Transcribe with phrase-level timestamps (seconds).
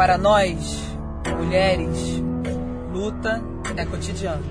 [0.00, 0.82] Para nós,
[1.36, 2.22] mulheres,
[2.90, 3.38] luta
[3.76, 4.42] é cotidiano.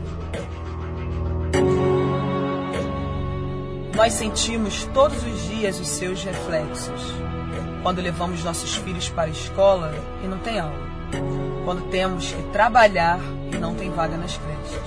[3.96, 7.02] Nós sentimos todos os dias os seus reflexos.
[7.82, 9.92] Quando levamos nossos filhos para a escola
[10.24, 10.88] e não tem aula.
[11.66, 13.20] Quando temos que trabalhar
[13.52, 14.80] e não tem vaga nas creches.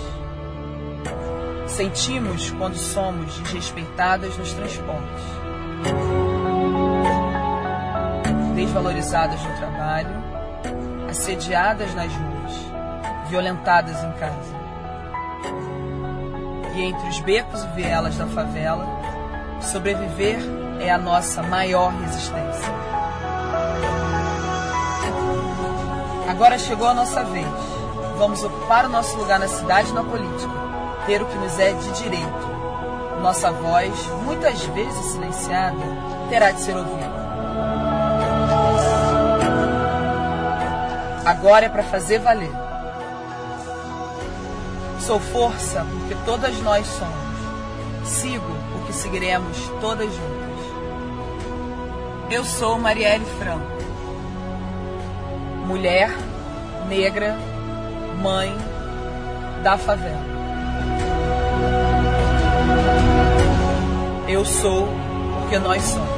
[1.67, 5.25] Sentimos quando somos desrespeitadas nos transportes.
[8.55, 10.22] Desvalorizadas no trabalho.
[11.13, 13.29] Assediadas nas ruas.
[13.29, 14.63] Violentadas em casa.
[16.75, 18.87] E entre os becos e vielas da favela,
[19.61, 20.39] sobreviver
[20.81, 22.73] é a nossa maior resistência.
[26.31, 27.47] Agora chegou a nossa vez.
[28.17, 30.51] Vamos ocupar o nosso lugar na cidade e na política,
[31.05, 32.49] ter o que nos é de direito.
[33.21, 33.93] Nossa voz,
[34.25, 35.77] muitas vezes silenciada,
[36.31, 37.12] terá de ser ouvida.
[41.25, 42.51] Agora é para fazer valer.
[44.99, 48.09] Sou força porque todas nós somos.
[48.09, 50.43] Sigo porque seguiremos todas juntas.
[52.31, 53.67] Eu sou Marielle Franco.
[55.67, 56.11] Mulher,
[56.89, 57.37] negra,
[58.21, 58.53] mãe
[59.63, 60.33] da favela.
[64.27, 64.89] Eu sou
[65.41, 66.12] porque nós somos.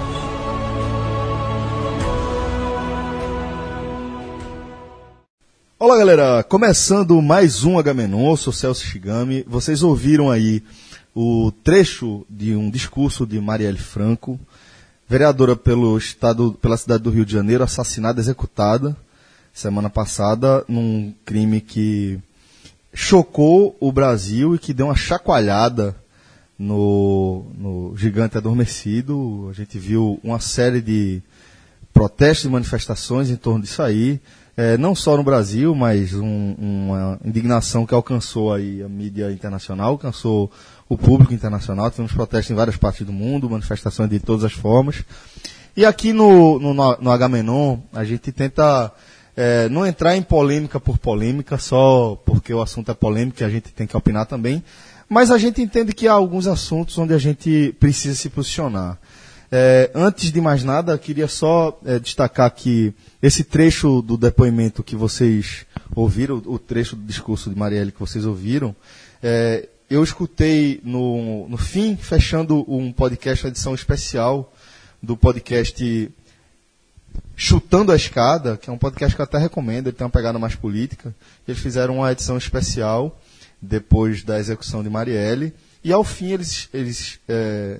[5.85, 9.45] Olá galera, começando mais um Agamenon, sou Celso Shigami.
[9.47, 10.63] Vocês ouviram aí
[11.15, 14.41] o trecho de um discurso de Marielle Franco,
[15.07, 18.97] vereadora pelo estado, pela cidade do Rio de Janeiro, assassinada, executada
[19.53, 22.19] semana passada num crime que
[22.95, 25.95] chocou o Brasil e que deu uma chacoalhada
[26.59, 29.49] no, no gigante adormecido.
[29.51, 31.21] A gente viu uma série de
[31.93, 34.19] protestos e manifestações em torno disso aí
[34.57, 39.91] é, não só no Brasil, mas um, uma indignação que alcançou aí a mídia internacional,
[39.91, 40.51] alcançou
[40.89, 41.91] o público internacional.
[41.91, 45.03] Tivemos protestos em várias partes do mundo, manifestações de todas as formas.
[45.77, 48.93] E aqui no, no, no Agamenon, a gente tenta
[49.37, 53.51] é, não entrar em polêmica por polêmica, só porque o assunto é polêmico e a
[53.51, 54.63] gente tem que opinar também,
[55.09, 58.99] mas a gente entende que há alguns assuntos onde a gente precisa se posicionar.
[59.57, 62.93] É, antes de mais nada, queria só é, destacar que
[63.23, 68.27] esse trecho do depoimento que vocês ouviram, o trecho do discurso de Marielle que vocês
[68.27, 68.75] ouviram,
[69.23, 74.53] é, eu escutei no, no fim, fechando um podcast, uma edição especial
[75.01, 76.11] do podcast
[77.37, 80.37] Chutando a Escada, que é um podcast que eu até recomendo, ele tem uma pegada
[80.37, 81.15] mais política.
[81.47, 83.21] Eles fizeram uma edição especial
[83.63, 85.55] depois da execução de Marielle.
[85.85, 87.79] E ao fim eles, eles é,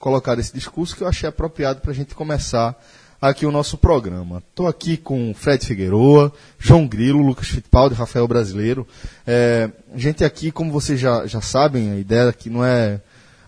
[0.00, 2.74] colocar esse discurso que eu achei apropriado para a gente começar
[3.20, 4.42] aqui o nosso programa.
[4.48, 8.88] Estou aqui com Fred Figueroa, João Grilo, Lucas Fittipaldi, Rafael Brasileiro.
[9.26, 13.02] É, gente aqui, como vocês já, já sabem, a ideia aqui não é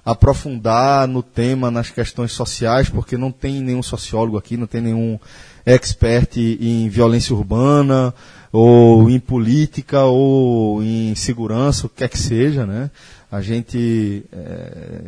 [0.04, 5.18] aprofundar no tema, nas questões sociais, porque não tem nenhum sociólogo aqui, não tem nenhum
[5.64, 8.12] expert em violência urbana,
[8.52, 12.90] ou em política, ou em segurança, o que quer que seja, né?
[13.30, 15.04] A gente é,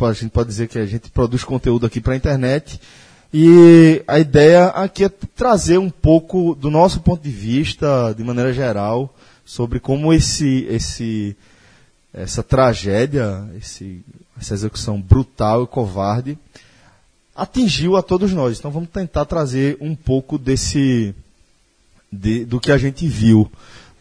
[0.00, 2.80] a gente pode dizer que a gente produz conteúdo aqui para a internet
[3.32, 8.52] e a ideia aqui é trazer um pouco do nosso ponto de vista, de maneira
[8.52, 9.12] geral,
[9.44, 11.36] sobre como esse, esse,
[12.12, 14.04] essa tragédia, esse,
[14.40, 16.38] essa execução brutal e covarde
[17.34, 18.58] atingiu a todos nós.
[18.58, 21.12] Então vamos tentar trazer um pouco desse
[22.10, 23.50] de, do que a gente viu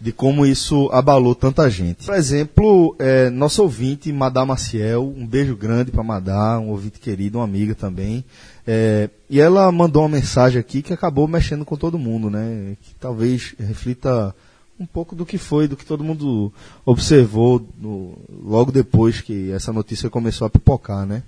[0.03, 2.06] de como isso abalou tanta gente.
[2.06, 7.38] Por exemplo, é, nosso ouvinte, Madá Maciel, um beijo grande para Madá, um ouvinte querido,
[7.38, 8.22] uma amiga também.
[8.68, 12.75] É, e ela mandou uma mensagem aqui que acabou mexendo com todo mundo, né?
[12.81, 14.36] Que talvez reflita
[14.78, 16.52] um pouco do que foi, do que todo mundo
[16.85, 21.23] observou no, logo depois que essa notícia começou a pipocar, né?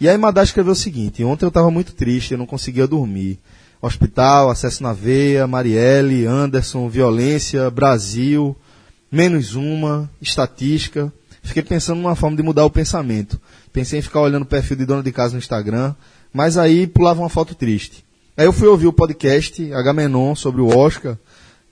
[0.00, 3.38] E aí Madá escreveu o seguinte: ontem eu estava muito triste, eu não conseguia dormir.
[3.82, 8.56] Hospital, Acesso na Veia, Marielle, Anderson, Violência, Brasil,
[9.10, 11.12] menos uma, estatística.
[11.42, 13.40] Fiquei pensando numa forma de mudar o pensamento.
[13.72, 15.96] Pensei em ficar olhando o perfil de dona de casa no Instagram,
[16.32, 18.04] mas aí pulava uma foto triste.
[18.36, 21.18] Aí eu fui ouvir o podcast Agamenon sobre o Oscar,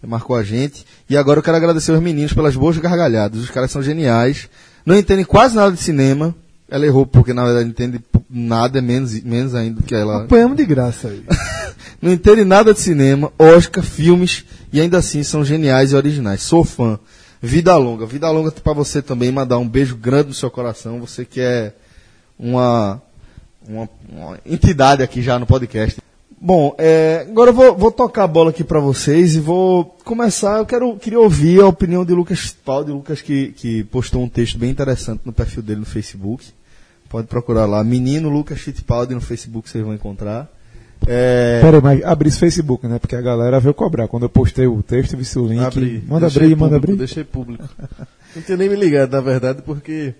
[0.01, 3.41] que marcou a gente, e agora eu quero agradecer os meninos pelas boas gargalhadas.
[3.41, 4.49] Os caras são geniais,
[4.85, 6.35] não entendem quase nada de cinema.
[6.70, 8.00] Ela errou porque na verdade entende
[8.31, 10.25] nada, menos, menos ainda do que ela.
[10.25, 11.25] Apanhamos de graça aí.
[12.00, 16.43] não entende nada de cinema, Oscar, filmes, e ainda assim são geniais e originais.
[16.43, 16.99] Sou fã.
[17.43, 18.06] Vida longa.
[18.06, 21.00] Vida longa para você também, mandar um beijo grande no seu coração.
[21.00, 21.75] Você que é
[22.38, 23.02] uma,
[23.67, 26.00] uma, uma entidade aqui já no podcast.
[26.43, 30.58] Bom, é, agora eu vou, vou, tocar a bola aqui para vocês e vou começar.
[30.58, 34.56] Eu quero, queria ouvir a opinião de Lucas Fittipaldi, Lucas que, que postou um texto
[34.56, 36.46] bem interessante no perfil dele no Facebook.
[37.11, 40.49] Pode procurar lá, Menino Lucas Fittipaldi no Facebook, vocês vão encontrar.
[41.07, 41.61] É...
[41.61, 43.01] Peraí, mas abri esse Facebook, né?
[43.01, 44.07] Porque a galera veio cobrar.
[44.07, 45.61] Quando eu postei o texto, vi o link.
[45.61, 46.05] Abri.
[46.07, 46.97] Manda abrir, público, manda abrir.
[46.97, 47.69] Deixei público.
[48.37, 50.15] não tinha nem me ligado, na verdade, porque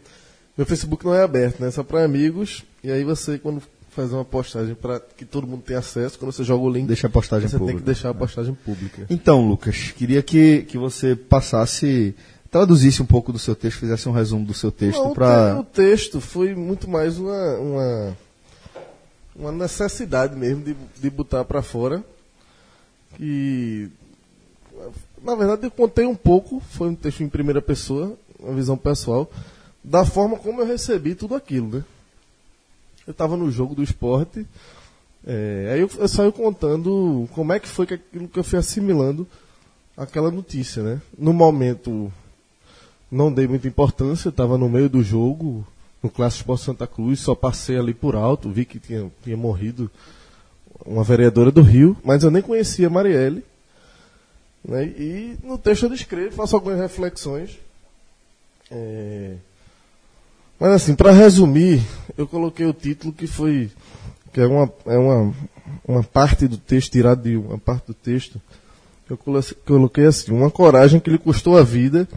[0.59, 1.69] meu Facebook não é aberto, né?
[1.69, 2.65] É só para amigos.
[2.83, 6.19] E aí você, quando fazer uma postagem para que todo mundo tenha acesso.
[6.19, 7.77] Quando você joga o link, deixa a postagem você pública.
[7.77, 9.07] tem que deixar a postagem pública.
[9.11, 12.15] Então, Lucas, queria que, que você passasse,
[12.51, 15.59] traduzisse um pouco do seu texto, fizesse um resumo do seu texto para.
[15.59, 18.17] O texto foi muito mais uma, uma,
[19.37, 22.03] uma necessidade mesmo de, de botar para fora.
[23.19, 23.89] E
[25.23, 29.31] na verdade eu contei um pouco, foi um texto em primeira pessoa, uma visão pessoal,
[29.83, 31.85] da forma como eu recebi tudo aquilo, né?
[33.07, 34.47] eu estava no jogo do esporte,
[35.27, 38.59] é, aí eu, eu saio contando como é que foi que aquilo que eu fui
[38.59, 39.27] assimilando
[39.97, 41.03] aquela notícia, né?
[41.19, 42.11] No momento
[43.11, 45.67] não dei muita importância, estava no meio do jogo,
[46.03, 49.91] no Clássico Esporte Santa Cruz, só passei ali por alto, vi que tinha, tinha morrido
[50.87, 53.45] uma vereadora do Rio, mas eu nem conhecia Marielle.
[54.65, 54.85] Né?
[54.85, 57.59] E no texto eu descrevo, faço algumas reflexões.
[58.71, 59.35] É,
[60.59, 61.83] mas assim, para resumir,
[62.17, 63.71] eu coloquei o título que foi
[64.33, 65.35] que é uma, é uma,
[65.87, 68.41] uma parte do texto, tirado de uma parte do texto,
[69.09, 69.19] eu
[69.67, 72.09] coloquei assim, uma coragem que lhe custou a vida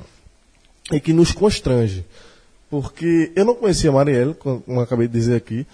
[0.91, 2.06] e que nos constrange.
[2.69, 5.65] Porque eu não conhecia a Marielle, como acabei de dizer aqui,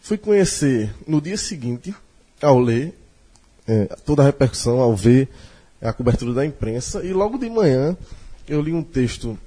[0.00, 1.94] fui conhecer no dia seguinte,
[2.40, 2.94] ao ler
[3.66, 5.28] é, toda a repercussão, ao ver
[5.82, 7.96] a cobertura da imprensa, e logo de manhã
[8.48, 9.38] eu li um texto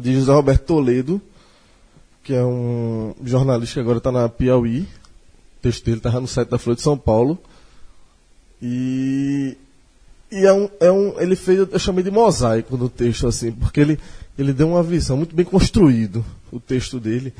[0.00, 1.20] de José Roberto Toledo,
[2.22, 4.80] que é um jornalista que agora está na Piauí.
[4.80, 7.38] O texto dele estava no site da Folha de São Paulo.
[8.60, 9.56] E,
[10.30, 13.80] e é um, é um, ele fez, eu chamei de mosaico no texto, assim, porque
[13.80, 13.98] ele,
[14.38, 17.32] ele deu uma visão muito bem construído, o texto dele.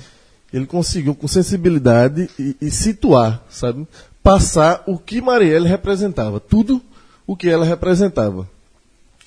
[0.53, 3.87] Ele conseguiu, com sensibilidade, e, e situar, sabe?
[4.23, 6.41] Passar o que Marielle representava.
[6.41, 6.83] Tudo
[7.27, 8.49] o que ela representava.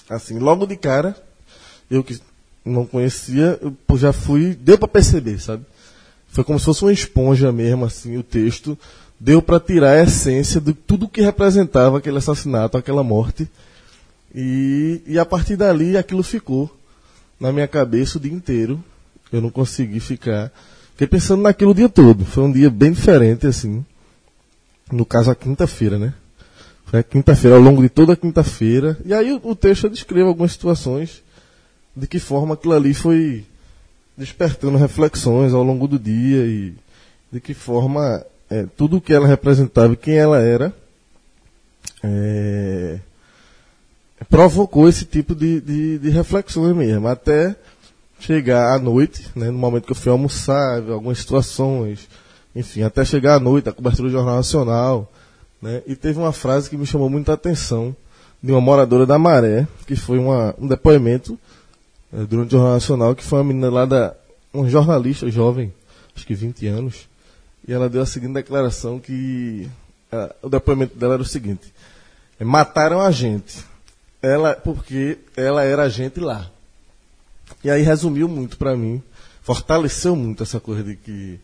[0.09, 1.15] Assim, logo de cara,
[1.89, 2.19] eu que
[2.65, 5.63] não conhecia, eu já fui, deu para perceber, sabe?
[6.29, 8.77] Foi como se fosse uma esponja mesmo, assim, o texto.
[9.23, 13.47] Deu para tirar a essência de tudo que representava aquele assassinato, aquela morte.
[14.33, 16.75] E, e a partir dali aquilo ficou
[17.39, 18.83] na minha cabeça o dia inteiro.
[19.31, 20.51] Eu não consegui ficar.
[20.93, 22.25] Fiquei pensando naquilo o dia todo.
[22.25, 23.85] Foi um dia bem diferente, assim.
[24.91, 26.15] No caso, a quinta-feira, né?
[26.87, 28.97] Foi a quinta-feira, ao longo de toda a quinta-feira.
[29.05, 31.21] E aí o, o texto descreve algumas situações
[31.95, 33.45] de que forma aquilo ali foi
[34.17, 36.73] despertando reflexões ao longo do dia e
[37.31, 40.73] de que forma é, tudo o que ela representava e quem ela era
[42.03, 42.99] é,
[44.29, 47.55] provocou esse tipo de, de, de, reflexões mesmo, até
[48.19, 52.09] chegar à noite, né, no momento que eu fui almoçar, algumas situações,
[52.53, 55.11] enfim, até chegar à noite, a cobertura do Jornal Nacional,
[55.61, 57.95] né, e teve uma frase que me chamou muita atenção,
[58.43, 61.39] de uma moradora da Maré, que foi uma, um depoimento
[62.11, 64.15] é, durante o Jornal Nacional, que foi uma menina lá da.
[64.53, 65.71] uma jornalista jovem,
[66.15, 67.07] acho que 20 anos,
[67.67, 69.69] e ela deu a seguinte declaração que.
[70.41, 71.73] O depoimento dela era o seguinte:
[72.39, 73.63] é, mataram a gente.
[74.21, 76.47] Ela, porque ela era a gente lá.
[77.63, 79.01] E aí resumiu muito para mim,
[79.41, 81.39] fortaleceu muito essa coisa de que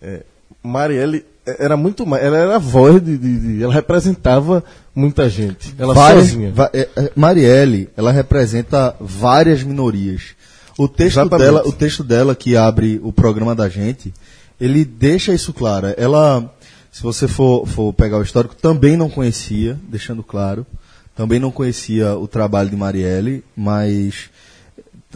[0.00, 0.22] é,
[0.62, 2.24] Marielle era muito mais.
[2.24, 5.74] Ela era a voz de, de, de, Ela representava muita gente.
[5.78, 6.52] Ela várias, sozinha.
[6.52, 10.34] Va, é, é, Marielle, ela representa várias minorias.
[10.78, 14.12] O texto, dela, o texto dela que abre o programa da gente,
[14.60, 15.88] ele deixa isso claro.
[15.96, 16.52] Ela,
[16.90, 20.66] se você for, for pegar o histórico, também não conhecia, deixando claro.
[21.14, 24.30] Também não conhecia o trabalho de Marielle, mas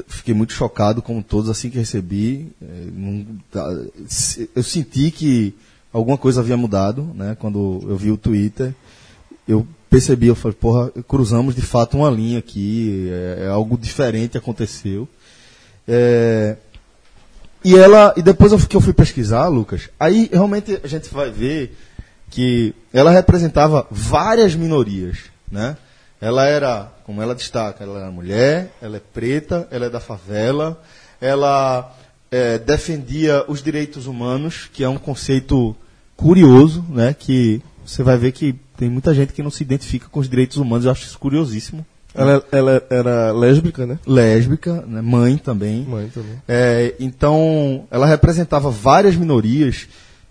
[0.08, 2.50] fiquei muito chocado, como todos, assim que recebi.
[2.62, 3.68] É, tá,
[4.54, 5.54] eu senti que
[5.92, 7.36] alguma coisa havia mudado, né?
[7.38, 8.74] Quando eu vi o Twitter,
[9.46, 14.38] eu percebi, eu falei, porra, cruzamos de fato uma linha aqui, é, é algo diferente
[14.38, 15.08] aconteceu.
[15.86, 16.56] É,
[17.64, 21.76] e ela, e depois que eu fui pesquisar, Lucas, aí realmente a gente vai ver
[22.30, 25.18] que ela representava várias minorias,
[25.50, 25.76] né?
[26.20, 30.80] Ela era, como ela destaca, ela era mulher, ela é preta, ela é da favela,
[31.20, 31.94] ela
[32.30, 35.74] é, defendia os direitos humanos, que é um conceito
[36.16, 37.14] curioso, né?
[37.18, 40.56] Que você vai ver que tem muita gente que não se identifica com os direitos
[40.56, 40.84] humanos.
[40.84, 41.84] Eu acho isso curiosíssimo.
[42.14, 43.98] Ela, ela era lésbica, né?
[44.06, 45.00] Lésbica, né?
[45.00, 45.84] mãe também.
[45.84, 46.42] Mãe também.
[46.48, 49.86] É, então, ela representava várias minorias.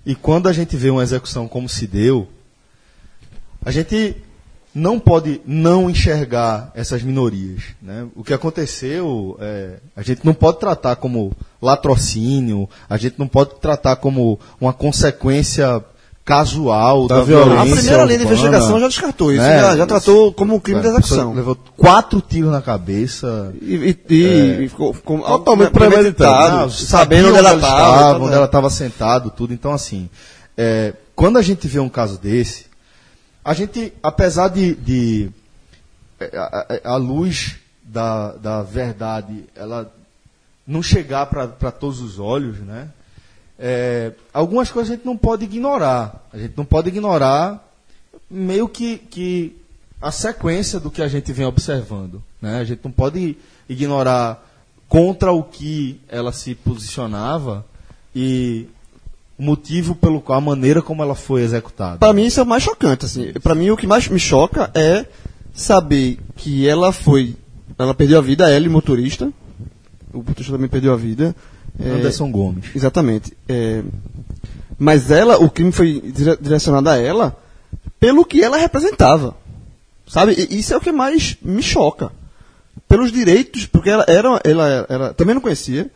[0.06, 2.28] E quando a gente vê uma execução como se deu,
[3.64, 4.16] a gente
[4.74, 7.64] não pode não enxergar essas minorias.
[7.82, 8.08] Né?
[8.16, 13.60] O que aconteceu, é, a gente não pode tratar como latrocínio, a gente não pode
[13.60, 15.84] tratar como uma consequência
[16.30, 17.74] casual da, da violência.
[17.74, 19.62] A primeira linha de investigação já descartou isso, né?
[19.62, 21.34] já, já, tratou como um crime é, de execução.
[21.34, 23.52] Levou quatro tiros na cabeça.
[23.60, 28.70] E, e, e é, ficou com, totalmente premeditado, sabendo onde ela estava, onde ela estava
[28.70, 29.56] sentado, tudo.
[29.56, 30.08] Então, assim,
[30.56, 32.68] é, quando a gente vê um caso desse,
[33.44, 35.32] a gente, apesar de, de
[36.20, 39.92] é, a, a, luz da, da verdade, ela
[40.68, 42.90] não chegar para todos os olhos, né?
[43.60, 46.26] É, algumas coisas a gente não pode ignorar.
[46.32, 47.68] A gente não pode ignorar
[48.30, 49.56] meio que, que
[50.02, 52.24] a sequência do que a gente vem observando.
[52.42, 52.60] Né?
[52.60, 53.38] A gente não pode
[53.68, 54.46] ignorar
[54.88, 57.66] contra o que ela se posicionava
[58.16, 58.68] e
[59.38, 61.98] o motivo pelo qual, a maneira como ela foi executada.
[61.98, 63.34] Para mim isso é o mais chocante, assim.
[63.44, 65.06] Para mim o que mais me choca é
[65.54, 67.36] saber que ela foi,
[67.78, 69.32] ela perdeu a vida, ela e o motorista.
[70.14, 71.36] O motorista também perdeu a vida.
[71.80, 72.66] É, Anderson Gomes.
[72.76, 73.36] Exatamente.
[73.48, 73.84] É,
[74.78, 76.02] mas ela, o crime foi
[76.40, 77.38] direcionado a ela
[78.00, 79.36] pelo que ela representava.
[80.08, 80.34] Sabe?
[80.50, 82.12] E isso é o que mais me choca.
[82.88, 85.92] Pelos direitos, porque ela era, ela, ela também não conhecia,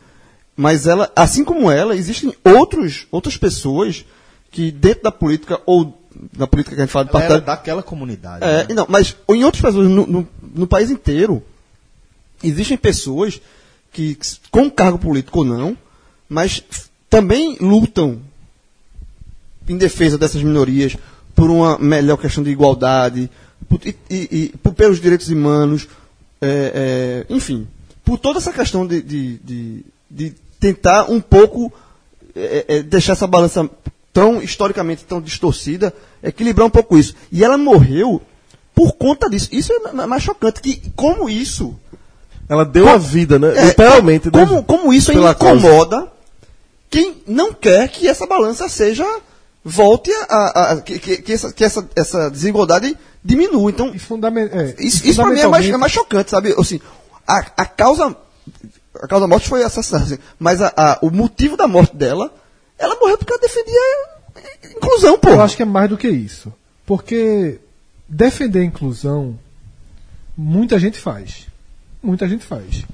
[0.56, 4.04] mas ela, assim como ela, existem outros, outras pessoas
[4.50, 6.00] que dentro da política, ou
[6.36, 7.40] na política que a gente fala de partido.
[7.40, 8.44] daquela comunidade.
[8.44, 8.74] É, né?
[8.74, 11.42] não, mas em outras pessoas, no, no, no, país inteiro,
[12.42, 13.40] existem pessoas
[13.94, 14.18] que,
[14.50, 15.78] com cargo político ou não,
[16.28, 16.62] mas
[17.08, 18.20] também lutam
[19.68, 20.96] em defesa dessas minorias
[21.34, 23.30] por uma melhor questão de igualdade,
[23.68, 25.88] por, e, e, por, pelos direitos humanos,
[26.40, 27.66] é, é, enfim,
[28.04, 31.72] por toda essa questão de, de, de, de tentar um pouco
[32.34, 33.70] é, é, deixar essa balança
[34.12, 37.14] tão historicamente tão distorcida, equilibrar um pouco isso.
[37.30, 38.20] E ela morreu
[38.74, 39.48] por conta disso.
[39.52, 41.78] Isso é mais chocante que como isso.
[42.48, 43.56] Ela deu como, a vida, né?
[43.56, 44.30] É, Literalmente.
[44.30, 46.12] Como, como isso incomoda causa.
[46.90, 49.06] quem não quer que essa balança seja
[49.64, 53.70] volte a, a, a que, que, essa, que essa, essa desigualdade diminua.
[53.70, 56.54] Então, e é, isso, isso para mim é mais, é mais chocante, sabe?
[56.58, 56.80] Assim,
[57.26, 58.14] a, a causa
[59.02, 62.32] a causa da morte foi assassinato, assim, mas a, a, o motivo da morte dela,
[62.78, 63.80] ela morreu porque ela defendia
[64.76, 65.30] inclusão, pô.
[65.30, 66.52] Eu acho que é mais do que isso.
[66.86, 67.58] Porque
[68.08, 69.38] defender a inclusão,
[70.36, 71.46] muita gente faz.
[72.04, 72.84] Muita gente faz.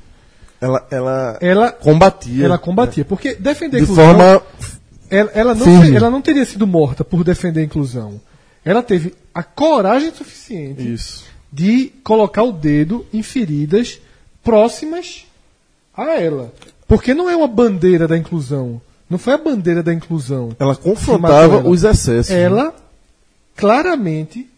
[0.61, 2.45] Ela, ela, ela combatia.
[2.45, 3.05] Ela combatia.
[3.05, 4.13] Porque defender a inclusão.
[4.13, 4.43] De forma.
[5.11, 8.21] Ela, ela, não, ela não teria sido morta por defender a inclusão.
[8.65, 11.25] Ela teve a coragem suficiente Isso.
[11.53, 14.01] de colocar o dedo em feridas
[14.45, 15.27] próximas
[15.97, 16.53] a ela.
[16.87, 18.81] Porque não é uma bandeira da inclusão.
[19.09, 20.55] Não foi a bandeira da inclusão.
[20.61, 21.69] Ela confrontava ela.
[21.69, 22.31] os excessos.
[22.33, 22.43] Né?
[22.43, 22.73] Ela
[23.57, 24.49] claramente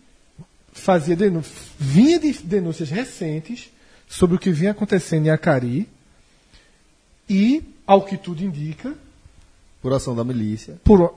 [0.73, 1.17] fazia
[1.79, 3.72] vinha de denúncias recentes
[4.13, 5.89] sobre o que vinha acontecendo em Acari
[7.29, 8.93] e, ao que tudo indica,
[9.81, 11.15] por ação da milícia, por,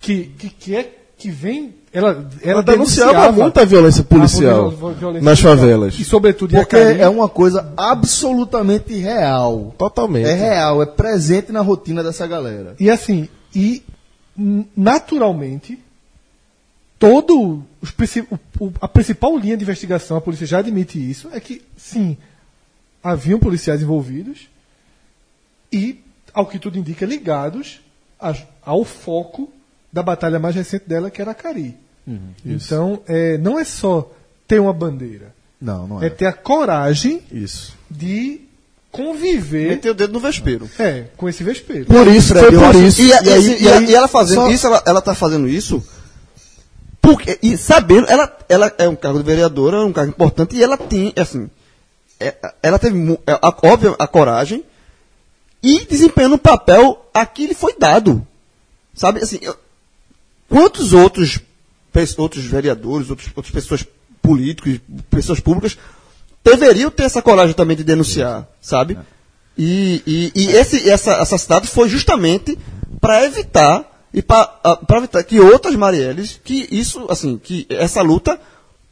[0.00, 1.74] que, que, que é que vem.
[1.92, 5.56] Ela, ela, ela denunciava muita violência policial violência nas policial.
[5.56, 5.98] favelas.
[5.98, 9.74] E sobretudo Porque é uma coisa absolutamente real.
[9.76, 10.26] Totalmente.
[10.26, 12.76] É real, é presente na rotina dessa galera.
[12.80, 13.82] E assim, e
[14.74, 15.78] naturalmente,
[16.98, 17.94] todo os,
[18.60, 22.16] o, a principal linha de investigação, a polícia já admite isso, é que sim,
[23.02, 24.48] haviam policiais envolvidos
[25.72, 26.00] e,
[26.32, 27.80] ao que tudo indica, ligados
[28.20, 29.50] a, ao foco
[29.92, 31.76] da batalha mais recente dela, que era a Cari.
[32.06, 34.10] Uhum, então, é, não é só
[34.46, 35.34] ter uma bandeira.
[35.60, 36.06] Não, não é.
[36.06, 37.74] É ter a coragem isso.
[37.90, 38.40] de
[38.90, 39.70] conviver.
[39.70, 40.68] Meter o dedo no vespeiro.
[40.78, 41.86] É, com esse vespeiro.
[41.86, 43.02] Por isso, Fred, por isso.
[43.02, 44.50] E, e, aí, e, aí, e, ela fazendo só...
[44.50, 45.84] isso, ela, ela tá fazendo isso.
[47.00, 50.62] Porque, e sabendo, ela, ela é um cargo de vereadora, é um cargo importante, e
[50.62, 51.48] ela tem, assim,
[52.62, 54.64] ela teve, é, a, óbvio, a coragem
[55.62, 58.26] e desempenhando um papel a que lhe foi dado.
[58.94, 59.56] Sabe, assim, eu,
[60.48, 61.38] Quantos outros,
[62.16, 63.86] outros vereadores, outros, outras pessoas
[64.22, 65.76] políticos, pessoas públicas,
[66.42, 68.98] deveriam ter essa coragem também de denunciar, sabe?
[69.56, 72.58] E, e, e esse essa assassinato foi justamente
[73.00, 73.84] para evitar
[74.14, 78.40] e para evitar que outras Marielles, que isso, assim, que essa luta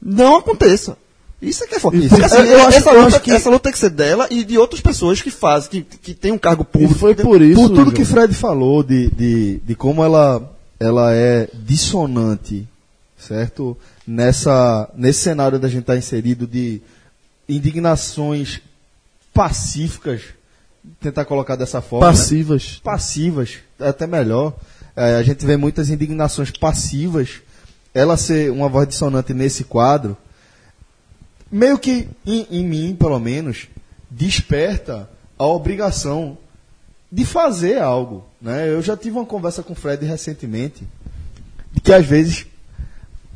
[0.03, 0.99] não aconteça.
[1.41, 1.99] Isso é que é foda.
[1.99, 3.31] Assim, eu essa, luta, que...
[3.31, 6.33] essa luta tem que ser dela e de outras pessoas que fazem, que, que tem
[6.33, 6.95] um cargo público.
[6.95, 7.61] E foi por isso.
[7.61, 7.93] Por tudo João.
[7.93, 12.67] que Fred falou de, de, de como ela ela é dissonante,
[13.19, 13.77] certo?
[14.07, 16.81] Nessa, nesse cenário da gente estar tá inserido de
[17.49, 18.61] indignações
[19.33, 20.23] pacíficas,
[21.01, 22.07] tentar colocar dessa forma.
[22.07, 22.65] Passivas.
[22.65, 22.81] Né?
[22.83, 24.55] Passivas, é até melhor.
[24.95, 27.41] É, a gente vê muitas indignações passivas
[27.93, 30.17] ela ser uma voz dissonante nesse quadro,
[31.57, 33.69] meio que em, em mim, pelo menos,
[34.11, 35.09] desperta
[35.39, 36.37] a obrigação
[37.11, 38.25] de fazer algo.
[38.41, 38.69] Né?
[38.69, 40.87] Eu já tive uma conversa com o Fred recentemente,
[41.73, 42.47] de que às vezes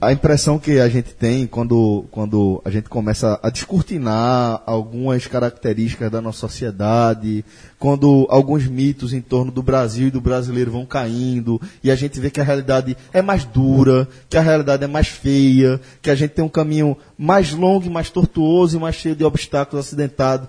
[0.00, 6.10] a impressão que a gente tem quando, quando a gente começa a descortinar algumas características
[6.10, 7.44] da nossa sociedade,
[7.78, 12.18] quando alguns mitos em torno do Brasil e do brasileiro vão caindo, e a gente
[12.18, 16.14] vê que a realidade é mais dura, que a realidade é mais feia, que a
[16.14, 20.48] gente tem um caminho mais longo, mais tortuoso e mais cheio de obstáculos acidentados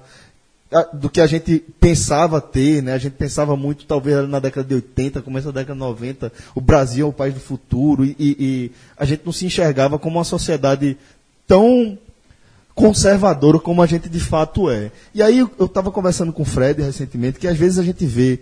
[0.94, 2.94] do que a gente pensava ter, né?
[2.94, 6.62] A gente pensava muito, talvez na década de 80, começo da década de 90, o
[6.62, 10.24] Brasil é o país do futuro, e, e a gente não se enxergava como uma
[10.24, 10.98] sociedade
[11.46, 11.98] tão
[12.74, 14.92] conservadora como a gente de fato é.
[15.14, 18.40] E aí eu estava conversando com o Fred recentemente, que às vezes a gente vê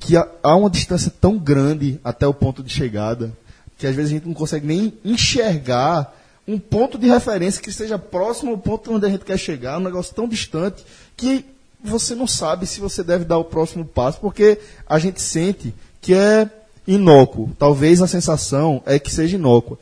[0.00, 3.36] que há uma distância tão grande até o ponto de chegada,
[3.76, 6.14] que às vezes a gente não consegue nem enxergar
[6.48, 9.82] um ponto de referência que seja próximo ao ponto onde a gente quer chegar, um
[9.82, 10.84] negócio tão distante
[11.16, 11.44] que
[11.88, 16.14] você não sabe se você deve dar o próximo passo, porque a gente sente que
[16.14, 16.50] é
[16.86, 17.50] inócuo.
[17.58, 19.78] Talvez a sensação é que seja inócua.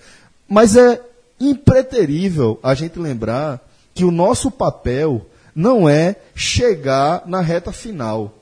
[0.48, 1.00] Mas é
[1.40, 3.60] impreterível a gente lembrar
[3.94, 8.34] que o nosso papel não é chegar na reta final.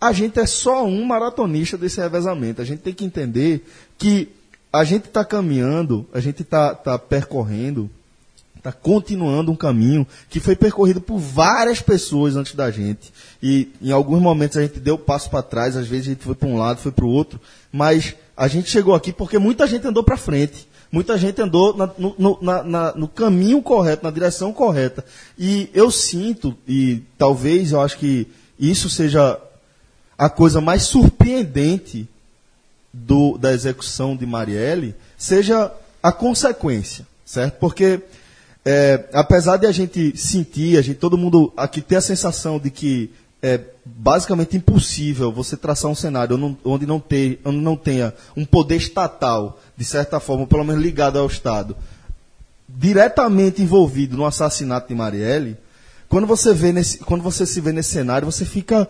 [0.00, 2.60] A gente é só um maratonista desse revezamento.
[2.60, 4.28] A gente tem que entender que
[4.72, 7.90] a gente está caminhando, a gente está tá percorrendo
[8.68, 13.12] está continuando um caminho que foi percorrido por várias pessoas antes da gente.
[13.42, 16.34] E em alguns momentos a gente deu passo para trás, às vezes a gente foi
[16.34, 19.86] para um lado, foi para o outro, mas a gente chegou aqui porque muita gente
[19.86, 20.68] andou para frente.
[20.90, 25.04] Muita gente andou na, no, na, na, no caminho correto, na direção correta.
[25.36, 29.38] E eu sinto, e talvez eu acho que isso seja
[30.16, 32.08] a coisa mais surpreendente
[32.92, 37.58] do, da execução de Marielle, seja a consequência, certo?
[37.58, 38.00] Porque
[38.68, 42.68] é, apesar de a gente sentir, a gente, todo mundo aqui ter a sensação de
[42.68, 48.44] que é basicamente impossível você traçar um cenário onde não, ter, onde não tenha um
[48.44, 51.76] poder estatal, de certa forma, pelo menos ligado ao Estado,
[52.68, 55.56] diretamente envolvido no assassinato de Marielle,
[56.08, 58.88] quando você, vê nesse, quando você se vê nesse cenário, você fica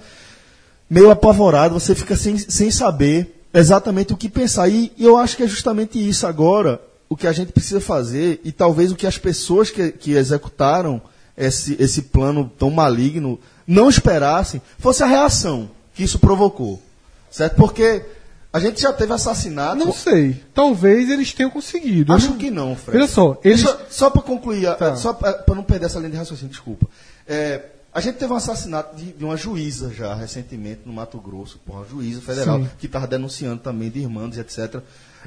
[0.88, 4.70] meio apavorado, você fica sem, sem saber exatamente o que pensar.
[4.70, 8.40] E, e eu acho que é justamente isso agora o que a gente precisa fazer
[8.44, 11.00] e talvez o que as pessoas que, que executaram
[11.36, 16.82] esse, esse plano tão maligno não esperassem fosse a reação que isso provocou.
[17.30, 17.56] Certo?
[17.56, 18.04] Porque
[18.52, 19.76] a gente já teve assassinato.
[19.76, 20.42] Não sei.
[20.54, 22.12] Talvez eles tenham conseguido.
[22.12, 22.38] Acho não...
[22.38, 22.98] que não, Fred.
[22.98, 23.38] Olha só.
[23.44, 23.60] Eles...
[23.60, 24.96] Só, só para concluir, tá.
[24.96, 26.86] só para não perder essa linha de raciocínio, desculpa.
[27.28, 31.58] É, a gente teve um assassinato de, de, uma juíza já recentemente no Mato Grosso,
[31.64, 32.70] por uma juíza federal, Sim.
[32.78, 34.80] que estava denunciando também de irmãos, etc.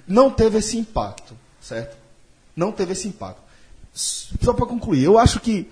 [0.08, 1.98] Não teve esse impacto certo?
[2.56, 3.42] Não teve esse impacto.
[3.94, 5.70] Só para concluir, eu acho que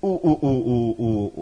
[0.00, 1.34] o, o,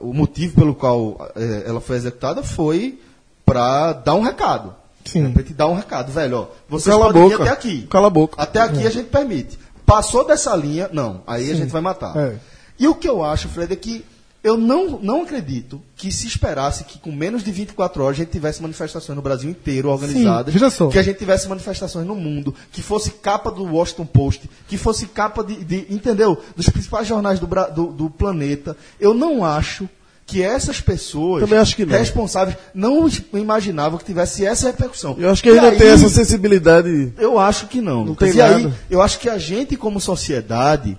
[0.00, 3.00] o, o, motivo pelo qual é, ela foi executada foi
[3.44, 4.74] para dar um recado.
[5.04, 5.22] Sim.
[5.22, 5.30] Né?
[5.32, 6.38] Para te dar um recado, velho.
[6.38, 7.86] Ó, vocês Cala podem até aqui.
[7.86, 8.40] Cala a boca.
[8.40, 8.86] Até aqui é.
[8.86, 9.58] a gente permite.
[9.86, 11.22] Passou dessa linha, não.
[11.26, 11.52] Aí Sim.
[11.52, 12.16] a gente vai matar.
[12.16, 12.36] É.
[12.78, 14.04] E o que eu acho, Fred, é que
[14.42, 18.32] eu não, não acredito que se esperasse que com menos de 24 horas a gente
[18.32, 22.80] tivesse manifestações no Brasil inteiro organizadas, Sim, que a gente tivesse manifestações no mundo, que
[22.80, 27.46] fosse capa do Washington Post, que fosse capa de, de entendeu, dos principais jornais do,
[27.46, 28.74] do, do, planeta.
[28.98, 29.86] Eu não acho
[30.26, 31.42] que essas pessoas
[31.74, 31.98] que não.
[31.98, 35.16] responsáveis não imaginavam que tivesse essa repercussão.
[35.18, 37.12] Eu acho que ainda tem essa sensibilidade.
[37.18, 38.06] Eu acho que não.
[38.06, 38.56] Não tem e nada.
[38.56, 40.96] aí, eu acho que a gente como sociedade,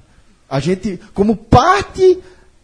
[0.47, 2.19] a gente como parte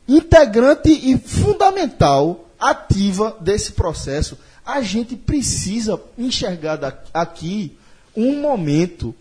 [0.07, 4.37] integrante e fundamental, ativa desse processo.
[4.65, 7.77] A gente precisa enxergar aqui
[8.15, 9.13] um momento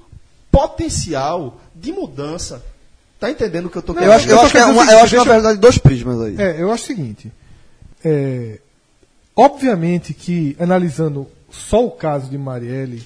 [0.51, 2.65] potencial de mudança.
[3.19, 4.33] Tá entendendo o que eu estou querendo dizer?
[4.33, 6.37] Eu acho, que é uma, eu acho que é, na verdade, dois prismas aí.
[6.39, 7.33] É, eu acho o seguinte.
[8.05, 8.59] É,
[9.35, 13.03] obviamente que, analisando só o caso de Marielle,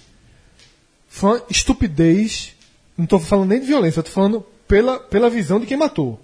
[1.08, 2.54] foi uma estupidez.
[2.96, 6.20] Não estou falando nem de violência, estou falando pela, pela visão de quem matou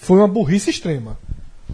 [0.00, 1.18] foi uma burrice extrema.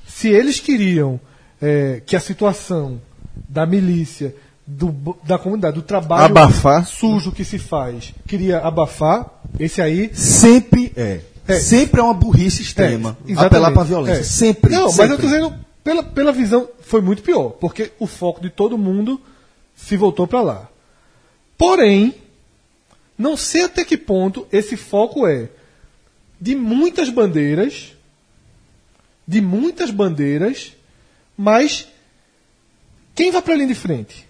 [0.07, 1.19] Se eles queriam
[1.63, 3.01] é, que a situação
[3.49, 4.35] da milícia,
[4.67, 6.85] do, da comunidade, do trabalho abafar.
[6.85, 10.11] sujo que se faz, queria abafar, esse aí.
[10.13, 11.21] Sempre é.
[11.47, 11.61] é.
[11.61, 13.17] Sempre é uma burrice extrema.
[13.29, 14.21] É, apelar para a violência.
[14.21, 14.25] É.
[14.25, 14.73] Sempre.
[14.73, 15.03] Não, sempre.
[15.03, 17.51] mas eu estou dizendo, pela, pela visão, foi muito pior.
[17.51, 19.21] Porque o foco de todo mundo
[19.77, 20.69] se voltou para lá.
[21.57, 22.13] Porém,
[23.17, 25.49] não sei até que ponto esse foco é
[26.41, 27.96] de muitas bandeiras
[29.27, 30.73] de muitas bandeiras,
[31.37, 31.89] mas
[33.15, 34.27] quem vai para a linha de frente?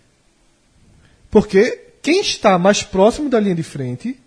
[1.31, 4.19] Porque quem está mais próximo da linha de frente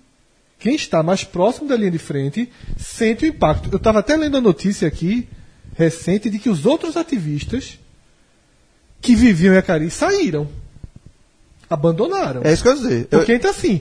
[0.59, 3.69] quem está mais próximo da linha de frente sente o impacto.
[3.71, 5.25] Eu estava até lendo a notícia aqui,
[5.73, 7.79] recente, de que os outros ativistas
[9.01, 10.49] que viviam em Acari saíram.
[11.69, 12.41] Abandonaram.
[12.43, 13.07] É isso que eu ia dizer.
[13.09, 13.79] Eu- Porque então assim,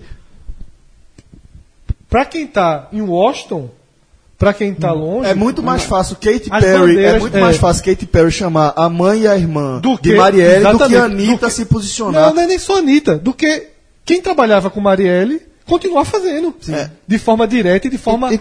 [2.09, 3.71] para quem está em Washington,
[4.39, 7.41] para quem está longe, É muito mais fácil Katy As Perry, é muito é.
[7.41, 10.79] mais fácil Katy Perry chamar a mãe e a irmã Do de que- Marielle do
[10.87, 12.27] que a Anitta do que- se posicionar.
[12.29, 13.67] Não, não é nem só Anitta, do que
[14.05, 16.55] quem trabalhava com Marielle continuar fazendo.
[16.71, 16.89] É.
[17.07, 18.41] De forma direta e de forma E- e-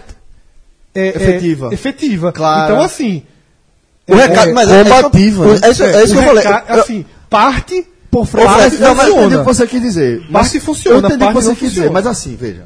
[0.94, 1.74] é, é, Efetiva.
[1.74, 2.32] efetiva.
[2.32, 2.72] Clara.
[2.72, 3.22] Então, assim.
[4.06, 5.54] O recado, mas é, combativa, é, né?
[5.54, 6.44] isso- é isso, é isso que eu falei.
[6.68, 9.38] assim, parte por Fred, parte não, mas eu entendi o funciona.
[9.38, 10.18] que você quis dizer.
[10.30, 11.90] Mas Parte funciona, Eu entendi o que você quis dizer, funciona.
[11.92, 12.64] mas assim, veja.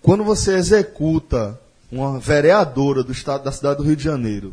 [0.00, 1.58] Quando você executa
[1.90, 4.52] uma vereadora do estado da cidade do Rio de Janeiro,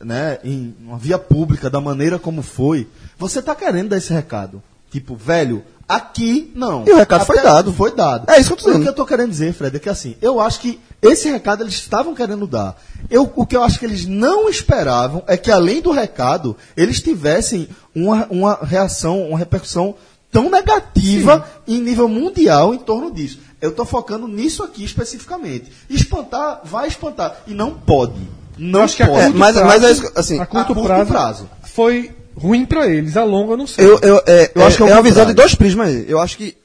[0.00, 4.62] né, em uma via pública da maneira como foi, você está querendo dar esse recado.
[4.90, 6.84] Tipo, velho, aqui não.
[6.86, 7.72] E o recado foi dado.
[7.72, 8.30] Foi dado.
[8.30, 8.82] É isso que eu tô O dizendo.
[8.82, 11.72] que eu tô querendo dizer, Fred, é que assim, eu acho que esse recado eles
[11.74, 12.76] estavam querendo dar.
[13.08, 17.00] Eu, o que eu acho que eles não esperavam é que, além do recado, eles
[17.00, 19.94] tivessem uma, uma reação, uma repercussão
[20.32, 23.38] tão negativa em nível mundial em torno disso.
[23.60, 25.70] Eu estou focando nisso aqui especificamente.
[25.88, 27.42] Espantar, vai espantar.
[27.46, 28.20] E não pode.
[28.58, 29.24] Não acho que a pode.
[29.26, 31.50] curto mas- prazo, mas é isso que- assim, a curto, a curto prazo, prazo.
[31.62, 33.16] foi ruim para eles.
[33.16, 33.84] A longa eu não sei.
[33.84, 36.04] Eu, eu, é, Eu acho que é o é uma visão de dois prismas aí.
[36.08, 36.56] Eu acho que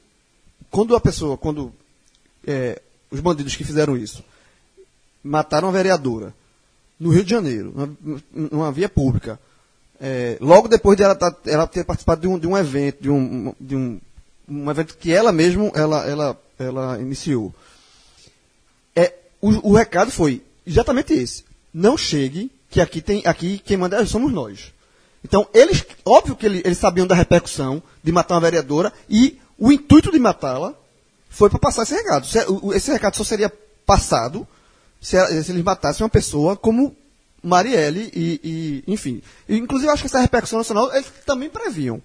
[0.70, 1.72] quando a pessoa, quando
[2.46, 4.24] é, os bandidos que fizeram isso
[5.22, 6.34] mataram a vereadora
[6.98, 9.38] no Rio de Janeiro, numa, numa via pública,
[10.00, 13.10] é, logo depois de ela, tá- ela ter participado de um, de um evento, de
[13.10, 14.00] um, de um,
[14.48, 17.52] um evento que ela mesmo ela, ela, ela iniciou.
[18.94, 21.44] É, o, o recado foi exatamente esse.
[21.72, 24.72] Não chegue, que aqui tem aqui quem manda somos nós.
[25.24, 29.72] Então, eles, óbvio que ele- eles sabiam da repercussão de matar uma vereadora e o
[29.72, 30.74] intuito de matá-la
[31.28, 32.26] foi para passar esse recado.
[32.62, 33.52] O- Esse recado só seria
[33.84, 34.46] passado
[35.00, 36.94] se eles matassem uma pessoa como
[37.42, 38.40] Marielle e,
[38.86, 39.22] e, enfim.
[39.48, 42.00] Inclusive, eu acho que essa repercussão nacional eles também previam.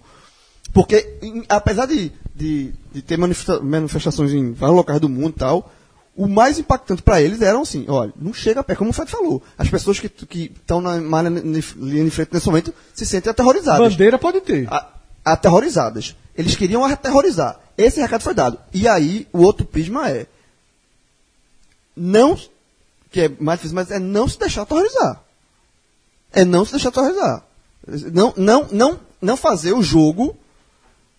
[0.74, 5.40] Porque, em- apesar de, de, de ter manifesta- manifestações em vários locais do mundo e
[5.40, 5.72] tal,
[6.16, 9.10] o mais impactante para eles eram assim, olha, não chega a pé, como o Fred
[9.10, 9.42] falou.
[9.58, 13.92] As pessoas que estão na linha de frente nesse momento se sentem aterrorizadas.
[13.94, 14.68] Bandeira pode ter.
[14.72, 14.90] A-
[15.26, 16.16] aterrorizadas.
[16.36, 17.60] Eles queriam aterrorizar.
[17.78, 18.58] Esse recado foi dado.
[18.74, 20.26] E aí, o outro prisma é
[21.96, 22.38] não,
[23.12, 25.22] que é mais difícil, mas é não se deixar aterrorizar.
[26.34, 27.44] É não se deixar aterrorizar.
[28.12, 30.36] Não, não, não, não fazer o jogo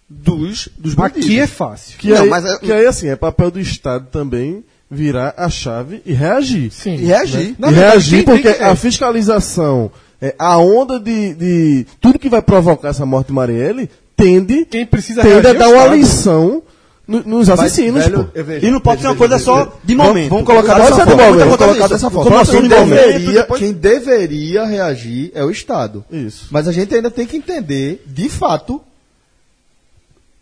[0.09, 1.24] dos, dos bandidos.
[1.24, 1.98] Aqui é fácil.
[1.98, 5.48] Que, Não, aí, mas é- que aí, assim, é papel do Estado também virar a
[5.48, 6.70] chave e reagir.
[6.70, 6.94] Sim.
[6.94, 7.55] E reagir.
[7.59, 12.42] Na e reagir porque que- a fiscalização, é, a onda de, de tudo que vai
[12.42, 16.62] provocar essa morte de Marielle tende, Quem precisa tende a é dar uma lição
[17.07, 18.05] nos assassinos.
[18.05, 20.31] velho, vejo- E não pode ser uma coisa só de momento.
[20.31, 21.37] Vamos colocar dessa de forma.
[21.37, 22.40] Vamos colocar dessa forma.
[22.40, 22.95] assim, Quem de momento?
[22.95, 26.05] deveria, Depois- quem deveria reagir é o Estado.
[26.11, 26.47] Isso.
[26.51, 28.81] Mas a gente ainda tem que entender, de fato,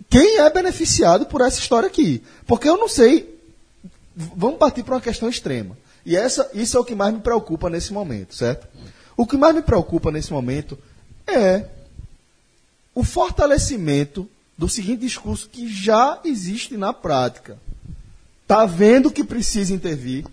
[0.09, 2.23] quem é beneficiado por essa história aqui.
[2.47, 3.33] Porque eu não sei.
[4.15, 5.77] Vamos partir para uma questão extrema.
[6.05, 8.67] E essa, isso é o que mais me preocupa nesse momento, certo?
[9.17, 10.77] O que mais me preocupa nesse momento
[11.27, 11.65] é
[12.95, 14.29] o fortalecimento
[14.63, 17.59] do seguinte discurso que já existe na prática.
[18.47, 20.25] Tá vendo que precisa intervir.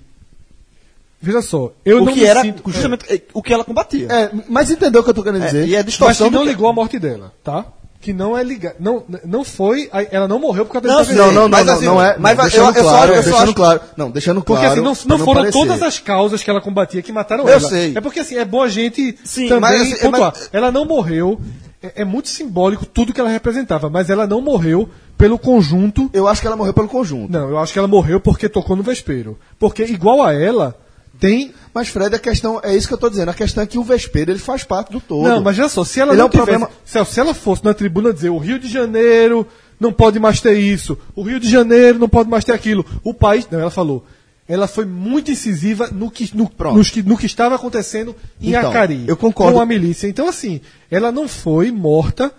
[1.19, 2.61] Veja só, eu o não que era sinto...
[2.71, 4.07] justamente é, o que ela combatia.
[4.09, 5.67] É, mas entendeu o que eu tô querendo É, dizer?
[5.67, 7.65] e é Mas distorção que do não que- ligou a morte dela, tá?
[7.99, 8.75] Que não é ligado.
[8.79, 9.89] Não, não foi.
[10.11, 12.15] Ela não morreu por causa Não, dessa Não, não, não, Mas não, assim, não é.
[12.19, 13.81] mas deixando eu- eu só- claro, eu só deixando acho- claro.
[13.97, 14.73] Não, deixando Porque claro.
[14.73, 15.57] assim, não, não foram parecer.
[15.59, 17.67] todas as causas que ela combatia que mataram Eu ela.
[17.67, 17.93] sei.
[17.97, 20.33] É porque assim, é bom a gente Sim, também mas, assim, pontuar.
[20.35, 21.41] mas- Ela não morreu.
[21.81, 26.09] É, é muito simbólico tudo que ela representava, mas ela não morreu pelo conjunto.
[26.13, 27.31] Eu acho que ela morreu pelo conjunto.
[27.31, 29.37] Não, eu acho que ela morreu porque tocou no vespeiro.
[29.57, 30.77] Porque igual a ela,
[31.19, 31.53] tem.
[31.73, 33.29] Mas, Fred, a questão é isso que eu tô dizendo.
[33.29, 35.27] A questão é que o vespeiro ele faz parte do todo.
[35.27, 37.33] Não, mas olha só, se ela Ele não é um tivesse, problema- se, se ela
[37.33, 39.45] fosse na tribuna dizer o Rio de Janeiro
[39.79, 43.13] não pode mais ter isso, o Rio de Janeiro não pode mais ter aquilo, o
[43.13, 43.47] país.
[43.49, 44.05] Não, ela falou.
[44.49, 46.49] Ela foi muito incisiva no que, no,
[46.83, 49.03] que, no que estava acontecendo em Então, Acari.
[49.07, 49.53] eu concordo.
[49.53, 50.07] Com a milícia.
[50.07, 50.59] Então, assim,
[50.89, 52.33] ela não foi morta.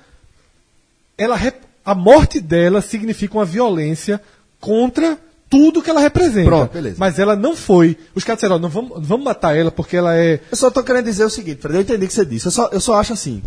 [1.16, 1.38] Ela,
[1.84, 4.20] a morte dela significa uma violência
[4.58, 5.16] contra
[5.48, 6.48] tudo que ela representa.
[6.48, 6.96] Pronto, beleza.
[6.98, 7.96] Mas ela não foi.
[8.12, 10.40] Os caras disseram, ó, não vamos, não vamos matar ela porque ela é.
[10.50, 12.46] Eu só tô querendo dizer o seguinte, Fred, eu entendi o que você disse.
[12.46, 13.40] Eu só, eu só acho assim,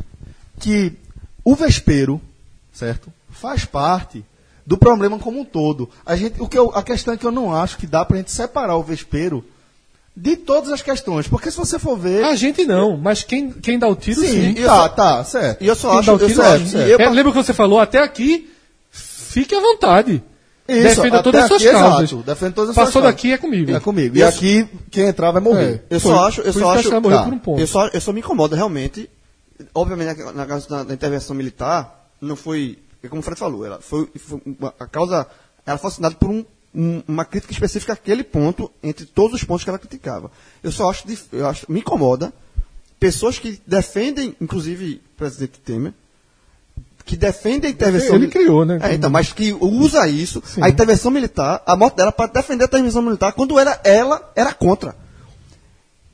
[0.58, 0.94] que
[1.44, 2.22] o vespeiro,
[2.72, 3.12] certo?
[3.30, 4.24] Faz parte
[4.66, 5.90] do problema como um todo.
[6.06, 8.18] A, gente, o que eu, a questão é que eu não acho que dá pra
[8.18, 9.44] gente separar o vespeiro
[10.16, 11.28] de todas as questões.
[11.28, 12.24] Porque se você for ver.
[12.24, 14.56] A gente não, mas quem, quem dá o tiro, sim.
[14.56, 15.64] sim, tá, só- tá, certo.
[15.64, 16.94] E eu só Quem acho, dá o eu tiro, é.
[16.94, 18.50] eu- É, lembra que você falou até aqui?
[18.92, 20.22] Fique à vontade.
[20.68, 22.12] defenda até todas as suas aqui, causas.
[22.12, 23.72] exato, defenda todas as Passou suas daqui é comigo.
[23.72, 24.16] É comigo.
[24.16, 25.84] E aqui, quem entrar vai morrer.
[25.90, 26.12] Eu Foi.
[26.12, 27.02] só acho, eu isso só que acho, tá.
[27.02, 27.60] por um ponto.
[27.60, 29.10] eu só, eu só me incomoda realmente.
[29.74, 34.08] Obviamente, na, na, da intervenção militar, não foi, é como o Fred falou, ela foi,
[34.16, 35.28] foi uma- a causa,
[35.66, 39.64] ela foi assinada por um, um- uma crítica específica àquele ponto, entre todos os pontos
[39.64, 40.32] que ela criticava.
[40.64, 42.32] Eu só acho, eu acho, me incomoda
[43.00, 45.94] pessoas que defendem, inclusive o presidente Temer,
[47.06, 48.80] que defendem a intervenção Ele criou, né?
[48.82, 52.68] É, então, mas que usa isso, a intervenção militar, a morte dela para defender a
[52.68, 54.96] intervenção militar, quando era, ela era contra.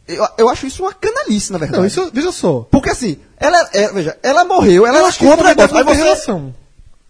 [0.08, 1.80] Eu, eu acho isso uma canalice, na verdade.
[1.80, 2.62] Não, isso, veja só.
[2.72, 5.78] Porque assim, ela, é, veja, ela morreu, ela Eu era contra negócio.
[5.78, 6.56] Aí você, relação.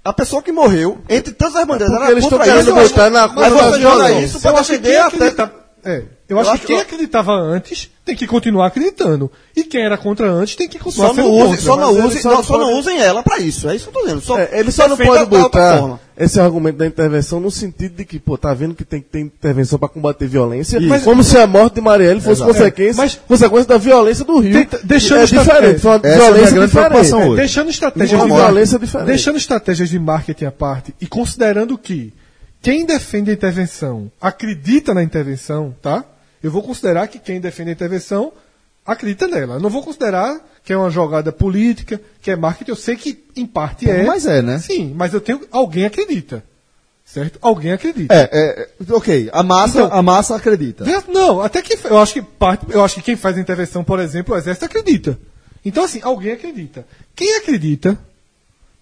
[0.03, 3.23] A pessoa que morreu, entre tantas as bandeiras, porque era eles estão querendo botar na
[3.23, 6.39] Aí conta você joga isso para Eu acho que defender quem a acredita- É, eu,
[6.39, 9.31] acho, que quem que- acreditava antes tem que continuar acreditando.
[9.55, 11.61] E quem era contra antes tem que continuar Só sendo use, contra.
[11.61, 13.69] só não, use, só não, só não usem ela para isso.
[13.69, 14.21] É isso que eu tô dizendo.
[14.21, 18.19] Só É, ele só não pode botar esse argumento da intervenção no sentido de que,
[18.19, 21.45] pô, tá vendo que tem que ter intervenção para combater violência, Mas- como se a
[21.47, 24.53] morte de Marielle fosse consequência, Mas- consequência da violência do Rio.
[24.53, 27.11] Tenta- deixando é diferente, é, foi uma essa é a minha violência grande diferente.
[27.13, 27.35] É, hoje.
[27.37, 29.07] deixando estratégias de violência marketing, diferente.
[29.07, 32.11] deixando estratégias de marketing à parte e considerando que
[32.61, 36.03] quem defende a intervenção acredita na intervenção, tá?
[36.43, 38.31] Eu vou considerar que quem defende a intervenção
[38.85, 39.55] acredita nela.
[39.55, 42.71] Eu não vou considerar que é uma jogada política, que é marketing.
[42.71, 44.03] Eu sei que em parte é.
[44.03, 44.59] Mas é, né?
[44.59, 46.43] Sim, mas eu tenho alguém acredita,
[47.05, 47.37] certo?
[47.41, 48.13] Alguém acredita.
[48.13, 49.29] É, é, é, ok.
[49.31, 50.83] A massa, Então- a massa acredita.
[50.83, 53.83] Vê- Não, até que eu acho que parte, eu acho que quem faz a intervenção,
[53.83, 55.19] por exemplo, o exército acredita.
[55.63, 56.85] Então assim, alguém acredita.
[57.15, 57.97] Quem acredita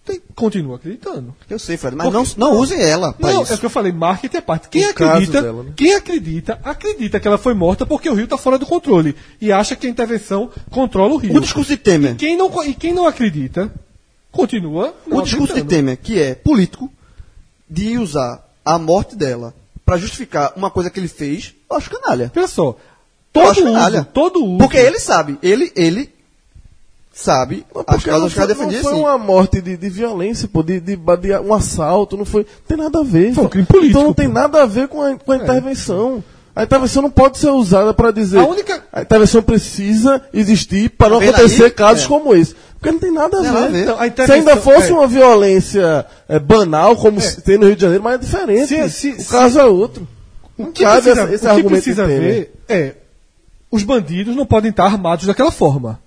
[0.08, 1.34] tem- continua acreditando.
[1.48, 3.52] Eu sei, Fred, mas não, não usem ela Não, isso.
[3.52, 4.68] é o que eu falei, marketing é parte.
[4.68, 5.72] Quem acredita, dela, né?
[5.76, 9.52] quem acredita, acredita que ela foi morta porque o Rio está fora do controle e
[9.52, 11.36] acha que a intervenção controla o Rio.
[11.36, 12.16] O discurso de Temer.
[12.16, 13.70] Quem não, e quem não acredita,
[14.32, 14.94] continua.
[15.06, 15.68] não O discurso de acreditando.
[15.68, 16.90] Temer, que é político,
[17.68, 22.32] de usar a morte dela para justificar uma coisa que ele fez, eu acho canalha.
[22.34, 22.76] Olha só,
[23.32, 24.58] todo uso, todo uso.
[24.58, 26.10] Porque ele sabe, ele, ele
[27.20, 29.00] sabe as causas que não ela foi, não defendia foi sim.
[29.00, 32.46] uma morte de, de violência, pô, de, de, de um assalto, não foi.
[32.66, 33.32] Tem nada a ver.
[33.34, 34.34] Foi um crime político, Então não tem pô.
[34.34, 36.22] nada a ver com a, com a intervenção.
[36.54, 38.38] A intervenção não pode ser usada para dizer.
[38.38, 41.70] A única- A intervenção precisa existir para não Vendo acontecer aí?
[41.70, 42.08] casos É.
[42.08, 42.54] como esse.
[42.80, 43.58] Porque não tem nada a Tem ver.
[43.58, 43.82] a ver.
[43.82, 44.94] Então, a Se ainda fosse é.
[44.94, 48.66] uma violência é, banal, como se tem no Rio de Janeiro, mas é diferente.
[48.68, 50.06] Se- se- o se- caso é outro.
[50.56, 52.20] O que cabe precisa, esse- esse o que argumento precisa Temer.
[52.20, 52.94] ver é
[53.70, 56.00] os bandidos não podem estar armados daquela forma.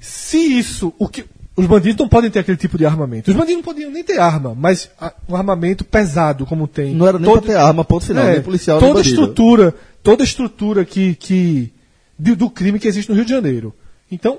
[0.00, 1.24] Se isso, o que
[1.56, 3.30] os bandidos não podem ter aquele tipo de armamento.
[3.30, 6.94] Os bandidos não podiam nem ter arma, mas a- um armamento pesado como tem.
[6.94, 9.20] Não era nem todo, pra ter arma, ponto final, é, nem policial, nem toda bandido.
[9.20, 11.70] estrutura, toda estrutura que, que
[12.18, 13.74] de- do crime que existe no Rio de Janeiro.
[14.10, 14.38] Então,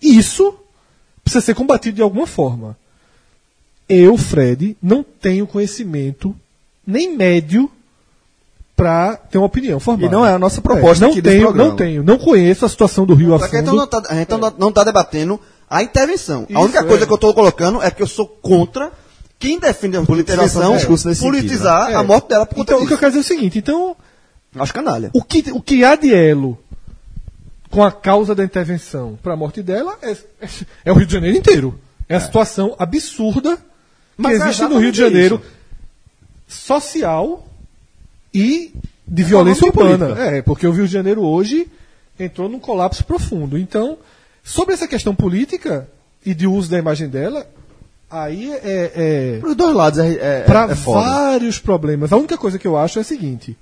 [0.00, 0.54] isso
[1.22, 2.76] precisa ser combatido de alguma forma.
[3.88, 6.34] Eu, Fred, não tenho conhecimento
[6.86, 7.70] nem médio
[8.76, 10.06] para ter uma opinião formada.
[10.06, 11.70] E não é a nossa proposta não aqui desse tenho, programa.
[11.70, 13.78] não tenho, não conheço a situação do Rio a Só que a gente fundo.
[13.78, 16.44] não tá, a gente não- não está debatendo a intervenção.
[16.48, 17.06] Isso, a única coisa é.
[17.06, 18.92] que eu estou colocando é que eu sou contra
[19.38, 21.96] quem defende a é, nesse politizar sentido, né?
[21.96, 22.06] a É.
[22.06, 23.00] morte dela por conta Então, o que eu disso.
[23.00, 23.96] quero dizer é o seguinte, então,
[24.58, 25.10] Acho canalha.
[25.14, 26.58] o que, o que há de elo
[27.70, 30.48] com a causa da intervenção para a morte dela é, é-
[30.84, 31.78] é o Rio de Janeiro inteiro.
[32.08, 33.62] É a situação absurda que
[34.18, 35.42] Mas é existe no Rio de Janeiro,
[36.46, 37.44] social
[38.38, 38.74] e
[39.06, 40.14] de violência Econômica e urbana.
[40.16, 40.36] política.
[40.36, 41.66] É, porque o Rio de Janeiro hoje
[42.18, 43.56] entrou num colapso profundo.
[43.58, 43.98] Então,
[44.42, 45.88] sobre essa questão política
[46.24, 47.46] e de uso da imagem dela,
[48.10, 52.12] aí é- é, Para os dois lados é, é, para é vários problemas.
[52.12, 53.56] A única coisa que eu acho é a seguinte: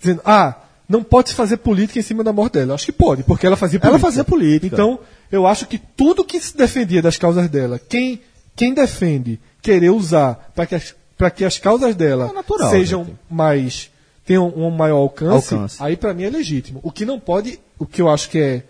[0.00, 0.56] dizendo, ah,
[0.88, 2.74] não pode se fazer política em cima da morte dela.
[2.74, 4.06] Acho que pode, porque ela fazia Ela política.
[4.06, 4.74] fazia política.
[4.74, 4.98] Então,
[5.32, 8.20] eu acho que tudo que se defendia das causas dela, quem,
[8.54, 13.04] quem defende querer usar para que, as- pra que as causas dela É natural, sejam
[13.04, 13.16] gente.
[13.30, 13.90] mais.
[14.26, 15.76] tenham um maior alcance, Alcance.
[15.82, 16.80] aí para mim é legítimo.
[16.82, 18.62] O que não pode, o que eu acho que é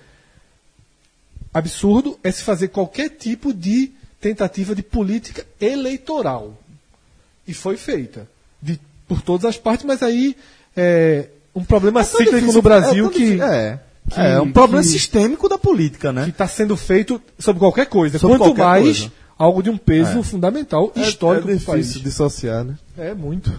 [1.52, 6.58] absurdo é se fazer qualquer tipo de tentativa de política eleitoral.
[7.46, 8.26] E foi feita.
[8.60, 10.36] De, por todas as partes, mas aí
[10.76, 13.78] é um problema É cíclico difícil- no Brasil é tão que é,
[14.10, 16.28] que- é um problema que- sistêmico da política, né?
[16.28, 18.18] está sendo feito sobre qualquer coisa.
[18.18, 19.12] Sobre Quanto qualquer mais coisa.
[19.38, 21.92] Algo de um peso fundamental É- histórico é difícil país.
[21.94, 22.78] dissociar, né?
[22.96, 23.50] É muito.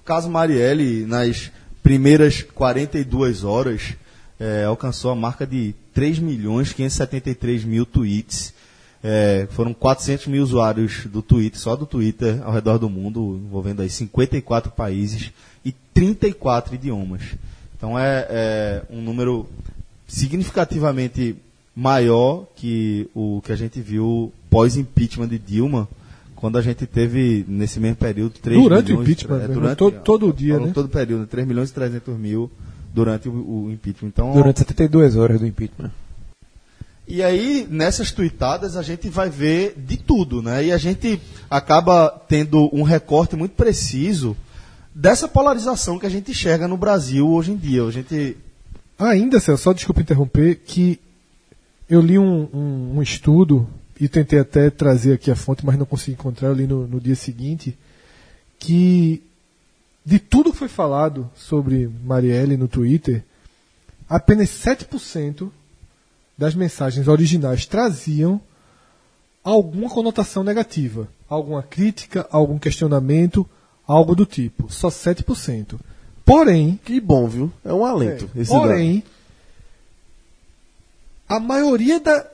[0.00, 1.50] O caso Marielle, nas
[1.82, 3.94] primeiras 42 horas,
[4.40, 8.54] eh, alcançou a marca de 3 milhões 573 mil tweets.
[9.02, 13.82] Eh, foram 400 mil usuários do Twitter, só do Twitter, ao redor do mundo, envolvendo
[13.82, 15.30] aí 54 países
[15.64, 17.22] e 34 idiomas.
[17.76, 19.46] Então é, é um número
[20.06, 21.36] significativamente
[21.76, 25.88] maior que o que a gente viu pós-impeachment de Dilma,
[26.36, 29.08] quando a gente teve, nesse mesmo período, 3 Durante o milhões...
[29.08, 29.54] impeachment, é, né?
[29.54, 30.74] durante, todo, todo dia, ao longo né?
[30.74, 32.50] todo o período, 3 milhões e 300 mil
[32.94, 34.08] durante o, o impeachment.
[34.08, 35.90] Então, Durante 72 horas do impeachment.
[37.06, 40.66] E aí, nessas tuitadas, a gente vai ver de tudo, né?
[40.66, 41.18] E a gente
[41.50, 44.36] acaba tendo um recorte muito preciso
[44.94, 47.82] dessa polarização que a gente enxerga no Brasil hoje em dia.
[47.82, 48.36] A gente.
[48.98, 51.00] Ainda, Celso, só desculpa interromper, que
[51.88, 53.66] eu li um, um- um estudo
[54.00, 57.00] e tentei até trazer aqui a fonte, mas não consegui encontrar, eu li no, no
[57.00, 57.76] dia seguinte,
[58.58, 59.22] que
[60.04, 63.24] de tudo que foi falado sobre Marielle no Twitter,
[64.08, 65.50] apenas 7%
[66.36, 68.40] das mensagens originais traziam
[69.42, 73.48] alguma conotação negativa, alguma crítica, algum questionamento,
[73.86, 74.72] algo do tipo.
[74.72, 75.78] Só 7%.
[76.24, 77.52] Porém, Que bom, viu?
[77.64, 78.30] É um alento.
[78.36, 79.02] é, Porém,
[81.28, 82.26] a maioria da.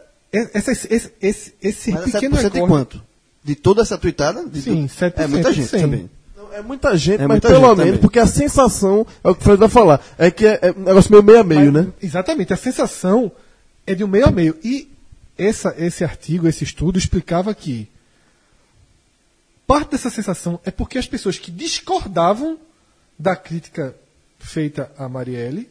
[0.55, 3.03] Essa- esse, esse, esse Mas é pequeno 7% de quanto?
[3.43, 4.47] De toda essa tuitada?
[4.49, 5.81] De Sim, tu- 7% É muita gente sim.
[5.81, 6.11] também.
[6.53, 8.01] É muita gente, É mas muita pelo gente menos, também.
[8.01, 10.85] porque a sensação, é o que o Fred vai falar, é que é, é um
[10.85, 11.93] negócio meio meio a meio, Mas, né?
[12.01, 13.33] Exatamente, a sensação
[13.87, 14.57] é de um meio a meio.
[14.63, 14.89] E
[15.37, 17.89] essa, esse artigo, esse estudo, explicava que
[19.67, 22.59] parte dessa sensação é porque as pessoas que discordavam
[23.19, 23.95] da crítica
[24.39, 25.69] feita a Marielle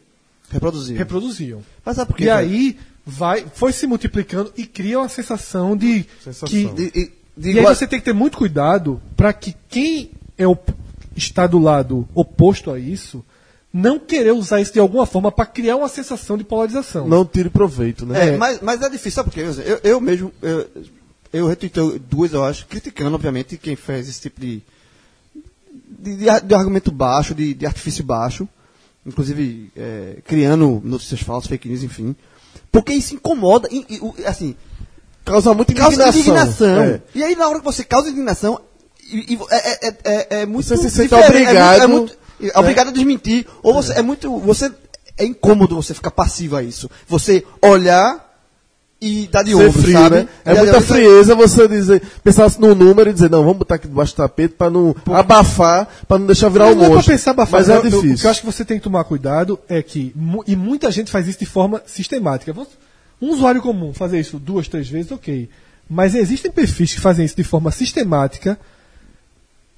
[0.50, 0.96] Reproduzir.
[0.98, 1.62] reproduziam.
[1.84, 2.24] Mas sabe por quê?
[2.24, 2.38] E Fred?
[2.38, 6.48] aí vai, foi se multiplicando e cria uma sensação de Sensação.
[6.48, 9.54] que De- de- de e aí igual- você tem que ter muito cuidado para que
[9.68, 10.56] quem é o,
[11.16, 13.24] está do lado oposto a isso
[13.72, 17.08] não querer usar isso de alguma forma para criar uma sensação de polarização.
[17.08, 18.28] Não tire proveito, né?
[18.28, 19.40] É, Mas, mas é difícil, sabe por quê?
[19.66, 20.68] Eu, eu mesmo, eu,
[21.32, 24.62] eu retuitei duas, eu acho, criticando, obviamente, quem fez esse tipo de,
[25.98, 28.48] de, de ar- de argumento baixo, de, de artifício baixo,
[29.04, 32.14] inclusive é, criando notícias falsas, fake news, enfim.
[32.74, 33.86] Porque isso incomoda, e-
[34.18, 34.56] e assim,
[35.24, 36.20] Causa muita causa indignação.
[36.68, 36.82] indignação.
[36.82, 37.00] É.
[37.14, 38.60] E aí, na hora que você causa indignação,
[39.10, 40.66] e, e é, é, é, é muito.
[40.66, 42.50] Você se sente obrigado, É muito, é muito- né?
[42.56, 43.46] obrigado a desmentir.
[43.62, 44.38] Ou você é muito.
[44.40, 44.72] Você
[45.16, 46.90] é incômodo você ficar passivo a isso.
[47.08, 48.23] Você olhar
[49.00, 50.16] e dar de ombro, frio, sabe?
[50.16, 50.28] né?
[50.44, 53.74] É aí, muita você- frieza você dizer, pensar no número e dizer, não, vamos botar
[53.74, 56.94] aqui debaixo do tapete para não abafar, para não deixar virar o não é pra
[56.96, 57.12] monstro.
[57.12, 57.56] pensar abafado.
[57.58, 58.26] Mas é Eu- eu- O que difícil.
[58.26, 60.14] eu acho que você tem que tomar cuidado é que,
[60.46, 62.54] e muita gente faz isso de forma sistemática.
[63.20, 65.48] Um usuário comum fazer isso duas, três vezes, ok.
[65.88, 68.58] Mas existem perfis que fazem isso de forma sistemática,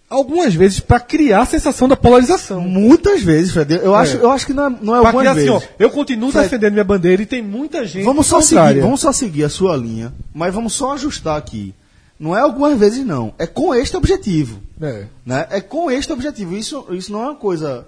[0.09, 2.61] algumas vezes para criar a sensação da polarização.
[2.61, 3.75] Muitas vezes, Fred.
[3.75, 5.69] Eu, acho, eu acho que não é, não é Pra algumas criar assim, vezes.
[5.71, 9.01] ó, eu continuo Fred, defendendo minha bandeira e tem muita gente Vamos só, seguir, vamos
[9.01, 11.75] só seguir a sua linha, mas vamos só ajustar aqui.
[12.19, 13.35] Não é algumas vezes, não.
[13.39, 14.61] É com este objetivo.
[14.81, 15.05] É.
[15.25, 15.47] né?
[15.51, 16.57] É com este objetivo.
[16.57, 17.87] Isso, isso não é uma coisa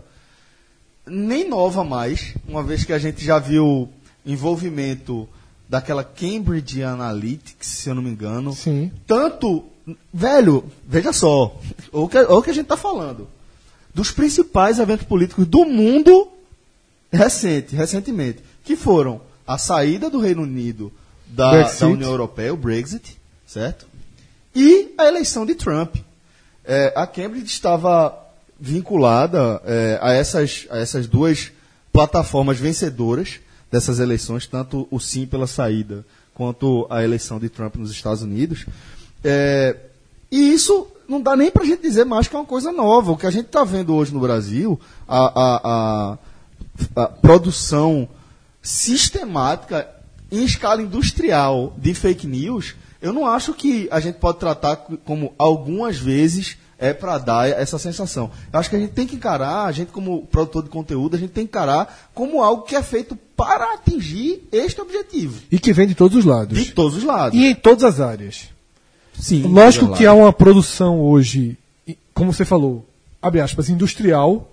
[1.07, 3.89] nem nova mais, uma vez que a gente já viu
[4.27, 5.27] envolvimento
[5.69, 8.55] daquela Cambridge Analytics, se eu não me engano.
[8.55, 8.91] Sim.
[9.07, 9.65] Tanto,
[10.13, 11.61] velho, veja só,
[11.93, 13.29] o que, o que a gente está falando.
[13.95, 16.29] Dos principais eventos políticos do mundo
[17.13, 20.93] recente, recentemente, que foram a saída do Reino Unido
[21.27, 23.87] da, da União Europeia, o Brexit, certo?
[24.55, 25.97] E a eleição de Trump.
[26.65, 28.15] É, a Cambridge estava
[28.61, 31.51] vinculada é, a, essas, a essas duas
[31.91, 36.05] plataformas vencedoras dessas eleições, tanto o sim pela saída
[36.35, 38.65] quanto a eleição de Trump nos Estados Unidos.
[39.25, 39.77] É,
[40.31, 43.13] e isso não dá nem para a gente dizer mais que é uma coisa nova.
[43.13, 44.79] O que a gente está vendo hoje no Brasil,
[45.09, 46.19] a, a- a-
[47.03, 48.09] a produção
[48.63, 49.89] sistemática
[50.31, 54.97] em escala industrial de fake news, eu não acho que a gente pode tratar co-
[54.99, 58.31] como algumas vezes é para dar essa sensação.
[58.53, 61.19] Eu acho que a gente tem que encarar, a gente como produtor de conteúdo, a
[61.19, 65.41] gente tem que encarar como algo que é feito para atingir este objetivo.
[65.51, 66.57] E que vem de todos os lados.
[66.57, 67.39] De todos os lados.
[67.39, 68.49] E em todas as áreas.
[69.19, 71.59] Sim, Lógico que há uma produção hoje,
[72.15, 72.87] como você falou,
[73.21, 74.49] abre aspas, industrial,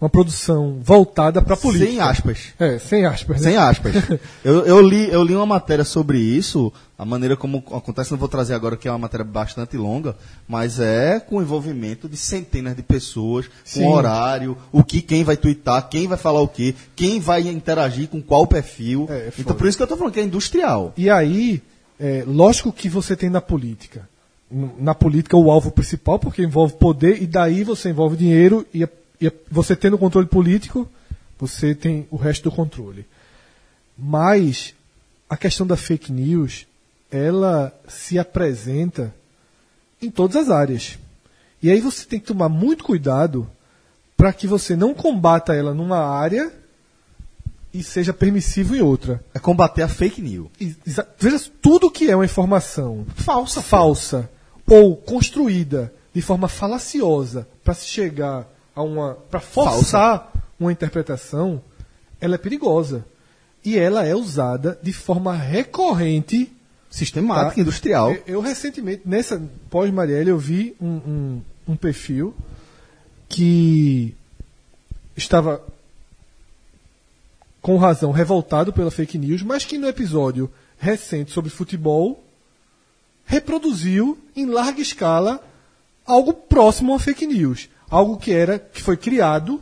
[0.00, 1.90] uma produção voltada para política.
[1.90, 2.38] Sem aspas.
[2.58, 3.40] É, sem aspas.
[3.40, 3.48] né?
[3.50, 3.94] Sem aspas.
[4.42, 8.28] eu, eu, li, eu li uma matéria sobre isso, a maneira como acontece, não vou
[8.28, 10.16] trazer agora, que é uma matéria bastante longa,
[10.48, 13.82] mas é com o envolvimento de centenas de pessoas, Sim.
[13.82, 18.08] com horário, o que quem vai twittar, quem vai falar o quê, quem vai interagir
[18.08, 19.06] com qual perfil.
[19.10, 20.94] É, é então por isso que eu estou falando que é industrial.
[20.96, 21.62] E aí,
[21.98, 24.08] é, lógico que você tem na política.
[24.78, 28.88] Na política, o alvo principal, porque envolve poder, e daí você envolve dinheiro, e, a-
[29.20, 30.88] e a- você tendo o controle político,
[31.38, 33.06] você tem o resto do controle.
[33.96, 34.74] Mas
[35.28, 36.66] a questão da fake news,
[37.10, 39.14] ela se apresenta
[40.00, 40.98] em todas as áreas.
[41.62, 43.48] E aí você tem que tomar muito cuidado
[44.16, 46.52] para que você não combata ela numa área
[47.72, 49.22] e seja permissivo em outra.
[49.34, 50.48] É combater a fake news.
[50.86, 53.62] Exa- Veja tudo que é uma informação Falsa.
[53.62, 54.30] falsa
[54.66, 58.46] ou construída de forma falaciosa para se chegar
[58.80, 59.14] a uma.
[59.14, 61.62] para forçar uma interpretação,
[62.20, 63.04] ela é perigosa.
[63.64, 66.50] E ela é usada de forma recorrente.
[66.90, 67.60] Sistemática, Tá.
[67.60, 68.10] industrial.
[68.10, 72.34] Eu, eu recentemente, nessa pós-Marielle, eu vi um, um, um perfil
[73.28, 74.12] que
[75.16, 75.62] estava
[77.62, 82.24] com razão revoltado pela fake news, mas que no episódio recente sobre futebol
[83.24, 85.40] reproduziu em larga escala
[86.04, 89.60] algo próximo a fake news, algo que era que foi criado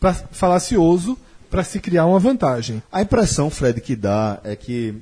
[0.00, 1.16] para falacioso
[1.50, 2.82] para se criar uma vantagem.
[2.90, 4.94] A impressão, Fred, que dá é que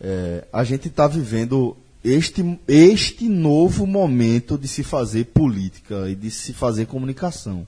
[0.00, 6.30] é, a gente está vivendo este, este novo momento de se fazer política e de
[6.30, 7.66] se fazer comunicação.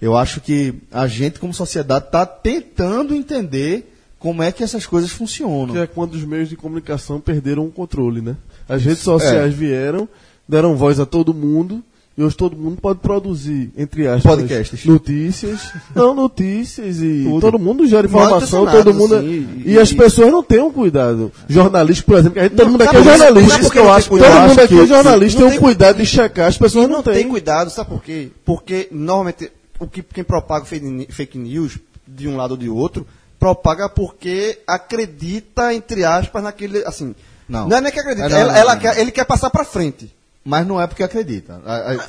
[0.00, 5.10] Eu acho que a gente, como sociedade, está tentando entender como é que essas coisas
[5.10, 5.74] funcionam.
[5.74, 8.36] Que é quando os meios de comunicação perderam o controle, né?
[8.68, 10.08] As redes sociais vieram,
[10.48, 11.82] deram voz a todo mundo,
[12.16, 14.84] e hoje todo mundo pode produzir, entre aspas, Podcasts.
[14.84, 15.72] notícias.
[15.94, 17.40] não, notícias e Tudo.
[17.40, 19.16] todo mundo gera informação, todo mundo.
[19.16, 21.32] assim, e, e- as pessoas não têm um cuidado.
[21.48, 23.50] Jornalista, por exemplo, a gente, todo Não, mundo aqui é isso- jornalista.
[23.50, 26.06] sabe por que não tem Todo mundo aqui é jornalista, não tem um cuidado de
[26.06, 27.14] checar, as pessoas não, não têm.
[27.14, 28.30] tem cuidado, sabe por quê?
[28.44, 29.50] Porque normalmente
[29.80, 33.04] o que quem propaga fake news de um lado ou de outro
[33.40, 37.14] propaga porque acredita entre aspas naquele assim.
[37.48, 37.68] Não.
[37.68, 38.80] Não é nem que acredita, É, não, ela, não, ela não.
[38.80, 40.10] quer- ele quer passar pra frente.
[40.44, 41.58] Mas não é porque acredita.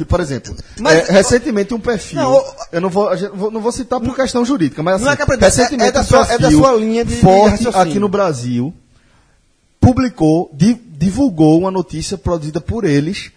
[0.10, 2.20] Por exemplo, Mas- é, recentemente um perfil.
[2.22, 3.10] Não, eu não vou,
[3.52, 5.92] não vou citar por questão jurídica, mas assim, Não é que acredita, recentemente é- é
[5.94, 7.80] da sua- é da sua linha de- de forte raciocínio.
[7.90, 8.74] aqui no Brasil
[9.80, 13.32] publicou, di- divulgou uma notícia produzida por eles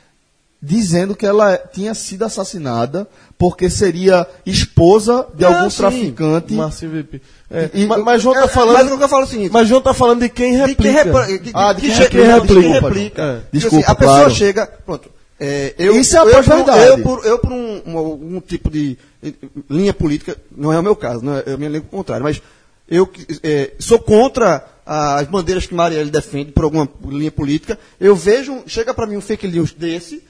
[0.61, 3.07] dizendo que ela tinha sido assassinada
[3.39, 5.77] porque seria esposa de Não, algum sim.
[5.77, 6.53] traficante.
[6.55, 7.21] Márcio VP.
[7.51, 8.75] É, E- mas, mas João É, tá falando.
[8.75, 9.53] Mas o eu falo é o seguinte.
[9.53, 10.83] Mas João tá falando de quem de replica.
[10.83, 13.23] quem repro- de- Ah, de que quem che- replica, de quem replica.
[13.23, 13.41] É.
[13.53, 14.35] Desculpa, assim, a pessoa claro.
[14.35, 14.67] chega.
[14.85, 15.11] Pronto.
[15.41, 18.69] é, eu, Isso é a eu, por, eu, por, eu, por um, um, um tipo
[18.69, 19.33] de eh,
[19.71, 22.43] linha política, não é o meu caso, não é, é a minha linha contrária, mas
[22.91, 23.09] eu
[23.45, 27.79] eh, sou contra as bandeiras que Marielle defende por alguma linha política.
[28.01, 30.25] Eu vejo, chega para mim um fake news desse,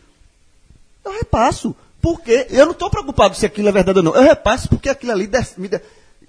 [1.09, 1.74] eu repasso.
[2.00, 4.14] Porque eu não estou preocupado se aquilo é verdade ou não.
[4.14, 5.80] Eu repasso porque aquilo ali, de-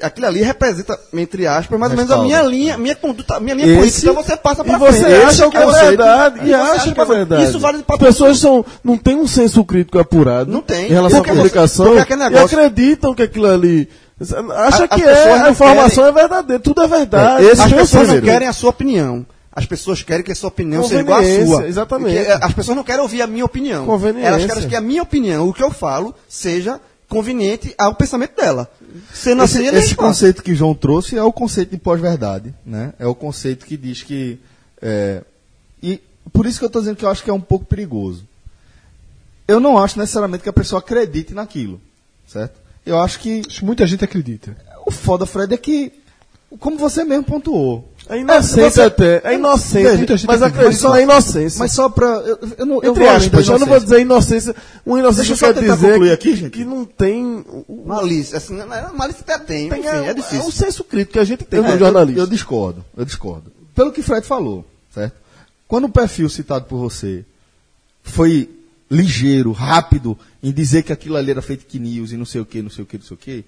[0.01, 3.67] aquilo ali representa, entre aspas, mais ou menos a minha linha, minha conduta, minha linha
[3.67, 4.09] Esse- política.
[4.11, 5.15] Então você passa para você frente.
[5.25, 6.39] acha Esse que é é verdade.
[6.39, 7.43] E Você acha acha que é é verdade.
[7.43, 10.51] isso vale As pessoas são, não têm um senso crítico apurado.
[10.51, 10.85] Não tem.
[10.87, 11.85] Em relação à Porque- comunicação.
[11.85, 13.87] porque aquele negócio- E acreditam que aquilo ali.
[14.57, 16.61] Acha A- que é, a informação é verdadeira.
[16.61, 17.45] Tudo é verdade.
[17.45, 19.25] É, As pessoas não querem a sua opinião.
[19.59, 21.67] As pessoas querem que a sua opinião seja igual à sua.
[21.67, 22.15] exatamente.
[22.15, 23.85] Porque, eh, As pessoas não querem ouvir a minha opinião.
[23.85, 24.27] Conveniência.
[24.27, 28.69] Elas querem que a minha opinião, o que eu falo, seja conveniente ao pensamento dela.
[29.13, 32.93] Sendo Esse, assim, esse conceito que João trouxe é o conceito de pós-verdade, né?
[32.99, 34.39] É o conceito que diz que
[34.81, 35.23] é,
[35.81, 35.99] e
[36.31, 38.23] por isso que eu estou dizendo que eu acho que é um pouco perigoso.
[39.47, 41.81] Eu não acho necessariamente que a pessoa acredite naquilo,
[42.27, 42.59] certo?
[42.85, 44.55] Eu acho que Acho que Muita gente acredita.
[44.85, 45.91] o foda, Fred, é que
[46.59, 49.21] como você mesmo pontuou, É inocente É, você- até.
[49.23, 50.05] É inocente.
[50.05, 51.59] Veja, mas Mas só- na inocência.
[51.59, 54.55] mas só para eu, eu não eu Entre da aspas, eu não vou dizer inocência.
[54.83, 56.51] Uma inocência Deixa eu só quer dizer aqui, gente.
[56.51, 57.45] que não tem.
[57.85, 58.37] Malícia.
[58.37, 60.45] Assim, não é- malícia até tem, tem enfim, é, é difícil.
[60.47, 62.19] o senso crítico que a gente tem Eu, como eu- jornalista.
[62.21, 63.51] eu discordo, eu discordo.
[63.75, 65.13] Pelo que Fred falou, certo?
[65.67, 67.23] Quando o perfil citado por você
[68.01, 68.49] foi
[68.89, 72.59] ligeiro, rápido em dizer que aquilo ali era fake news e não sei o que,
[72.61, 73.45] não sei o que, não sei o que,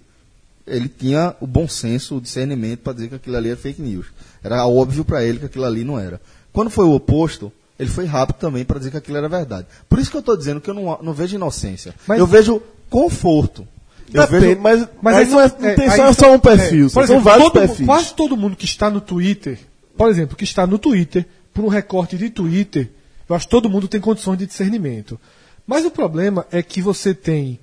[0.65, 4.07] ele tinha o bom senso, o discernimento para dizer que aquilo ali era fake news.
[4.43, 6.21] Era óbvio para ele que aquilo ali não era.
[6.53, 9.67] Quando foi o oposto, ele foi rápido também para dizer que aquilo era verdade.
[9.89, 11.95] Por isso que eu estou dizendo que eu não, não vejo inocência.
[12.07, 13.67] Mas- eu vejo conforto.
[14.13, 16.39] Eu Depende, vejo mas, Mas aí não, é, não é, tem só, são- só um
[16.39, 17.85] perfil, é, são exemplo, vários todo perfis.
[17.85, 19.57] Quase todo mundo que está no Twitter,
[19.97, 22.89] por exemplo, que está no Twitter, por um recorte de Twitter,
[23.29, 25.17] eu acho que todo mundo tem condições de discernimento.
[25.65, 27.57] Mas o problema é que você tem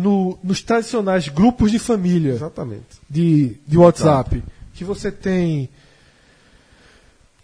[0.00, 2.84] no- nos tradicionais grupos de família Exatamente.
[3.08, 4.42] de, de WhatsApp,
[4.74, 5.68] que você tem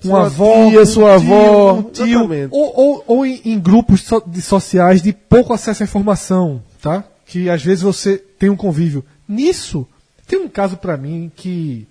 [0.00, 2.48] Sua uma avó, tia, um sua tio, avó, um tio, exatamente.
[2.52, 7.04] ou, ou, ou em, em grupos de sociais de pouco acesso à informação, tá?
[7.26, 9.04] Que às vezes você tem um convívio.
[9.28, 9.86] Nisso,
[10.26, 11.86] tem um caso pra mim que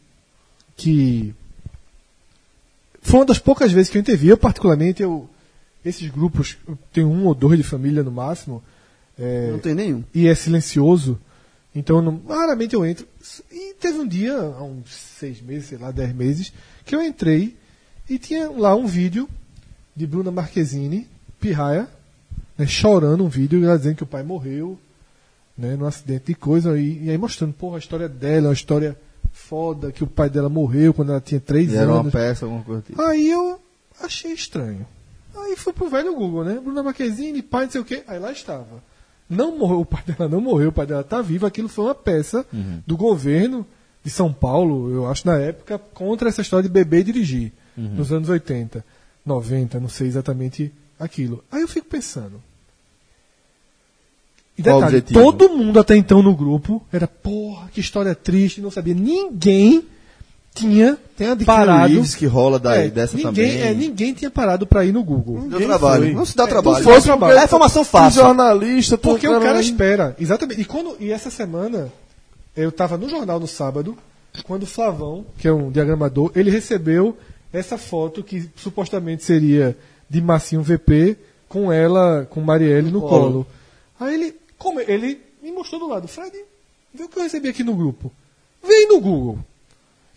[0.78, 1.34] que
[3.02, 4.28] foi uma das poucas vezes que eu intervi.
[4.30, 5.30] Eu particularmente, eu
[5.86, 8.64] esses grupos, eu tenho um ou dois de família no máximo.
[9.18, 10.04] É, Não tem nenhum.
[10.14, 11.20] e é silencioso.
[11.74, 13.06] Então, não, raramente eu entro.
[13.52, 16.54] E teve um dia, há uns seis meses, sei lá, dez meses,
[16.86, 17.56] que eu entrei
[18.10, 19.28] e tinha lá um vídeo
[19.96, 21.08] de Bruna Marquezine,
[21.40, 21.88] pirraia,
[22.58, 24.78] né, chorando um vídeo, ela dizendo que o pai morreu,
[25.58, 28.98] né, num acidente de coisa, e, e aí mostrando, porra, a história dela, uma história
[29.34, 32.14] foda, que o pai dela morreu quando ela tinha três E era uma anos.
[32.14, 33.02] peça, alguma coisa tipo.
[33.02, 33.60] Aí eu
[34.02, 34.86] achei estranho.
[35.36, 36.58] Aí fui pro velho Google, né?
[36.64, 38.04] Bruna Marquezine, pai, não sei o quê.
[38.08, 38.82] Aí lá estava.
[39.30, 41.46] Não morreu, o pai dela não morreu, o pai dela tá vivo.
[41.46, 42.46] Aquilo foi uma peça
[42.86, 43.66] do governo
[44.04, 47.52] de São Paulo, eu acho, na época, contra essa história de beber e dirigir.
[47.76, 48.86] Nos anos 80,
[49.26, 51.44] 90, não sei exatamente aquilo.
[51.52, 52.42] Aí eu fico pensando.
[54.58, 58.94] E detalhe, todo mundo até então no grupo era, porra, que história triste, não sabia.
[58.94, 59.86] Ninguém
[60.56, 61.94] tinha Tem a de parado.
[61.94, 63.62] Reeves que rola da, É, dessa ninguém, também.
[63.62, 65.36] é, ninguém tinha parado pra ir no Google.
[65.42, 66.04] Deu Ninguém trabalho.
[66.06, 66.14] foi.
[66.14, 66.84] Não se dá É, trabalho.
[66.86, 67.38] não fosse trabalho.
[67.38, 68.22] É informação fácil.
[68.24, 70.16] jornalista, Porque o cara cara- espera.
[70.20, 70.62] Exatamente.
[70.62, 71.92] E, quando, e essa semana,
[72.56, 73.98] eu estava no jornal no sábado,
[74.46, 77.18] quando o Flavão, que é um diagramador, ele recebeu
[77.54, 79.78] essa foto que supostamente seria
[80.10, 81.18] de Massinho VP
[81.50, 83.46] com ela, com Marielle no colo.
[84.00, 86.36] Aí ele, como ele me mostrou do lado, Fred,
[86.94, 88.12] vê o que eu recebi aqui no grupo.
[88.66, 89.40] Vem no Google.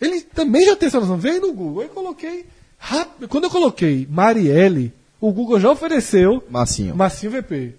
[0.01, 1.81] Ele também já tem essa noção, vem no Google.
[1.81, 2.45] Aí eu coloquei,
[2.77, 6.95] rápido, quando eu coloquei Marielle, o Google já ofereceu Massinho.
[6.95, 7.75] Massinho VP.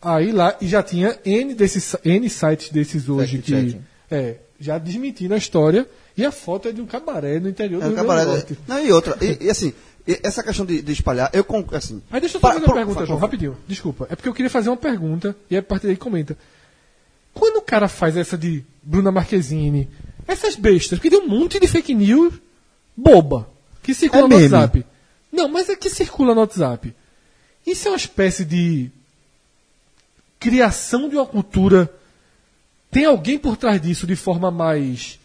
[0.00, 3.78] Aí lá, e já tinha N, desses, N sites desses hoje que.
[4.10, 5.86] É, já desmentindo a história.
[6.14, 8.24] E a foto é de um cabaré no interior É, do cabaré.
[8.26, 8.58] Norte.
[8.68, 9.16] Não, e outra.
[9.24, 9.72] E, e assim,
[10.22, 12.02] essa questão de, de espalhar, eu assim.
[12.10, 13.56] Aí deixa eu fazer uma pergunta, por- João, rapidinho.
[13.66, 14.06] Desculpa.
[14.10, 16.36] É porque eu queria fazer uma pergunta e a partir daí comenta.
[17.32, 19.88] Quando o cara faz essa de Bruna Marquezine,
[20.26, 22.34] essas bestas, porque tem um monte de fake news
[22.96, 23.48] boba
[23.82, 24.42] que circula É no meme.
[24.42, 24.86] WhatsApp.
[25.32, 26.94] Não, mas é que circula no WhatsApp.
[27.66, 28.90] Isso é uma espécie de
[30.38, 31.92] criação de uma cultura.
[32.90, 35.18] Tem alguém por trás disso de forma mais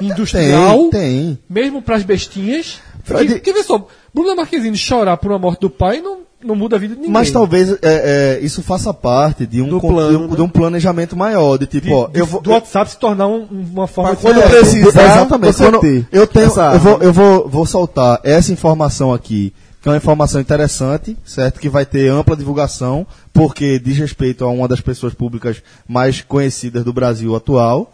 [0.00, 0.88] industrial?
[0.90, 1.38] Tem, tem.
[1.48, 2.80] mesmo para as bestinhas.
[3.04, 6.76] Que, que vê só, Bruna Marquezine chorar por uma morte do pai não, não muda
[6.76, 7.12] a vida de ninguém.
[7.12, 10.36] Mas talvez é, é, isso faça parte de um, Do plano, de um- né?
[10.36, 12.40] de um planejamento maior, de tipo, de, ó, de- eu vou.
[12.40, 15.52] do WhatsApp se tornar um- uma forma Pra quando de- precisar, exatamente.
[15.56, 19.52] você Quando ter eu tenho, essa eu vou, eu vou, vou soltar essa informação aqui,
[19.80, 21.58] que é uma informação interessante, certo?
[21.58, 26.84] Que vai ter ampla divulgação, porque diz respeito a uma das pessoas públicas mais conhecidas
[26.84, 27.92] do Brasil atual.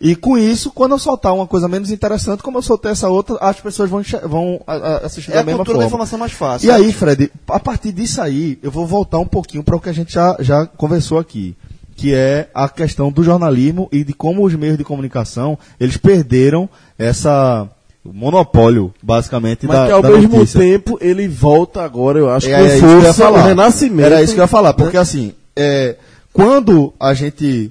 [0.00, 3.36] E com isso, quando eu soltar uma coisa menos interessante, como eu soltei essa outra,
[3.40, 5.86] as pessoas vão, vão a- a- assistir É da a mesma cultura da forma.
[5.88, 6.68] informação mais fácil.
[6.68, 9.90] E aí, Fred, a partir disso aí, eu vou voltar um pouquinho para o que
[9.90, 11.54] a gente já, já conversou aqui,
[11.96, 16.66] que é a questão do jornalismo e de como os meios de comunicação, eles perderam
[16.98, 17.68] essa
[18.02, 20.58] o monopólio, basicamente, Mas da, que ao da mesmo notícia.
[20.58, 23.32] tempo ele volta agora, eu acho, É, com é isso que eu ia força, o
[23.34, 23.46] falar.
[23.48, 24.06] renascimento.
[24.06, 25.96] Era isso que eu ia falar, porque assim, é,
[26.32, 27.70] quando a gente,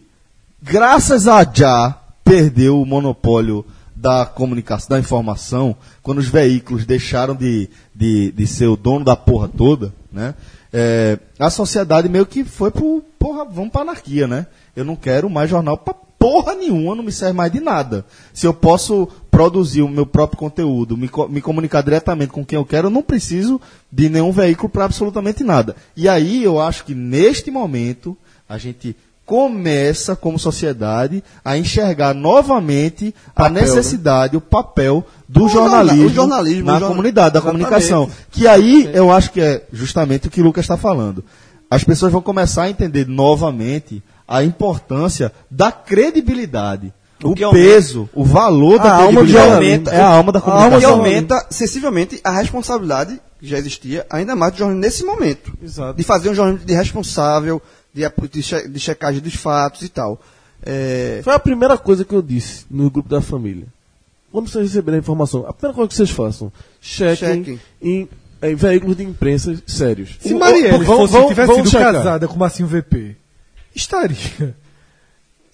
[0.61, 1.97] graças a já,
[2.30, 3.65] perdeu o monopólio
[3.95, 9.15] da comunicação, da informação, quando os veículos deixaram de, de, de ser o dono da
[9.15, 10.36] porra toda, né?
[10.71, 14.47] é, a sociedade meio que foi pro, porra, vamos pra anarquia, né?
[14.75, 18.05] Eu não quero mais jornal pra porra nenhuma, não me serve mais de nada.
[18.34, 22.65] Se eu posso produzir o meu próprio conteúdo, me, me comunicar diretamente com quem eu
[22.65, 23.59] quero, eu não preciso
[23.91, 25.75] de nenhum veículo para absolutamente nada.
[25.95, 28.15] E aí eu acho que neste momento
[28.47, 28.95] a gente
[29.30, 36.05] começa como sociedade a enxergar novamente a Papel, necessidade, o papel do O jorna- jornalismo,
[36.07, 37.63] o jornalismo, na o jorna- comunidade, da Exatamente.
[37.65, 38.09] comunicação.
[38.32, 41.23] Que aí eu acho que é justamente o que o Lucas está falando.
[41.69, 46.91] As pessoas vão começar a entender novamente a importância da credibilidade.
[47.23, 49.49] O, que aumenta- peso, o valor da A alma do credibilidade.
[49.51, 49.89] jornalismo.
[49.89, 50.91] É a alma da comunicação.
[50.93, 55.53] aumenta sensivelmente a responsabilidade que já existia, ainda mais do jornalismo nesse momento.
[55.61, 55.95] Exato.
[55.97, 57.61] De fazer um jornalismo de responsável,
[57.93, 60.21] de, de, che- de checagem dos fatos e tal.
[60.65, 63.65] É, Foi a primeira coisa que eu disse no grupo da família.
[64.31, 67.59] Quando vocês receberem a informação, a primeira coisa que vocês façam, chequem, Chequem.
[67.81, 68.07] Em,
[68.43, 70.17] em veículos de imprensa sérios.
[70.19, 71.93] Se Marielle o- vão- fosse, vão- tivesse vão sido checar.
[71.93, 73.15] casada com Massinho VP,
[73.73, 74.17] estaria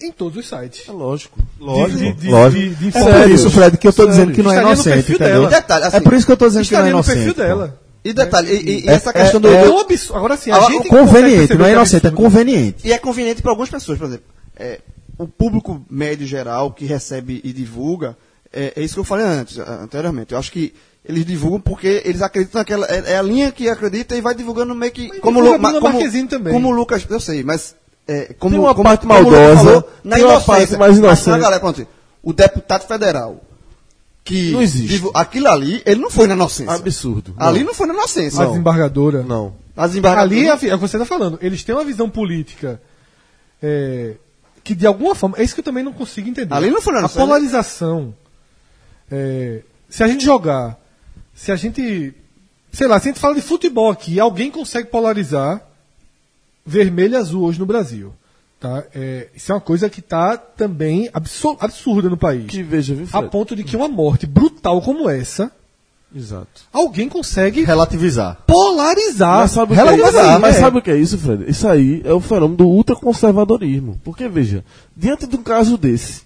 [0.02, 0.86] em todos os sites.
[0.88, 1.38] É lógico.
[1.58, 2.74] Lógico, de, de, Lógico.
[2.76, 4.74] de, de É por isso, Fred, que eu estou dizendo que não é Estaria no
[4.82, 5.48] inocente, dela.
[5.48, 7.16] Detalhe, assim, é por isso que eu estou dizendo que não é Estaria no inocente.
[7.16, 7.40] perfil pô.
[7.42, 7.80] dela.
[8.08, 9.48] E detalhe, e, e- e É- essa questão é- do.
[9.48, 10.16] é- do- absurdo.
[10.18, 12.86] Agora sim, a Ah, gente Conveniente, não é inocente, é conveniente.
[12.86, 14.24] E é conveniente para algumas pessoas, por exemplo.
[14.58, 14.80] é,
[15.18, 18.16] o público médio geral que recebe e divulga,
[18.52, 20.32] é, é isso que eu falei antes, a- anteriormente.
[20.32, 20.72] Eu acho que
[21.04, 22.86] eles divulgam porque eles acreditam naquela.
[22.86, 25.08] É, é a linha que acredita e vai divulgando meio que.
[25.08, 26.52] Mas Como, divulga Lu- ma- como, também.
[26.52, 27.74] como o Lucas, eu sei, mas.
[28.08, 30.46] É, como, Tem uma como, parte maldosa, falou, na tem uma inocência.
[30.54, 31.28] parte mais Mas, inocente.
[31.30, 31.74] na galera,
[32.22, 33.40] o deputado federal.
[34.26, 35.02] Que Não existe.
[35.14, 36.72] aquilo ali, ele não foi na inocência.
[36.74, 37.32] Absurdo.
[37.38, 38.42] Ali não foi na inocência.
[38.42, 39.22] A desembargadora.
[39.22, 39.54] Não.
[39.76, 40.32] As embargadoras.
[40.32, 41.38] Ali é, é o que você está falando.
[41.40, 42.82] Eles têm uma visão política
[43.62, 44.14] é,
[44.64, 45.36] que de alguma forma.
[45.38, 46.52] É isso que eu também não consigo entender.
[46.52, 48.12] Ali não foi na A nossa- polarização.
[49.10, 50.76] é, se a gente jogar.
[51.32, 52.12] Se a gente.
[52.72, 55.62] Sei lá, se a gente fala de futebol aqui, alguém consegue polarizar
[56.64, 58.12] vermelho e azul hoje no Brasil.
[58.66, 58.84] Tá?
[58.94, 62.46] É, isso é uma coisa que está também absur- absurda no país.
[62.46, 63.30] Que veja, viu, A Fred?
[63.30, 65.52] ponto de que uma morte brutal como essa
[66.14, 66.62] Exato.
[66.72, 68.38] Alguém consegue Relativizar.
[68.46, 69.38] polarizar.
[69.40, 70.40] Mas sabe, o que é, relativizar, isso?
[70.40, 70.60] mas é.
[70.60, 71.44] sabe o que é isso, Fred?
[71.50, 74.00] Isso aí é o fenômeno do ultraconservadorismo.
[74.02, 74.64] Porque, veja,
[74.96, 76.22] diante de um caso desse,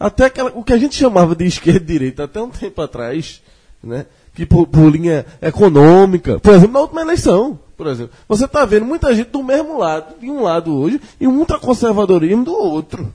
[0.00, 3.42] até aquela, o que a gente chamava de esquerda e direita até um tempo atrás,
[3.82, 4.06] né?
[4.34, 8.84] Que por, por linha econômica, por exemplo, na última eleição, por exemplo, você está vendo
[8.84, 13.14] muita gente do mesmo lado, de um lado hoje, e um ultraconservadorismo do outro.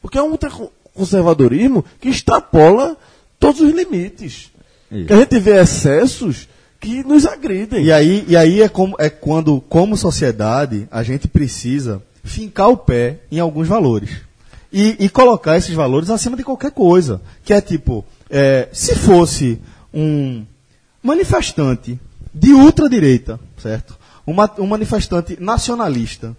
[0.00, 2.96] Porque é um ultraconservadorismo que extrapola
[3.38, 4.50] todos os limites.
[4.90, 5.06] Isso.
[5.06, 6.48] Que a gente vê excessos
[6.80, 7.84] que nos agridem.
[7.84, 12.76] E aí, e aí é, como, é quando, como sociedade, a gente precisa fincar o
[12.76, 14.10] pé em alguns valores.
[14.72, 17.20] E, e colocar esses valores acima de qualquer coisa.
[17.44, 19.60] Que é tipo, é, se fosse
[19.94, 20.44] um
[21.02, 22.00] manifestante
[22.34, 23.96] de ultradireita, certo?
[24.26, 26.36] Uma, um manifestante nacionalista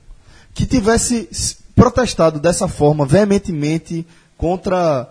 [0.53, 1.27] que tivesse
[1.75, 4.05] protestado dessa forma veementemente
[4.37, 5.07] contra,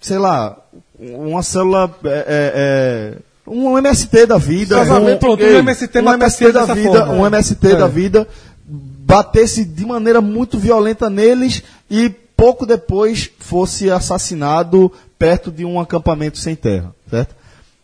[0.00, 0.56] sei lá,
[0.98, 6.52] uma célula, é, é, é, um MST da vida, um, Pronto, o MST um MST
[6.52, 7.12] da vida, forma.
[7.12, 7.76] um MST É.
[7.76, 8.28] da vida
[8.68, 16.38] batesse de maneira muito violenta neles e pouco depois fosse assassinado perto de um acampamento
[16.38, 17.34] sem terra, certo?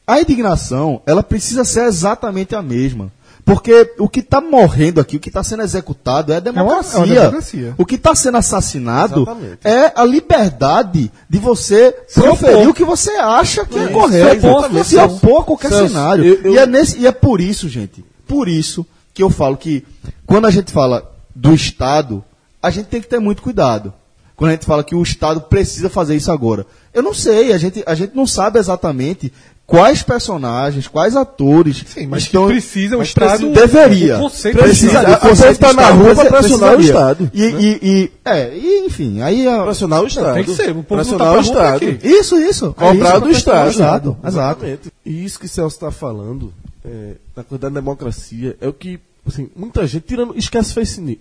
[0.06, 3.10] A indignação, ela precisa ser exatamente a mesma.
[3.44, 6.94] Porque o que está morrendo aqui, o que está sendo executado é a democracia.
[6.94, 7.74] é uma democracia.
[7.76, 9.58] O que está sendo assassinado Exatamente.
[9.64, 12.68] é a liberdade de você proferir opor.
[12.68, 14.40] o que você acha que é, Isso, correto.
[14.40, 14.98] se opor Se
[15.42, 16.24] a qualquer Celso, cenário.
[16.24, 19.56] eu- eu- E, é nesse, e é por isso, gente, por isso que eu falo
[19.56, 19.84] que
[20.24, 22.24] quando a gente fala do Estado,
[22.62, 23.92] a gente tem que ter muito cuidado.
[24.36, 26.64] Quando a gente fala que o Estado precisa fazer isso agora.
[26.94, 29.32] Eu não sei, a gente, a gente não sabe exatamente
[29.66, 32.46] quais personagens, quais atores Sim, mas estão...
[32.46, 34.18] que precisa o mas Estado- deveria.
[34.18, 35.20] precisa, do o Estado.
[35.20, 36.80] conceito A pessoa tá do na rua precisa- pressionar o.
[36.80, 37.60] Estado, E, né?
[37.60, 39.46] e, e- é, e, enfim, aí...
[39.48, 40.34] a- Pressionar o Estado.
[40.34, 41.84] tem que ser, o Pressionar tá o Estado.
[42.02, 42.72] Isso, isso.
[42.74, 43.68] Cobrar É isso, do Estado.
[43.70, 44.16] Exato.
[44.24, 44.92] Exatamente.
[45.06, 46.52] E isso que Celso está falando,
[46.84, 50.74] é, na coisa da democracia, é o que, assim, muita gente, tirando, esquece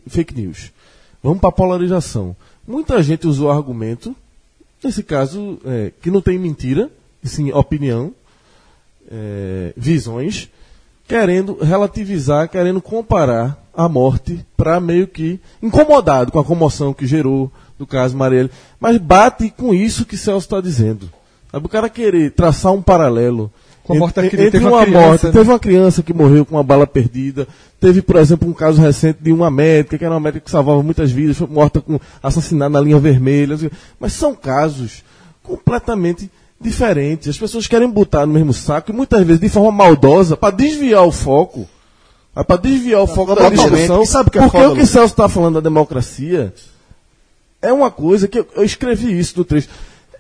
[0.08, 0.72] fake news.
[1.24, 2.36] Vamos para a polarização.
[2.68, 4.16] Muita gente usou argumento,
[4.84, 6.90] nesse caso, é, que não tem mentira,
[7.24, 8.12] e sim opinião,
[9.12, 10.50] é, visões,
[11.08, 17.52] querendo relativizar, querendo comparar a morte para meio que incomodado com a comoção que gerou
[17.78, 21.10] do caso Marielle, mas bate com isso que Celso está dizendo.
[21.52, 23.52] Sabe, o cara querer traçar um paralelo
[23.84, 25.32] Com a morte entre, teve uma uma criança, morte, né?
[25.32, 27.48] teve uma criança que morreu com uma bala perdida,
[27.80, 30.82] teve, por exemplo, um caso recente de uma médica, que era uma médica que salvava
[30.82, 33.58] muitas vidas, foi morta com assassinada na linha vermelha,
[34.00, 35.04] mas são casos
[35.44, 36.30] completamente
[36.62, 37.30] diferentes.
[37.30, 41.04] As pessoas querem botar no mesmo saco e muitas vezes de forma maldosa para desviar
[41.06, 41.68] o foco.
[42.34, 44.06] Para desviar o foco da discussão.
[44.06, 44.86] Sabe o que é porque foda, o que?
[44.86, 46.54] Celso está falando da democracia
[47.62, 49.70] é uma coisa que eu, eu escrevi isso do trecho.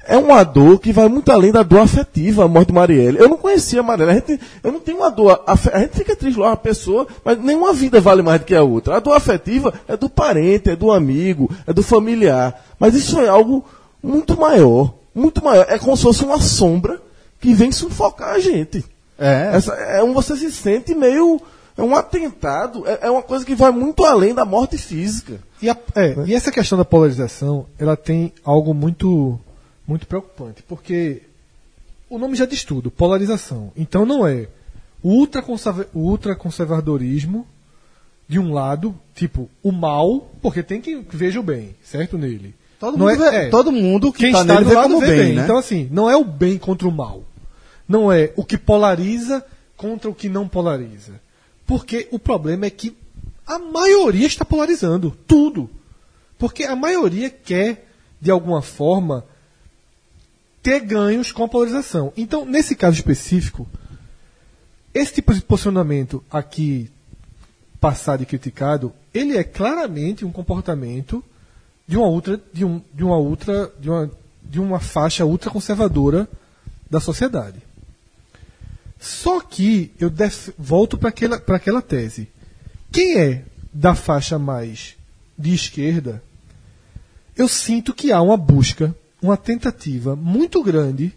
[0.07, 3.19] É uma dor que vai muito além da dor afetiva, a morte de Marielle.
[3.19, 4.11] Eu não conhecia a Marielle.
[4.11, 5.43] A gente, eu não tenho uma dor.
[5.45, 8.63] A gente fica triste lá, uma pessoa, mas nenhuma vida vale mais do que a
[8.63, 8.97] outra.
[8.97, 12.63] A dor afetiva é do parente, é do amigo, é do familiar.
[12.79, 13.63] Mas isso é algo
[14.01, 14.91] muito maior.
[15.13, 15.65] Muito maior.
[15.69, 17.01] É como se fosse uma sombra
[17.39, 18.83] que vem sufocar a gente.
[19.17, 21.41] É, Essa, é um, você se sente meio.
[21.77, 22.87] É um atentado.
[22.87, 25.39] É, é uma coisa que vai muito além da morte física.
[25.61, 29.39] E, a- é, e essa questão da polarização, ela tem algo muito,
[29.87, 31.21] muito preocupante, porque
[32.09, 33.71] o nome já diz tudo, polarização.
[33.77, 34.47] Então não é
[35.03, 37.45] o ultraconserva- o ultraconservadorismo
[38.27, 42.55] de um lado, tipo, o mal, porque tem quem veja o bem, certo, nele.
[42.81, 43.49] Todo Não mundo, é- é.
[43.49, 45.33] todo mundo que Quem está está nele do lado vê bem, bem.
[45.35, 45.43] né?
[45.43, 47.23] Então, assim, não é o bem contra o mal.
[47.87, 49.45] Não é o que polariza
[49.77, 51.21] contra o que não polariza.
[51.67, 52.97] Porque o problema é que
[53.45, 55.69] a maioria está polarizando tudo.
[56.39, 57.87] Porque a maioria quer,
[58.19, 59.25] de alguma forma,
[60.63, 62.11] ter ganhos com a polarização.
[62.17, 63.67] Então, nesse caso específico,
[64.91, 66.89] esse tipo de posicionamento aqui
[67.79, 71.23] passado e criticado, ele é claramente um comportamento
[71.91, 74.11] de uma ultra, de um, de uma ultra, de uma,
[74.41, 76.25] de uma faixa ultraconservadora
[76.89, 77.61] da sociedade.
[78.97, 82.29] Só que eu def- volto para aquela, pra aquela tese.
[82.93, 84.95] Quem é da faixa mais
[85.37, 86.23] de esquerda,
[87.35, 91.11] eu sinto que há uma busca, uma tentativa muito grande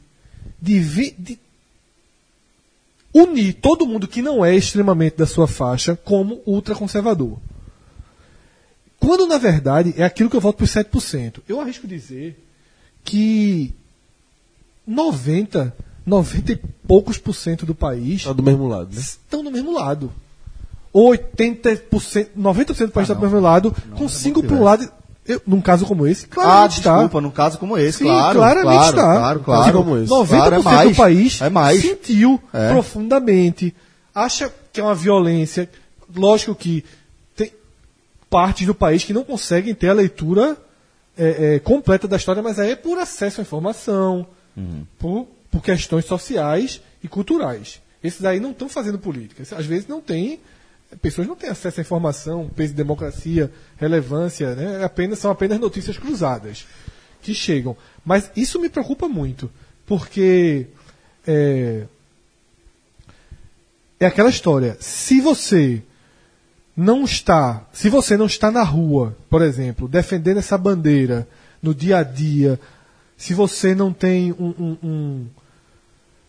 [0.60, 1.38] de, vi- de
[3.14, 7.38] unir todo mundo que não é extremamente da sua faixa como ultraconservador.
[9.04, 11.40] Quando, na verdade, é aquilo que eu voto por 7%.
[11.48, 12.38] Eu arrisco dizer
[13.04, 13.74] que
[14.86, 15.74] 90,
[16.06, 19.00] 90 e poucos por cento do país Está do mesmo lado, né?
[19.00, 20.12] estão do mesmo lado.
[20.92, 24.88] Ou 80%, 90% do país está do mesmo lado, com 5% para um lado.
[25.26, 26.92] Eu, num caso como esse, Ah, claramente está.
[26.92, 28.38] desculpa, num caso como esse, Sim, claro.
[28.38, 29.14] claramente claro, está.
[29.16, 29.62] Claro, claro.
[29.64, 30.10] Caso como esse.
[30.12, 31.80] 90% Claro, é mais, do país é mais.
[31.80, 32.68] sentiu É.
[32.72, 33.74] profundamente,
[34.14, 35.68] acha que é uma violência.
[36.14, 36.84] Lógico que
[38.34, 40.56] partes do país que não conseguem ter a leitura
[41.16, 44.26] é, é, completa da história, mas aí é por acesso à informação,
[44.56, 44.84] Uhum.
[44.98, 47.80] por, por questões sociais e culturais.
[48.02, 49.44] Esses aí não estão fazendo política.
[49.56, 50.40] Às vezes não tem.
[51.00, 54.80] Pessoas não têm acesso à informação, peso de democracia, relevância, né?
[54.80, 56.66] É Apenas, são apenas notícias cruzadas
[57.22, 57.76] que chegam.
[58.04, 59.48] Mas isso me preocupa muito,
[59.86, 60.66] porque
[61.24, 61.84] é,
[64.00, 64.76] é aquela história.
[64.80, 65.82] Se você
[66.76, 71.26] não está, se você não está na rua, por exemplo, defendendo essa bandeira
[71.62, 72.58] no dia a dia,
[73.16, 75.26] se você não tem um, um- um-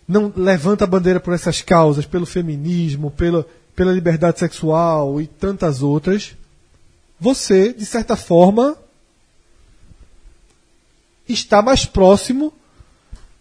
[0.08, 5.82] não levanta a bandeira por essas causas, pelo feminismo, pela, pela liberdade sexual e tantas
[5.82, 6.36] outras,
[7.20, 8.78] você, de certa forma,
[11.28, 12.54] está mais próximo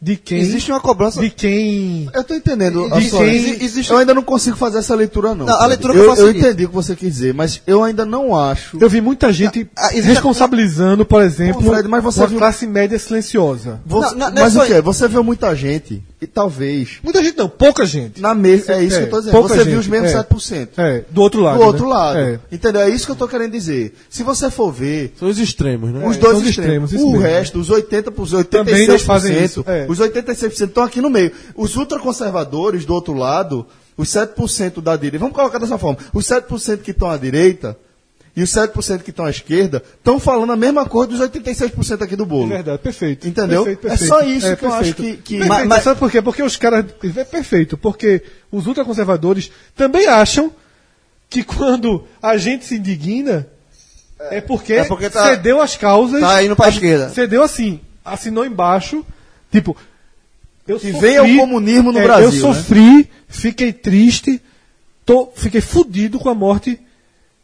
[0.04, 1.18] de quem Existe uma cobrança.
[1.18, 2.90] de quem Eu tô entendendo.
[2.90, 5.46] De quem- exi- existe- Eu ainda não consigo fazer essa leitura, não.
[5.46, 7.32] Não, a leitura que eu eu, faço é eu entendi o que você quis dizer,
[7.32, 8.76] mas eu ainda não acho.
[8.78, 12.66] Eu vi muita gente Ah, responsabilizando, por exemplo, Pô, Fred, mas você uma viu- classe
[12.66, 13.80] média silenciosa.
[13.86, 14.80] Você- Não, não, é mas o quê?
[14.82, 16.98] Você vê muita gente, e talvez.
[17.02, 18.20] Muita gente não, pouca gente.
[18.20, 18.74] Na mesma.
[18.74, 19.42] É isso É, que eu tô dizendo.
[19.42, 20.22] Você viu gente, os mesmos é.
[20.22, 20.68] 7%.
[20.78, 21.58] É, do outro lado.
[21.58, 21.90] Do outro né?
[21.92, 22.18] lado.
[22.18, 22.40] É.
[22.50, 22.80] Entendeu?
[22.82, 23.94] É isso que eu tô querendo dizer.
[24.08, 26.06] Se você for ver, São os extremos, né?
[26.06, 27.18] os É, dois extremos, extremos, o mesmo.
[27.20, 29.86] resto, os 80%, os Também 86%, não fazem isso, é.
[29.88, 31.30] os 86% estão aqui no meio.
[31.54, 36.78] Os ultraconservadores, do outro lado, os 7% da direita, vamos colocar dessa forma, os 7%
[36.78, 37.76] que estão à direita
[38.36, 42.16] e os 7% que estão à esquerda estão falando a mesma coisa dos 86% aqui
[42.16, 42.48] do É bolo.
[42.48, 43.28] verdade, perfeito.
[43.28, 43.64] Entendeu?
[43.64, 44.08] Perfeito, É perfeito.
[44.08, 44.74] só isso que eu perfeito.
[44.82, 46.20] acho que- que- Mas- mas- Sabe por quê?
[46.20, 46.84] Porque os caras.
[47.16, 50.50] É perfeito, porque os ultraconservadores também acham
[51.30, 53.46] que quando a gente se indigna
[54.30, 56.20] é porque, É porque tá- cedeu as causas.
[56.20, 57.08] tá indo pra esquerda.
[57.10, 59.04] Cedeu assim, assinou embaixo,
[59.50, 59.76] tipo.
[60.66, 64.40] Eu Que venha o comunismo no é, Brasil, Eu sofri, fiquei triste,
[65.04, 66.80] tô, fiquei fudido com a morte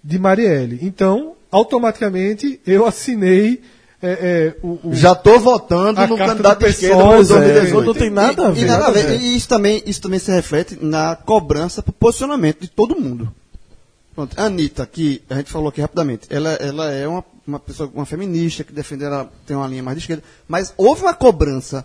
[0.02, 0.78] de Marielle.
[0.82, 3.60] Então, automaticamente, eu assinei
[4.02, 7.84] é, é, o, o- Já tô votando no candidato de esquerda para é, 2018.
[7.86, 8.60] não tem nada a E, ver.
[8.62, 9.20] e nada a ver.
[9.20, 13.30] E isso também, isso também se reflete na cobrança pro posicionamento de todo mundo.
[14.14, 17.90] Pronto, a Anitta, que a gente falou aqui rapidamente, ela, ela é uma, uma pessoa,
[17.94, 21.84] uma feminista que defende, ela tem uma linha mais de esquerda, mas houve uma cobrança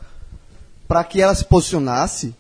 [0.88, 2.34] para que ela se posicionasse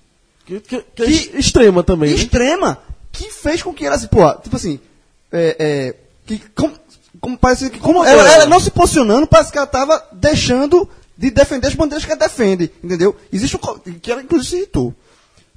[0.46, 2.12] Que, que, que é Que- extrema também.
[2.12, 2.16] né?
[2.16, 2.78] extrema
[3.12, 4.08] que fez com que ela se.
[4.08, 4.80] Pô, tipo assim.
[5.32, 5.96] É, é,
[6.26, 6.74] que, como,
[7.20, 7.80] como parece que.
[7.80, 12.06] Como ela, ela não se posicionando, parece que ela estava deixando de defender as bandeiras
[12.06, 12.72] que ela defende.
[12.84, 13.16] Entendeu?
[13.32, 13.60] Existe um.
[14.00, 14.94] Que ela inclusive se irritou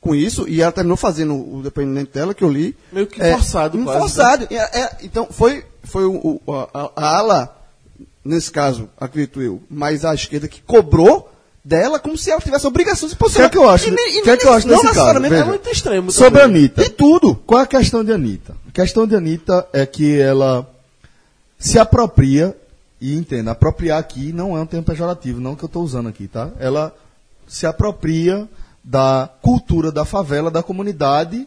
[0.00, 2.76] com isso e ela terminou fazendo o depoimento dela que eu li.
[2.92, 4.46] Meio que é, forçado um quase, Forçado.
[4.50, 7.56] E é- é, então foi, foi o, o- a, a ala,
[8.24, 11.28] nesse caso, acredito eu, mas a esquerda que cobrou
[11.64, 13.48] dela como se ela tivesse a obrigação de se O que posicionar.
[13.48, 13.88] é que eu acho?
[13.88, 15.20] E e O que é que eu acho não nesse caso?
[15.20, 15.34] Veja.
[15.36, 16.12] É muito extremo.
[16.12, 16.60] Sobre a também.
[16.60, 16.82] Anitta.
[16.84, 17.34] De tudo.
[17.44, 18.56] Qual é a questão de Anitta?
[18.78, 20.64] Questão de Anitta é que ela
[21.58, 22.56] se apropria,
[23.00, 26.28] e entenda, apropriar aqui não é um termo pejorativo, não que eu estou usando aqui,
[26.28, 26.50] tá?
[26.60, 26.94] Ela
[27.48, 28.48] se apropria
[28.84, 31.44] da cultura da favela, da comunidade,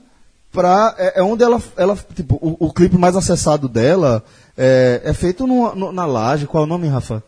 [0.52, 4.22] pra, é, é onde ela, ela tipo, o, o clipe mais acessado dela
[4.58, 7.24] é, é feito no, no- na laje, qual é o nome, Rafa?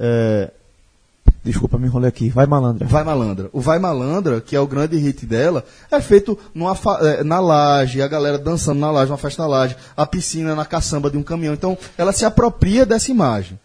[0.00, 0.50] É,
[1.44, 2.28] Desculpa, me enrolei aqui.
[2.28, 2.86] Vai, malandra.
[2.86, 3.48] Vai Malandra.
[3.52, 7.40] O Vai Malandra, que é o grande hit dela, é feito numa fa- eh, na
[7.40, 11.16] laje, a galera dançando na laje, uma festa na laje, a piscina na caçamba de
[11.16, 11.54] um caminhão.
[11.54, 13.58] Então, ela se apropria dessa imagem.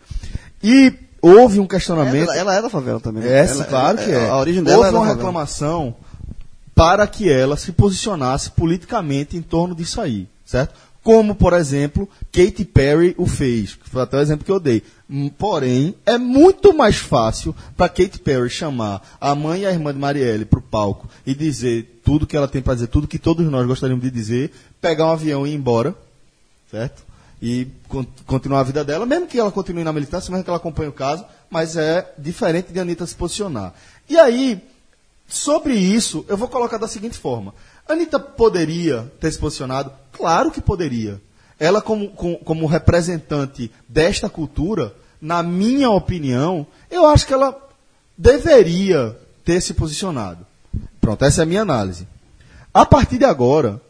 [0.63, 2.23] E houve um questionamento.
[2.29, 3.23] Ela, ela é da favela também.
[3.23, 3.29] né?
[3.41, 4.29] É, Ela- claro que é.
[4.29, 5.17] A origem dela Houve é da uma favela.
[5.17, 5.95] reclamação
[6.75, 10.73] para que ela se posicionasse politicamente em torno disso aí, certo?
[11.03, 14.81] Como, por exemplo, Katy Perry o fez, que foi até o exemplo que eu dei.
[15.09, 19.91] Hum, Porém, é muito mais fácil para Katy Perry chamar a mãe e a irmã
[19.93, 23.19] de Marielle para o palco e dizer tudo que ela tem para dizer, tudo que
[23.19, 25.93] todos nós gostaríamos de dizer, pegar um avião e ir embora,
[26.71, 27.03] certo?
[27.41, 30.57] E con- continuar a vida dela, mesmo que ela continue na militância, mesmo que ela
[30.57, 33.73] acompanhe o caso, mas é diferente de Anitta se posicionar.
[34.09, 34.61] E aí,
[35.27, 37.53] sobre isso, eu vou colocar da seguinte forma.
[37.87, 39.91] Anitta poderia ter se posicionado?
[40.11, 41.21] Claro que poderia.
[41.59, 47.55] Ela, como, com- como representante desta cultura, na minha opinião, eu acho que ela
[48.17, 50.45] deveria ter se posicionado.
[50.99, 52.07] Pronto, essa é a minha análise.
[52.73, 53.81] A partir de agora,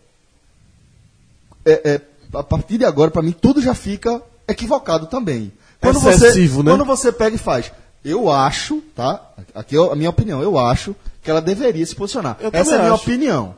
[1.66, 2.02] é- é,
[2.38, 5.52] a partir de agora, para mim, tudo já fica equivocado também.
[5.80, 6.72] Quando Excessivo, você, né?
[6.72, 7.72] Quando você pega e faz,
[8.04, 9.22] eu acho, tá?
[9.56, 12.38] Aqui é a minha opinião, eu acho que ela deveria se posicionar.
[12.40, 13.04] Eu Essa é a minha acho.
[13.04, 13.56] opinião.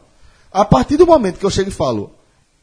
[0.55, 2.13] A partir do momento que eu chego e falo,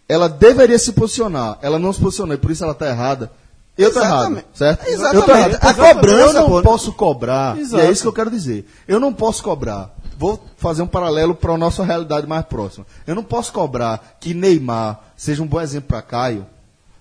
[0.09, 3.30] ela deveria se posicionar, ela não se posicionou e por isso ela está errada,
[3.76, 4.86] Eu tô errado, certo?
[4.86, 5.16] Exatamente.
[5.16, 5.59] Eu tô errado.
[5.61, 6.62] A cobrança, Eu não pô.
[6.62, 7.82] posso cobrar, Exato.
[7.82, 8.66] e é isso que eu quero dizer.
[8.88, 9.90] Eu não posso cobrar.
[10.18, 12.86] Vou fazer um paralelo para a nossa realidade mais próxima.
[13.07, 16.47] Eu não posso cobrar que Neymar seja um bom exemplo para Caio,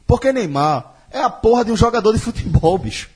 [0.06, 3.10] porque Neymar é a porra de um jogador de futebol, bicho.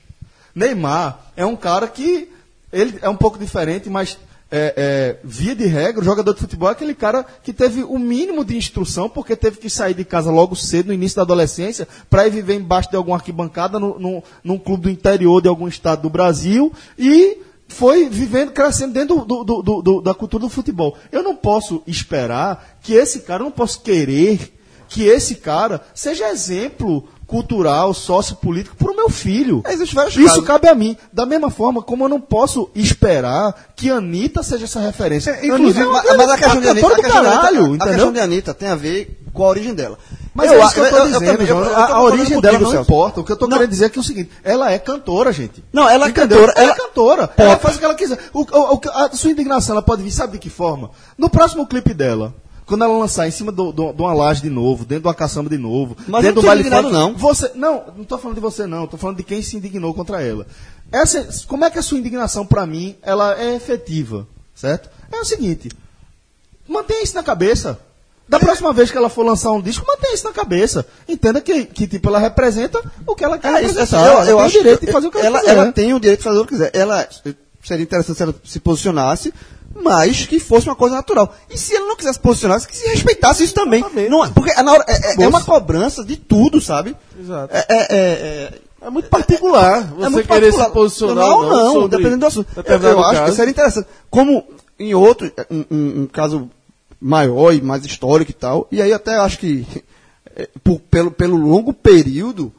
[0.54, 2.32] Neymar é um cara que
[2.72, 4.16] ele é um pouco diferente, mas
[4.50, 7.98] é, é, via de regra, o jogador de futebol é aquele cara que teve o
[7.98, 11.88] mínimo de instrução, porque teve que sair de casa logo cedo, no início da adolescência,
[12.08, 15.66] para ir viver embaixo de alguma arquibancada no, no, num clube do interior de algum
[15.66, 17.38] estado do Brasil e
[17.68, 20.96] foi vivendo, crescendo dentro do, do- do- da cultura do futebol.
[21.10, 24.52] Eu não posso esperar que esse cara, eu não posso querer
[24.88, 29.62] que esse cara seja exemplo cultural, sociopolítico para o meu filho.
[29.64, 30.44] É, Isso casos.
[30.44, 30.96] cabe a mim.
[31.12, 35.30] Da mesma forma como eu não posso esperar que Anitta seja essa referência.
[35.32, 37.86] É, inclusive, Anitta Mas, mas a questão de Anitta, a questão de Anitta- caralho, a
[37.88, 39.98] questão de Anitta tem a ver com a origem dela.
[40.34, 42.58] Mas é isso que eu tô eu- eu dizendo, eu- eu a, a origem dela
[42.58, 43.20] não importa.
[43.20, 43.56] O que eu tô Não.
[43.56, 45.64] querendo dizer é que é o seguinte, ela é cantora, gente.
[45.72, 46.40] Não, ela é Entendeu?
[46.40, 47.30] cantora, Ela, ela- é cantora.
[47.38, 48.18] Ela faz o que ela quiser.
[48.34, 50.90] O- o- a sua indignação ela pode vir, sabe de que forma?
[51.18, 52.34] No próximo clipe dela.
[52.66, 55.14] Quando ela lançar em cima do- do- de uma laje de novo, dentro de uma
[55.14, 57.14] caçamba de novo, Mas dentro não do baile funk, não.
[57.14, 60.20] Você, não, não tô falando de você não, tô falando de quem se indignou contra
[60.20, 60.46] ela.
[60.90, 64.90] Essa, como é que a sua indignação pra mim, ela é efetiva, certo?
[65.12, 65.70] É o seguinte,
[66.68, 67.78] mantenha isso na cabeça.
[68.28, 70.84] Da próxima vez que ela for lançar um disco, mantenha isso na cabeça.
[71.08, 74.04] Entenda que, que tipo, ela representa o que ela quer É representar.
[74.04, 75.52] eu, ela eu tem acho o direito de fazer o que ela, ela, quiser.
[75.56, 76.70] ela tem o direito de fazer o que quiser.
[76.74, 77.08] Ela
[77.62, 79.32] seria interessante se ela se posicionasse,
[79.82, 81.34] mas que fosse uma coisa natural.
[81.50, 83.84] E se ela não quisesse posicionar, que se respeitasse isso também.
[84.10, 86.96] Não, é- porque é, na hora- é- é- é uma cobrança de tudo, sabe?
[87.18, 87.54] Exato.
[87.54, 90.66] É, é, é, muito particular você é muito querer particular.
[90.66, 92.48] se posicionar não, ou não, sobre dependendo do assunto.
[92.64, 93.30] Eu, eu acho caso.
[93.30, 93.88] que seria interessante.
[94.10, 94.44] Como
[94.78, 96.48] em outro, um, um- um caso
[97.00, 99.66] maior e mais histórico e tal, e aí até acho que
[100.62, 102.52] por- pelo, pelo longo período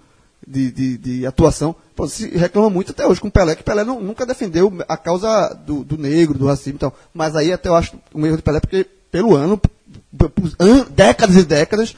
[0.48, 3.84] de, de, de atuação, pô, se reclama muito até hoje com o Pelé, que Pelé
[3.84, 6.96] não- nunca defendeu a causa do, do negro, do racismo e tal.
[7.14, 9.60] Mas aí até eu acho um erro de Pelé, porque pelo ano,
[10.60, 11.96] an- décadas e décadas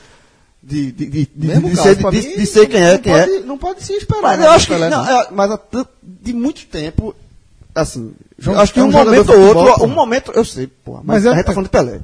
[0.62, 3.26] de, de, de, de, caso, ser, de, de ser quem é, quem é.
[3.28, 4.22] pode, Não pode se esperar.
[4.22, 4.74] Mas né, eu acho que.
[4.74, 5.22] Pelé, Não, não.
[5.22, 5.60] é, mas há
[6.04, 7.16] de muito tempo,
[7.74, 8.14] assim.
[8.38, 9.84] João- acho que é um um momento ou outro.
[9.86, 10.95] Um momento, eu sei, pô.
[11.04, 12.00] Mas, Mas é- a gente tá falando de Pelé.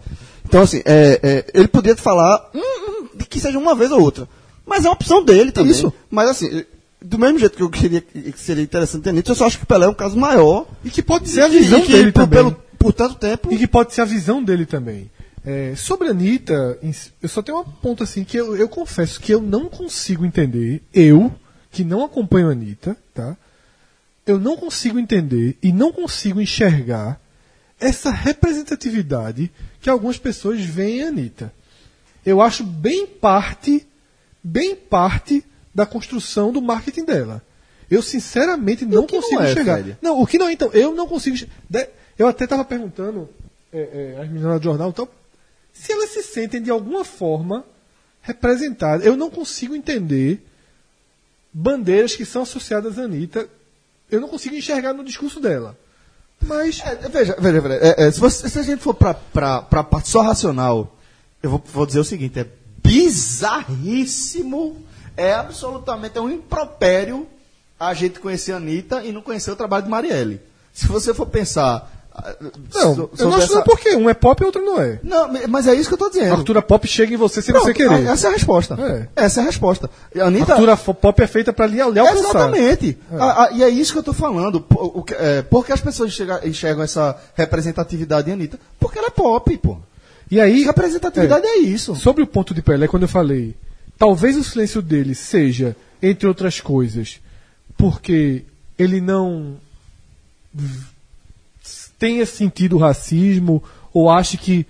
[0.47, 3.99] Então, assim, é, é, ele podia falar hum, hum, de que seja uma vez ou
[4.01, 4.27] outra.
[4.65, 5.71] Mas é uma opção dele também.
[5.71, 5.93] Isso.
[6.09, 6.65] Mas, assim,
[7.01, 9.63] do mesmo jeito que eu queria que seria interessante ter Nietzsche, eu só acho que
[9.63, 10.67] o Pelé é um caso maior.
[10.83, 12.39] E que pode ser a visão que dele por, também.
[12.39, 13.53] pelo, por tanto tempo.
[13.53, 15.09] E que pode ser a visão dele também.
[15.45, 16.79] É, sobre a Anitta,
[17.21, 20.81] eu só tenho um ponto assim que eu, eu confesso que eu não consigo entender,
[20.91, 21.31] eu,
[21.71, 23.37] que não acompanho a Anitta, tá?
[24.25, 27.21] Eu não consigo entender e não consigo enxergar
[27.79, 31.53] essa representatividade que algumas pessoas veem em Anitta.
[32.25, 33.85] Eu acho bem parte,
[34.45, 35.43] bem parte
[35.73, 37.41] da construção do marketing dela.
[37.89, 39.73] Eu sinceramente não que não consigo é, enxergar.
[39.81, 39.97] Fred?
[40.01, 41.35] Não, o que não então, eu não consigo.
[42.17, 43.27] Eu até estava perguntando
[43.73, 45.07] é, é, às meninas do jornal então,
[45.73, 47.65] se elas se sentem de alguma forma
[48.21, 49.05] representadas.
[49.05, 50.45] Eu não consigo entender
[51.51, 53.49] bandeiras que são associadas à Anitta.
[54.09, 55.77] Eu não consigo enxergar no discurso dela.
[56.39, 56.79] Mas.
[56.81, 57.75] É, veja, veja, veja.
[57.81, 60.95] é, é, se, você- se a gente for pra, pra parte só racional,
[61.41, 62.47] eu vou, vou dizer o seguinte: é
[62.85, 64.77] bizarríssimo,
[65.17, 67.27] é absolutamente é um impropério
[67.79, 70.41] a gente conhecer a Anitta e não conhecer o trabalho de Marielle.
[70.73, 71.91] Se você for pensar.
[72.13, 72.33] ah,
[72.73, 74.99] Não, so- eu não acho essa- não porque um é pop e outro não é.
[75.03, 76.33] Não, mas é isso que eu tô dizendo.
[76.33, 78.05] A cultura pop chega em você sem você querer.
[78.07, 78.77] Essa é a resposta.
[79.15, 79.23] É.
[79.25, 79.89] Essa é a resposta.
[80.17, 82.13] A A Anitta, cultura fo- pop é feita para lhe, alcançar.
[82.13, 82.97] Exatamente.
[83.19, 84.61] A- a- e é isso que eu estou falando.
[84.61, 88.59] Por, o que- é, por que as pessoas chega- enxergam essa representatividade de Anitta?
[88.79, 89.77] Porque ela é pop, pô.
[90.29, 90.63] E aí.
[90.63, 91.95] Representatividade é, isso.
[91.95, 93.55] Sobre o ponto de Pelé, quando eu falei,
[93.97, 97.19] talvez o silêncio dele seja, entre outras coisas,
[97.77, 98.43] porque
[98.77, 99.57] ele não
[101.97, 103.63] tenha sentido racismo
[103.93, 104.65] ou ache que.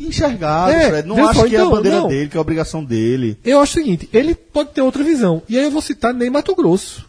[0.00, 1.08] Enxergado, É, Fred.
[1.08, 2.08] Não acho só, que é a então, bandeira não.
[2.08, 3.38] dele, que é a obrigação dele.
[3.44, 5.42] Eu acho o seguinte, ele pode ter outra visão.
[5.48, 7.04] E aí eu vou citar Ney Mato Grosso,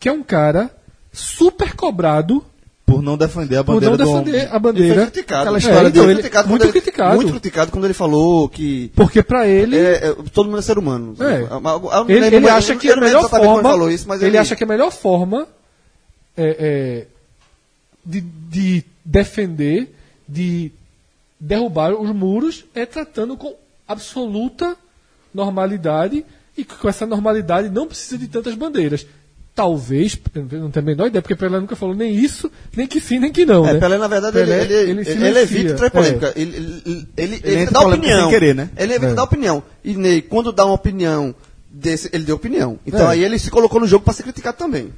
[0.00, 0.74] que é um cara
[1.12, 2.44] super cobrado
[2.86, 5.02] Por não defender a por bandeira não do defender a Ele foi bandeira.
[5.02, 5.40] criticado.
[5.42, 6.04] Aquela É, história então, dele.
[6.12, 7.16] ele- criticado Muito ele- criticado.
[7.16, 8.92] Muito criticado quando ele falou que.
[8.94, 9.76] Porque pra ele.
[9.76, 11.14] é, é, todo mundo é ser humano.
[11.18, 11.48] É.
[11.48, 13.60] Não Ele, ele acha que a não melhor forma.
[13.62, 15.48] falou isso, mas ele, acha que a melhor forma
[16.36, 17.06] é, é,
[18.04, 19.92] de, de defender,
[20.28, 20.70] de
[21.40, 23.52] derrubar os muros é tratando com
[23.88, 24.76] absoluta
[25.34, 26.24] normalidade
[26.56, 29.04] e com essa normalidade não precisa de tantas bandeiras.
[29.56, 33.00] Talvez, eu não tenho a menor ideia, porque Pelé nunca falou nem isso, nem que
[33.00, 33.66] sim, nem que não.
[33.66, 33.80] É, né?
[33.80, 35.40] Pelé, na verdade, Pelé, ele, ele, ele, silencia.
[35.42, 35.88] evita É.
[35.90, 36.32] polêmica.
[36.36, 38.20] Ele, ele, ele, ele, entra dá opinião.
[38.20, 38.68] sem querer, né?
[38.76, 39.14] Ele evita É.
[39.14, 39.62] dar opinião.
[39.82, 41.34] E Ney, quando dá uma opinião
[41.70, 42.78] desse, ele deu opinião.
[42.86, 43.12] Então É.
[43.14, 44.92] aí ele se colocou no jogo para ser criticado também.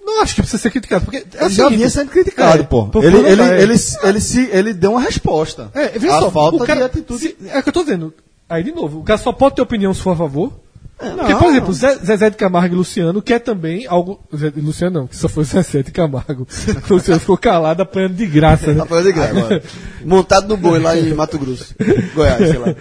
[0.00, 2.64] Não acho que precisa ser criticado, porque é Ele já seguinte, vinha sendo criticado, é,
[2.64, 2.86] pô.
[2.86, 3.60] por- Ele, ele, é.
[3.62, 5.68] ele, ele, se, ele deu uma resposta.
[5.74, 7.20] É, veja a só, falta o cara, de atitude.
[7.20, 8.14] se- é o que eu tô dizendo.
[8.48, 10.52] Aí, de novo, o cara só pode ter opinião se for a favor.
[10.98, 11.38] Porque, não.
[11.38, 14.18] por exemplo, Zé- Zezé de Camargo e Luciano quer também algo.
[14.56, 16.46] Luciano não, que só foi Zezé de Camargo.
[16.88, 18.80] o Luciano ficou calado apanhando de graça, né?
[18.80, 19.62] Rapaz, de graça.
[20.04, 21.74] Montado no boi lá em Mato Grosso.
[22.14, 22.74] Goiás, sei lá.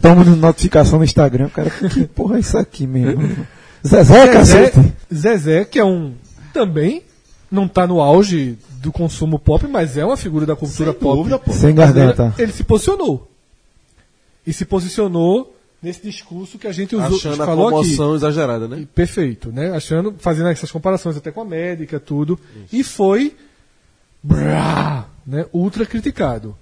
[0.00, 1.70] Toma notificação no Instagram, cara.
[1.70, 3.46] Que porra é isso aqui mesmo?
[3.86, 4.92] Zezé, Zezé, cacete.
[5.12, 6.14] Zezé, que é um.
[6.52, 7.02] Também
[7.50, 11.16] não tá no auge do consumo pop, mas é uma figura da cultura Sem pop.
[11.16, 11.52] dúvida, pô.
[11.52, 12.32] Sem garganta.
[12.38, 13.28] Ele se posicionou.
[14.46, 17.76] E se posicionou nesse discurso que a gente usou, Achando a falou aqui.
[17.76, 18.86] comoção exagerada, né?
[18.94, 19.70] Perfeito, né?
[19.70, 22.38] Achando, fazendo essas comparações até com a médica, tudo.
[22.72, 23.36] E foi
[24.22, 25.46] brá, né?
[25.52, 26.56] ultra criticado.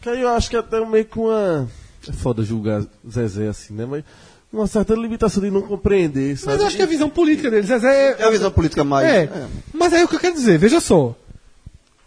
[0.00, 1.68] Que aí eu acho que até meio com uma.
[2.08, 3.84] É foda julgar Zezé assim, né?
[3.84, 4.02] Mas
[4.50, 6.52] uma certa limitação de não compreender, sabe?
[6.52, 7.66] Mas eu acho que é a visão política deles.
[7.66, 9.06] Zezé É a visão política mais.
[9.06, 11.14] é, Mas aí o que eu quero dizer, veja só.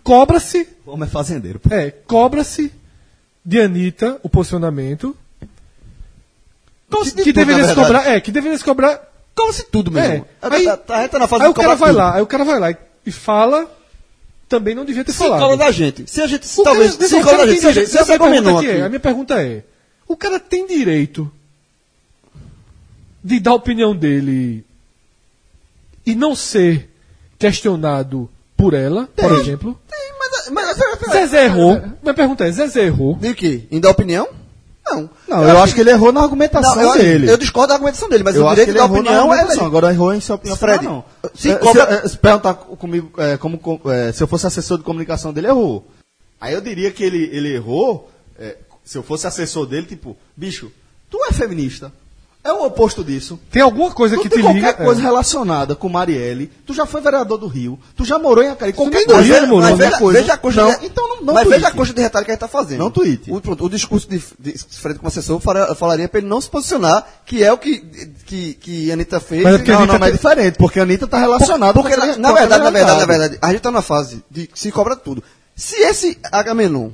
[0.03, 1.73] Cobra-se, O homem é fazendeiro, pô.
[1.73, 2.73] é, cobra-se
[3.45, 5.15] de Anitta o posicionamento.
[6.89, 9.01] Como Que, se que tudo, deveria se cobrar, é, que deveria se cobrar
[9.35, 10.25] Como se tudo mesmo.
[10.41, 11.97] É, Aí, tá, tá, tá na fase Aí o cara vai tudo.
[11.97, 12.77] lá, aí o cara vai lá e,
[13.07, 13.65] e fala,
[14.47, 15.39] também não devia ter Se falado.
[15.39, 16.09] cobra da gente.
[16.09, 17.91] Se a gente, O talvez, cara- se cara da gente, tem se a gente, direito-
[17.91, 19.63] se a minha comentou aqui é, a minha pergunta é,
[20.07, 21.31] o cara tem direito
[23.23, 24.65] de dar a opinião dele
[26.05, 26.89] e não ser
[27.39, 29.79] questionado por ela, por exemplo?
[30.19, 31.11] Mas, mas, pera, pera.
[31.13, 31.81] Zezé errou.
[32.01, 33.15] Minha pergunta é, Zezé errou.
[33.15, 33.63] De quê?
[33.71, 34.27] Em dar opinião?
[34.85, 35.09] Não.
[35.27, 37.31] Não, eu, acho que ele errou na argumentação Não, eu, dele.
[37.31, 39.47] eu discordo da argumentação dele, mas eu o acho que direito ele da opinião é
[39.47, 39.61] dele.
[39.61, 40.57] Agora errou em sua opinião.
[40.57, 41.05] Fred, não.
[41.33, 44.83] se cobra- se, se perguntar comigo é, como, com- é, se eu fosse assessor de
[44.83, 45.87] comunicação dele, errou.
[46.39, 50.69] Aí eu diria que ele, ele errou, é, se eu fosse assessor dele, tipo, bicho,
[51.09, 51.91] tu é feminista.
[52.45, 53.39] É o oposto disso.
[53.49, 54.73] Tem alguma coisa Tu que tem te qualquer liga...
[54.73, 55.03] coisa é.
[55.05, 59.05] relacionada com Marielle, tu já foi vereador do Rio, tu já morou em Acari, qualquer
[59.05, 59.21] coisa.
[59.21, 60.19] Rio morou, mas qualquer veja, coisa.
[60.19, 62.31] veja a coisa não, de, então não, não Mas veja a coisa de retalho que
[62.31, 62.79] a gente está fazendo.
[62.79, 63.31] Não tweete.
[63.31, 66.49] O, pronto, o discurso de, de Fred como assessor fala- falaria para ele não se
[66.49, 67.79] posicionar, que é o que,
[68.25, 69.41] que, que a Anitta fez.
[69.43, 71.71] Mas é porque a Não, Anitta não, mas é diferente, porque a Anitta tá relacionada
[71.73, 73.71] Porque, com na, aquela- na com aquela verdade, na verdade, na verdade, a gente está
[73.71, 75.23] na fase de se cobra tudo.
[75.55, 76.89] Se esse Agamenon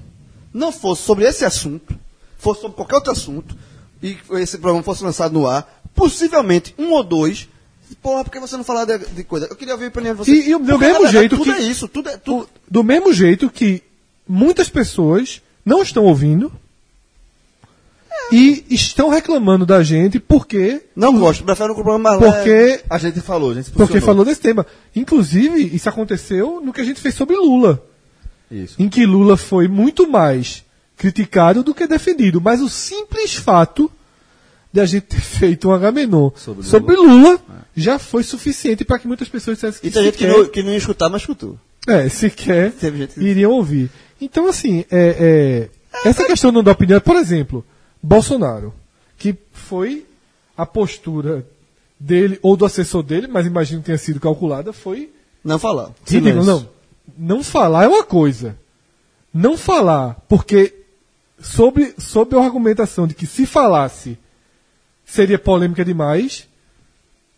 [0.54, 1.96] não fosse sobre esse assunto,
[2.38, 3.56] fosse sobre qualquer outro assunto,
[4.02, 7.48] e esse programa fosse lançado no ar, possivelmente um ou dois,
[8.02, 9.48] porra, por que você não falar de, de coisa?
[9.50, 10.32] Eu queria ouvir a opinião de você.
[10.32, 12.50] E- e do Porque, mesmo verdade, jeito tudo que- é isso, tudo é tudo.
[12.70, 13.84] Do mesmo jeito que
[14.28, 16.52] muitas pessoas não estão ouvindo
[18.32, 22.36] e estão reclamando da gente porque Não gosto, prefiro um programa mais leve.
[22.36, 24.66] porque A gente falou, a gente se porque falou desse tema.
[24.96, 27.84] Inclusive, isso aconteceu no que a gente fez sobre Lula,
[28.52, 28.76] Isso.
[28.78, 30.64] em que Lula foi muito mais
[31.00, 33.90] criticado do que defendido, mas o simples fato
[34.72, 37.14] de a gente ter feito um Agamenon Sobre sobre, Lula.
[37.14, 37.40] Lula,
[37.76, 40.62] já foi suficiente para que muitas pessoas dissessem que E tem gente que não, que
[40.62, 41.58] não ia escutar, mas escutou.
[41.88, 43.90] é, sequer gente iriam ouvir.
[44.22, 45.70] Então, assim, é,
[46.04, 47.66] é, essa questão não da opinião, por exemplo,
[48.04, 48.74] Bolsonaro,
[49.18, 50.06] que foi
[50.58, 51.46] a postura
[51.98, 55.10] dele, ou do assessor dele, mas imagino que tenha sido calculada, foi
[55.42, 55.92] Não falar.
[56.06, 56.44] ridículo.
[56.44, 56.70] Não,
[57.18, 58.58] não falar é uma coisa.
[59.34, 60.74] Não falar, porque
[61.42, 64.18] sob, sob a argumentação de que se falasse
[65.06, 66.48] seria polêmica demais,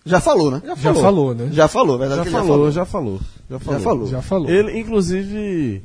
[0.05, 0.61] Já falou, né?
[0.77, 1.49] já falou, né?
[1.51, 3.79] Já falou, verdade Já que falou, já falou, já falou.
[3.79, 4.07] Já falou.
[4.07, 4.49] Já falou.
[4.49, 5.81] Ele, inclusive,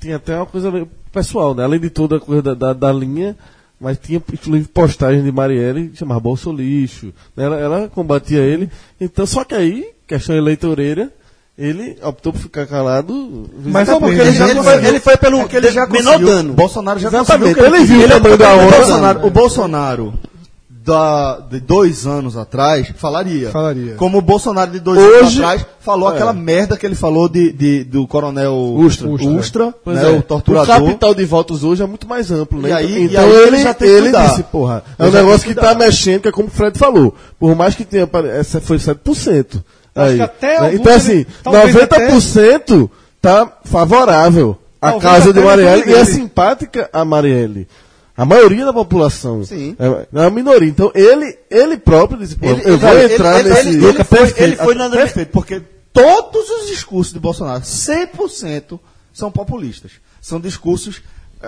[0.00, 1.62] tinha até uma coisa meio pessoal, né?
[1.64, 3.36] Além de toda a coisa da, da, da linha,
[3.80, 7.12] mas tinha inclusive postagem de Marielle que chamava Bolso Lixo.
[7.36, 7.44] né?
[7.44, 8.70] Ela, ela combatia ele.
[9.00, 11.12] Então, só que aí, questão eleitoreira,
[11.56, 13.48] ele optou por ficar calado.
[13.64, 15.70] Mas Não, é porque ele já ele, foi, conseguiu- ele foi pelo É que ele
[15.70, 16.52] já menor dano.
[16.52, 17.76] Bolsonaro já Exatamente, conseguiu.
[17.76, 18.76] ele viu o tamanho da o onda.
[18.76, 20.14] Bolsonaro, o Bolsonaro
[20.68, 23.50] da, de dois anos atrás falaria.
[23.50, 23.94] Falaria.
[23.94, 26.14] Como o Bolsonaro de dois Hoje- anos atrás falou É.
[26.14, 29.08] aquela merda que ele falou de, de- do coronel Ustra.
[29.08, 30.76] Ustra, Pois né, é, o torturador.
[30.82, 32.68] O capital de votos hoje é muito mais amplo, né?
[32.68, 35.10] E aí- então e aí ele, ele já tem que ele disse, porra, é Ele
[35.10, 37.14] um negócio que que tá mexendo, que é como o Fred falou.
[37.38, 38.06] Por mais que tenha,
[38.38, 39.62] essa foi 7%.
[39.94, 42.90] Acho Aí, que até Então, assim, ele- talvez 90%
[43.20, 47.68] tá favorável à Talvez casa de Marielle e é simpática a Marielle.
[48.16, 49.44] A maioria da população.
[49.44, 49.76] Sim.
[49.78, 50.68] É, é a minoria.
[50.68, 53.68] Então, ele, ele próprio disse, pô, Ele- eu vou ele- entrar ele- nesse...
[53.70, 55.60] ele- ele- foi- ele foi na- perfeito, porque
[55.92, 58.78] todos os discursos de Bolsonaro, 100%
[59.12, 59.92] são populistas.
[60.20, 61.02] São discursos,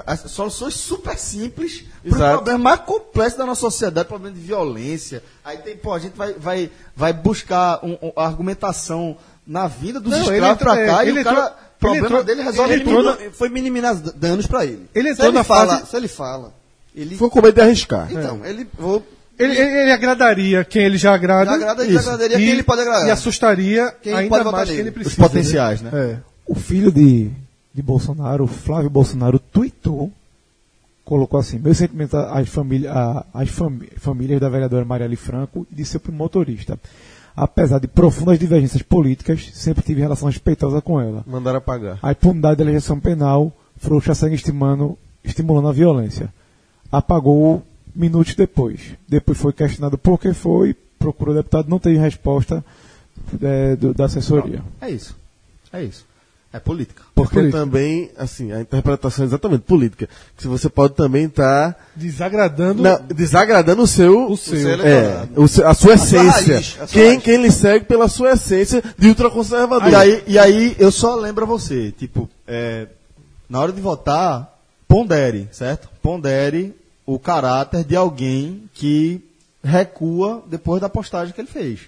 [0.07, 5.23] as soluções super simples para o problema mais complexo da nossa sociedade, problema de violência.
[5.45, 9.17] Aí tem, pô, a gente vai, vai, vai buscar um- um- a argumentação
[9.47, 11.53] na vinda dos Não, ele escravos entrou- para cá é, e ele o cara, entrou-
[11.79, 12.97] problema ele entrou- dele resolve Ele tudo.
[12.97, 14.89] minou- foi minimizar danos pra ele.
[14.95, 16.53] Ele se entrou ele na fala, fase- Se ele fala.
[16.95, 18.09] Ele, Ficou com medo de arriscar.
[18.11, 19.07] então, ele vou,
[19.39, 21.45] Ele, ele- ele agradaria quem ele já agrada.
[21.51, 23.07] Já agrada, ele agradaria quem ele pode agradar.
[23.07, 25.17] E assustaria Quem ainda mais quem ele Os precisa.
[25.23, 25.91] potenciais, né?
[25.93, 26.17] É.
[26.47, 27.31] O filho de,
[27.77, 30.11] de Bolsonaro, Flávio Bolsonaro, tweetou,
[31.05, 32.91] colocou assim, meus sentimentos às, família,
[33.33, 36.79] às fami- famílias da vereadora Marielle Franco e de seu motorista.
[37.37, 41.23] Apesar de profundas divergências políticas, sempre tive relação respeitosa com ela.
[41.27, 41.99] Mandaram apagar.
[42.03, 46.33] A impunidade da legislação penal, frouxa segue estimando, estimulando a violência.
[46.91, 47.63] Apagou
[47.95, 48.95] minutos depois.
[49.07, 52.65] Depois foi questionado por que foi, procurou o deputado, não teve resposta
[53.43, 54.63] é, do- da assessoria.
[54.81, 55.15] É isso.
[55.71, 56.06] É isso.
[56.57, 57.03] É política.
[57.15, 57.59] Porque política.
[57.59, 60.09] também, assim, a interpretação é exatamente política.
[60.35, 62.83] Que se você pode também estar Desagradando.
[63.15, 64.59] desagradando o seu, O seu.
[64.59, 66.55] seu é, o seu- a sua essência.
[66.55, 67.23] raiz, a sua quem, raiz.
[67.23, 69.91] quem lhe segue pela sua essência de ultraconservador.
[69.91, 72.87] E aí, e aí eu só lembro a você, tipo, é,
[73.51, 75.89] na hora de votar, pondere, certo?
[76.03, 79.21] Pondere o caráter de alguém que
[79.63, 81.81] recua depois da postagem que ele fez.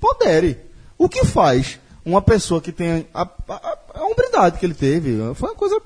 [0.00, 0.56] Pondere.
[0.96, 5.16] O que faz uma pessoa que tem a, a, a hombridade que ele teve?
[5.34, 5.80] Foi uma coisa.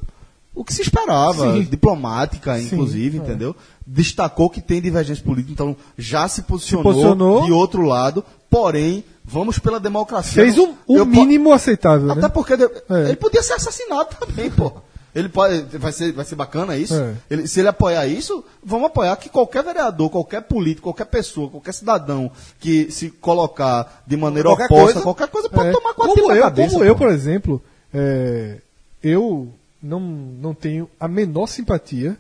[0.55, 1.63] O que se esperava, Sim.
[1.63, 3.21] diplomática, Sim, inclusive, é.
[3.21, 3.55] entendeu?
[3.87, 7.45] Destacou que tem divergência política, então já se posicionou, posicionou.
[7.45, 10.43] de outro lado, porém, vamos pela democracia.
[10.43, 12.29] Fez o, o mínimo aceitável, até né?
[12.29, 13.05] porque É.
[13.07, 14.73] ele podia ser assassinado também, pô.
[15.15, 16.95] Ele pode, vai ser, vai ser bacana isso.
[16.95, 17.15] É.
[17.31, 21.73] Ele- se ele apoiar isso, vamos apoiar que qualquer vereador, qualquer político, qualquer pessoa, qualquer
[21.73, 22.31] cidadão
[22.61, 25.03] que se colocar de maneira Qualquer oposta, coisa.
[25.03, 25.73] qualquer coisa pode É.
[25.73, 26.71] tomar quatro como tiros na eu, cabeça.
[26.73, 26.99] como eu, pô.
[27.05, 28.59] por exemplo, é,
[29.03, 29.53] eu
[29.83, 32.17] não, não tenho a menor simpatia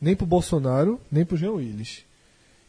[0.00, 1.98] nem pro Bolsonaro, nem pro Jean Willis.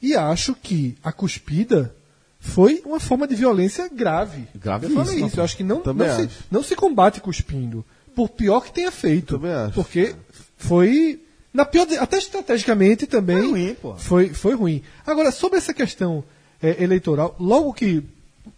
[0.01, 1.93] E acho que a cuspida
[2.39, 4.47] foi uma forma de violência grave.
[4.55, 5.39] Gravíssima, Eu falei isso.
[5.39, 7.83] Eu acho que não, não, se, não se combate cuspindo.
[8.18, 9.36] Por pior que tenha feito.
[9.36, 9.74] Também acho.
[9.76, 10.15] Porque
[10.57, 11.22] foi.
[11.53, 13.38] Na pior, até estrategicamente também.
[13.38, 13.93] Foi ruim, pô.
[13.95, 14.82] Foi, foi ruim.
[15.05, 16.24] Agora, sobre essa questão
[16.59, 18.03] é, eleitoral, logo que.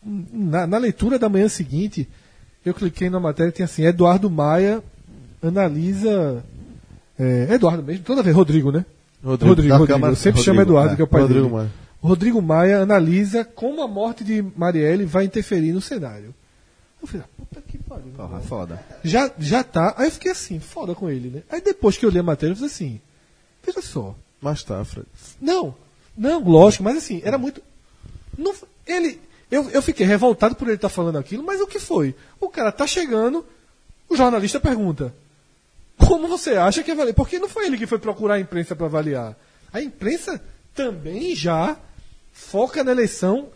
[0.02, 2.08] Na, na leitura da manhã seguinte,
[2.66, 4.82] eu cliquei na matéria e tinha assim: Eduardo Maia
[5.44, 6.42] analisa.
[7.20, 8.86] É, Eduardo mesmo, toda vez, Rodrigo, né?
[9.22, 9.88] Rodrigo, Rodrigo, Rodrigo.
[9.94, 11.54] Câmara- Eu sempre Rodrigo, chamo Eduardo, é, que é o pai Rodrigo dele.
[11.54, 11.72] Maia.
[12.02, 16.34] Rodrigo Maia analisa como a morte de Marielle vai interferir no cenário.
[17.02, 18.12] Eu falei, ah, puta pariu.
[18.16, 18.86] Porra, foda.
[19.04, 19.96] Já, já tá.
[19.98, 21.44] Aí eu fiquei assim, foda com ele, né?
[21.50, 23.02] Aí depois que eu li a matéria, eu falei assim,
[23.66, 24.16] veja só.
[24.40, 25.08] Mas tá, Fred.
[25.42, 25.76] Não,
[26.16, 27.62] não, lógico, mas assim, era muito.
[28.38, 28.54] Não,
[28.86, 29.20] ele.
[29.52, 32.16] Eu, eu fiquei revoltado por ele estar falando aquilo, mas o que foi?
[32.40, 33.44] O cara tá chegando,
[34.08, 35.14] o jornalista pergunta:
[35.98, 37.16] Como você acha que avaliar?
[37.16, 39.36] Porque não foi ele que foi procurar a imprensa para avaliar.
[39.74, 40.42] A imprensa
[40.74, 41.78] também já
[42.32, 43.50] foca na eleição.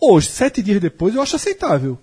[0.00, 1.98] Hoje, sete dias depois, eu acho aceitável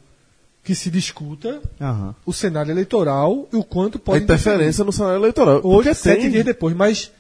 [0.64, 2.16] que se discuta Aham.
[2.26, 5.56] o cenário eleitoral e o quanto pode a interferência no cenário eleitoral.
[5.64, 7.12] Hoje, Porque sete tem- dias depois, mas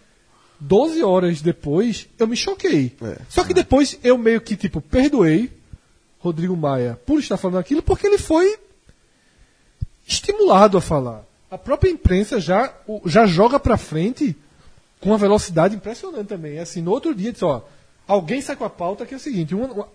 [0.60, 2.96] 12 horas depois, eu me choquei.
[3.02, 3.18] É.
[3.30, 5.52] Só que depois eu meio que, tipo, perdoei
[6.20, 8.58] Rodrigo Maia por estar falando aquilo, porque ele foi
[10.08, 11.24] estimulado a falar.
[11.52, 12.74] A própria imprensa já,
[13.06, 14.36] já joga pra frente
[15.00, 16.60] com uma velocidade impressionante também.
[16.60, 17.62] Assim, no outro dia, disse, ó,
[18.08, 19.88] alguém sai com a pauta que é o seguinte, uma, uma-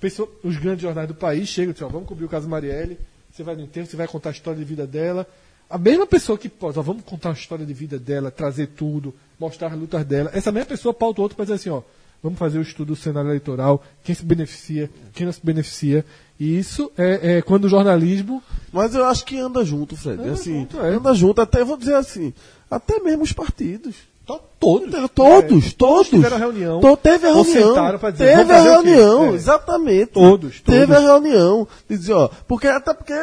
[0.00, 2.98] pessoa- os grandes jornais do país chegam e dizem, ó, vamos cobrir o caso Marielle,
[3.30, 5.26] você vai no enterro, você vai contar a história de vida dela.
[5.70, 9.14] A mesma pessoa que, pô, ó, vamos contar a história de vida dela, trazer tudo,
[9.38, 11.82] mostrar as lutas dela, essa mesma pessoa pauta o outro para dizer assim, ó,
[12.22, 16.04] vamos fazer o estudo do cenário eleitoral, quem se beneficia, quem não se beneficia.
[16.40, 18.42] E isso é, é quando o jornalismo
[18.72, 20.20] Mas eu acho que anda junto, Fred.
[20.22, 20.88] Anda assim, junto, é.
[20.94, 22.32] Anda junto, até vou dizer assim,
[22.70, 23.94] até mesmo os partidos.
[24.28, 25.08] To- todos, Entendeu?
[25.08, 26.08] Todos, é, todos.
[26.08, 27.98] tiveram reunião, To- teve a reunião.
[28.12, 29.30] dizer, teve a reunião, É.
[29.34, 30.06] exatamente.
[30.12, 30.96] Todos, Teve todos.
[30.96, 31.66] a reunião.
[31.88, 33.14] Dizer, ó, porque, até porque,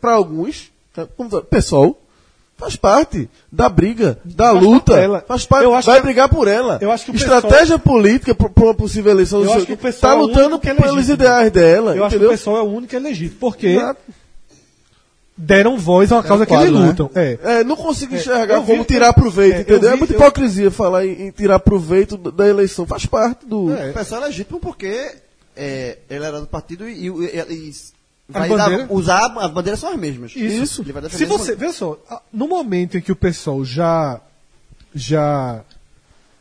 [0.00, 1.06] para alguns, tá,
[1.50, 1.98] pessoal,
[2.56, 4.94] faz parte da briga, da Faz luta.
[4.94, 5.24] dela.
[5.26, 6.78] Faz parte, Eu acho vai que- brigar por ela.
[6.80, 9.76] eu acho que Estratégia política para uma possível eleição Eu do acho seu- que o
[9.76, 11.96] pessoal tá é lutando é pelos ideais dela.
[11.96, 12.28] Eu acho que entendeu?
[12.28, 14.00] o pessoal é o único que é legítimo, porque Exato.
[15.36, 16.86] Deram voz a uma causa que quadro, eles né?
[16.88, 17.10] lutam.
[17.14, 17.38] É.
[17.42, 19.80] É, não consigo É, enxergar eu vi- como tirar proveito, é, eu entendeu?
[19.80, 22.86] vi- é muita eu- hipocrisia falar em, em tirar proveito da- eleição.
[22.86, 23.72] Faz parte do.
[23.74, 23.90] É.
[23.90, 25.16] O pessoal é legítimo porque
[25.56, 27.72] é, ele era do partido e, e- e- e
[28.28, 28.84] vai bandeira?
[28.86, 30.34] dar- usar as bandeiras são as mesmas.
[30.36, 30.82] Isso.
[30.82, 34.20] Ele vai Se você, veja só, a- no momento em que o pessoal já
[34.94, 35.62] já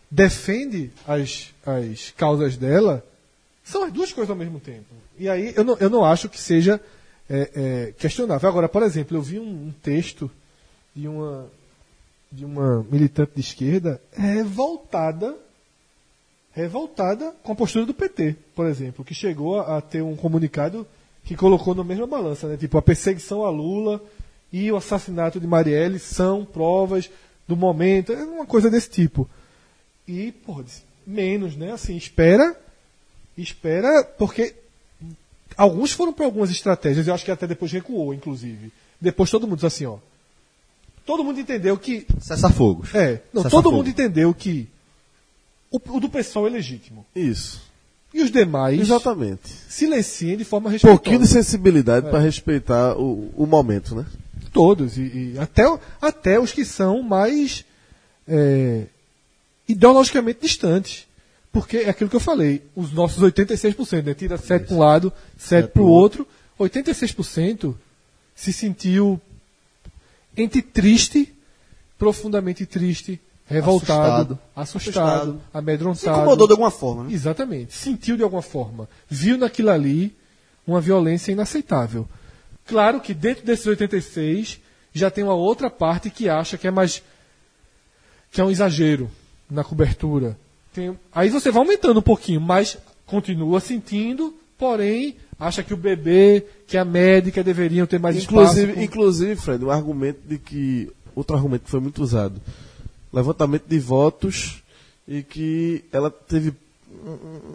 [0.10, 3.04] defende as, as causas dela,
[3.64, 4.86] são as duas coisas ao mesmo tempo.
[5.18, 6.80] E aí eu não, eu não acho que seja
[7.30, 8.50] é, é, questionável.
[8.50, 10.30] Agora, por exemplo, eu vi um, um texto
[10.96, 11.50] de uma
[12.32, 15.36] de uma militante de esquerda revoltada
[16.52, 20.86] revoltada com a postura do PT, por exemplo, que chegou a, a ter um comunicado
[21.24, 22.58] que colocou na mesma balança, né?
[22.58, 24.02] Tipo, a perseguição a Lula
[24.52, 27.10] e o assassinato de Marielle são provas
[27.48, 29.28] do momento, é uma coisa desse tipo.
[30.08, 30.34] E,
[30.64, 31.72] disse, menos, né?
[31.72, 32.56] Assim, espera,
[33.38, 34.54] espera, porque
[35.58, 38.72] alguns foram para algumas estratégias, eu acho que até depois recuou, inclusive.
[39.00, 39.98] Depois todo mundo disse assim, ó.
[41.06, 42.08] Todo mundo entendeu que.
[42.20, 42.94] Cessar-fogos.
[42.96, 44.70] É, não, Cessar todo mundo entendeu que
[45.70, 47.06] o, o do pessoal é legítimo.
[47.16, 47.62] Isso.
[48.14, 49.50] E os demais Exatamente.
[49.68, 50.98] silenciem de forma Um respeitosa.
[51.02, 54.06] pouquinho de sensibilidade para respeitar o, o momento, né?
[54.54, 55.02] Todos, e,
[55.34, 55.64] e até,
[56.00, 57.66] até os que são mais
[58.28, 58.84] é,
[59.68, 61.08] ideologicamente distantes.
[61.54, 64.14] Porque é aquilo que eu falei, os nossos 86%, né?
[64.16, 66.28] Tira 7 para um lado, 7 para o outro,
[66.60, 67.76] 86%
[68.36, 69.22] se sentiu
[70.36, 71.32] entre triste,
[71.98, 75.00] profundamente triste, revoltado, assustado,
[75.36, 75.42] Assustado.
[75.54, 76.00] amedrontado.
[76.00, 77.14] Se incomodou de alguma forma, né?
[77.14, 77.74] Exatamente.
[77.74, 78.90] Sentiu de alguma forma.
[79.08, 80.16] Viu naquilo ali
[80.66, 82.10] uma violência inaceitável.
[82.66, 84.60] Claro que dentro desses 86
[84.92, 87.04] já tem uma outra parte que acha que é mais.
[88.32, 89.08] que é um exagero
[89.48, 90.36] na cobertura.
[90.74, 96.46] Tem- aí você vai aumentando um pouquinho, mas continua sentindo, porém acha que o bebê,
[96.68, 98.84] que a médica deveriam ter mais Inclusive, espaço.
[98.86, 100.90] inclusive, Fred, um argumento de que.
[101.16, 102.42] Outro argumento que foi muito usado.
[103.12, 104.64] Levantamento de votos
[105.08, 106.52] e que ela teve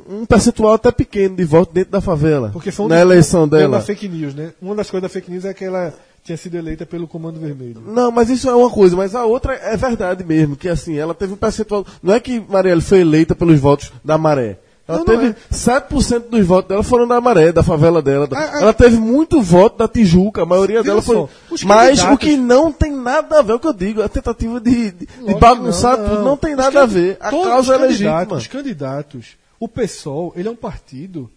[0.09, 2.51] um- percentual até pequeno de votos dentro da favela.
[2.53, 3.79] Porque foi um na eleição dela.
[3.79, 4.53] na fake news, né?
[4.63, 5.93] Uma das coisas da fake news é que ela
[6.29, 7.83] tinha sido eleita pelo Comando Vermelho.
[7.87, 11.15] Não, mas isso é uma coisa, mas a outra é verdade mesmo, que assim, ela
[11.15, 11.87] teve um percentual.
[12.03, 14.59] Não é que Marielle foi eleita pelos votos da maré.
[14.87, 15.35] Ela Não, não teve é.
[15.51, 18.29] 7% dos votos dela foram da maré, da favela dela.
[18.33, 18.61] Ah, ah.
[18.61, 21.29] ela teve muito voto da Tijuca, a maioria dela foi.
[21.65, 24.61] Mas o que não tem nada a ver, é o que eu digo, a tentativa
[24.61, 27.17] de, de, de bagunçar tudo não tem nada a ver.
[27.21, 28.37] A todos causa é legítima.
[28.37, 31.31] Os candidatos, o PSOL, ele é um partido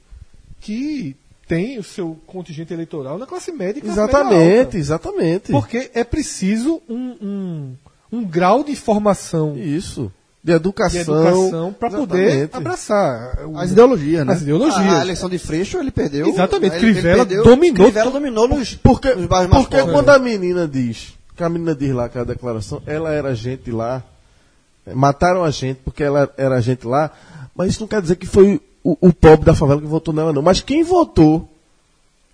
[0.60, 1.16] que
[1.52, 4.78] tem o seu contingente eleitoral na classe média classe média Exatamente, alta.
[4.78, 5.52] exatamente.
[5.52, 7.76] Porque é preciso um, um,
[8.20, 10.10] um grau de formação Isso.
[10.44, 11.04] De educação.
[11.04, 14.34] de educação para poder abraçar o- As ideologias, né?
[14.34, 14.94] as ideologias.
[14.94, 16.26] A, a eleição de Freixo ele perdeu.
[16.28, 19.94] Exatamente, Ele- ele Crivella perdeu- dominou Crivella dominou nos, Porque, nos bairros mais porque pobres.
[19.96, 23.70] quando a menina diz, que a menina diz lá que a declaração, ela era gente
[23.72, 24.02] lá,
[24.96, 27.12] mataram a gente porque ela era gente lá,
[27.56, 30.34] mas isso não quer dizer que foi o, o pobre da favela que votou nela,
[30.34, 30.42] não.
[30.42, 31.48] Mas quem votou,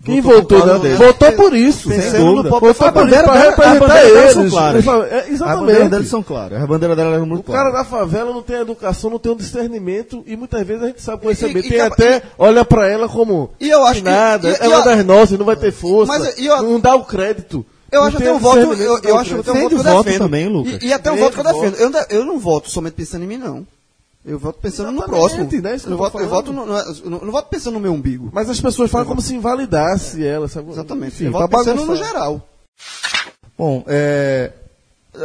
[0.04, 1.88] quem Votou votou, por votou por isso.
[1.88, 2.50] Pensando sem no dúvida.
[2.50, 3.22] pobre Votou isso favela.
[3.24, 4.52] para A representar bandeira delas são eles.
[4.52, 4.86] claras.
[4.86, 5.88] É, A bandeira exatamente.
[5.90, 6.62] deles são claras.
[6.62, 7.84] A bandeira dela é muito O cara clara.
[7.84, 11.22] da favela não tem educação, não tem um discernimento e muitas vezes a gente sabe
[11.22, 14.56] conhecer Tem e- até, olha pra ela como E eu acho que- nada, e- e-
[14.60, 17.66] ela é das nossas, não vai ter força, Mas, e eu- não dá o crédito.
[17.90, 20.18] Eu acho tem até um voto, eu, eu acho até um voto que eu defendo.
[20.18, 20.78] também, Lucas.
[20.82, 21.60] E, e até um voto que eu voto.
[21.60, 21.74] defendo.
[21.80, 23.66] Eu, não- eu não voto somente pensando em mim, não.
[24.28, 25.62] Eu voto pensando no Exatamente, próximo.
[25.62, 25.76] né?
[25.84, 27.92] Eu, eu voto, eu, voto no, não é- eu não, eu voto pensando no meu
[27.92, 28.30] umbigo.
[28.32, 30.70] Mas as pessoas falam como se invalidasse ela, sabe?
[30.70, 31.14] Exatamente.
[31.14, 32.46] Enfim, eu pra voto pensando no geral.
[33.56, 34.52] Bom, é,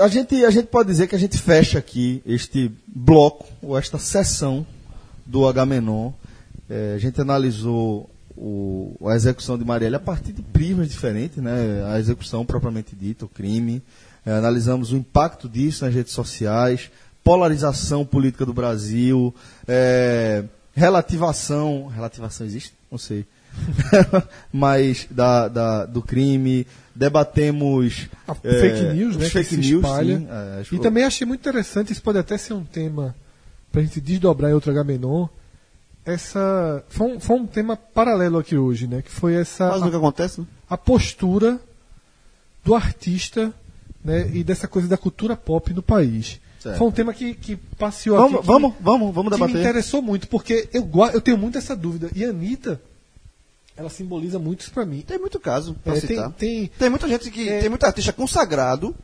[0.01, 3.99] a, gente, a gente pode dizer que a gente fecha aqui este bloco, ou esta
[3.99, 4.65] sessão
[5.25, 6.11] do Agamenon.
[6.69, 11.83] É, a gente analisou o- a execução de Marielle a partir de prismas diferentes, né?
[11.93, 13.81] a execução propriamente dita, o crime.
[14.25, 16.89] É, analisamos o impacto disso nas redes sociais,
[17.23, 19.33] polarização política do Brasil,
[19.67, 20.43] é,
[20.75, 21.87] relativação.
[21.87, 22.73] Relativação existe?
[22.91, 23.25] Não sei.
[24.51, 29.29] mas da, da- do crime, debatemos A é, fake news, né?
[29.29, 30.17] fake news, espalha.
[30.17, 33.15] sim, é, e que- também achei muito interessante, isso pode até ser um tema
[33.71, 35.27] para a gente desdobrar em outro H-Menon.
[36.05, 39.01] Essa foi um, foi um tema paralelo aqui hoje, né?
[39.01, 40.47] Que foi essa Mas o que acontece, né?
[40.69, 41.59] a postura
[42.63, 43.53] do artista
[44.03, 46.39] né, e dessa coisa da cultura pop no país.
[46.63, 46.77] Certo.
[46.77, 48.41] Foi um tema que, que passeou Vamos, aqui.
[48.41, 49.61] que vamos, vamos, vamos que me debater.
[49.61, 52.09] interessou muito, porque eu, eu tenho muito essa dúvida.
[52.15, 52.81] E a Anitta,
[53.75, 55.01] ela simboliza muito isso pra mim.
[55.01, 56.31] Tem muito caso pra É, citar.
[56.31, 57.49] tem, tem, Tem muita gente que.
[57.49, 57.59] É.
[57.59, 58.95] Tem muito artista consagrado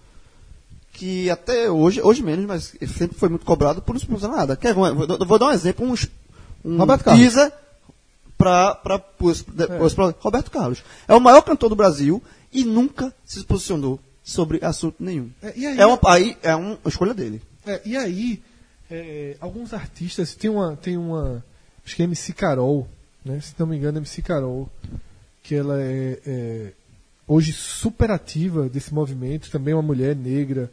[0.94, 4.56] que até hoje, hoje menos, mas sempre foi muito cobrado por não se usar nada.
[4.56, 5.94] Quer, vou, vou- dar um exemplo, um,
[6.64, 7.22] um Roberto Carlos.
[7.26, 7.52] teaser
[9.54, 10.84] depois pra Roberto Carlos.
[11.08, 12.22] É o maior cantor do Brasil
[12.54, 15.30] e nunca se posicionou sobre assunto nenhum.
[15.42, 17.42] É, e aí- é uma, aí é uma escolha dele.
[17.70, 18.42] É, e aí,
[18.90, 21.46] é, alguns artistas, tem uma, tem uma,
[21.86, 22.90] acho que é MC Carol,
[23.24, 23.40] né?
[23.40, 24.68] se não me engano, é MC Carol,
[25.44, 26.74] que ela é, é,
[27.28, 30.72] hoje super ativa desse movimento, também uma mulher negra,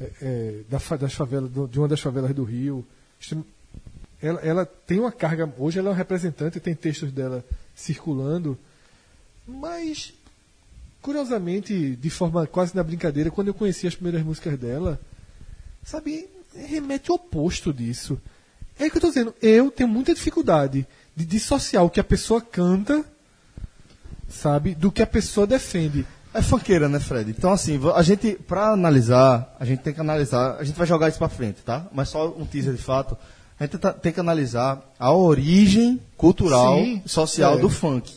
[0.00, 2.86] é, é, da, das favelas, de uma das favelas do Rio.
[4.22, 7.44] Ela, ela tem uma carga, hoje ela é uma representante, tem textos dela
[7.74, 8.56] circulando,
[9.44, 10.14] mas
[11.02, 15.00] curiosamente, de forma quase na brincadeira, quando eu conheci as primeiras músicas dela,
[15.84, 16.28] sabe,
[16.68, 18.20] remete ao oposto disso.
[18.78, 22.04] É o que eu tô dizendo, eu tenho muita dificuldade de dissociar o que a
[22.04, 23.04] pessoa canta,
[24.28, 26.06] sabe, do que a pessoa defende.
[26.34, 27.30] É funkeira, né, Fred?
[27.30, 31.08] Então, assim, a gente, pra analisar, a gente tem que analisar, a gente vai jogar
[31.08, 31.86] isso pra frente, tá?
[31.92, 33.16] Mas só um teaser de fato.
[33.58, 37.60] A gente tá- tem que analisar a origem cultural Sim, social é.
[37.60, 38.12] do funk.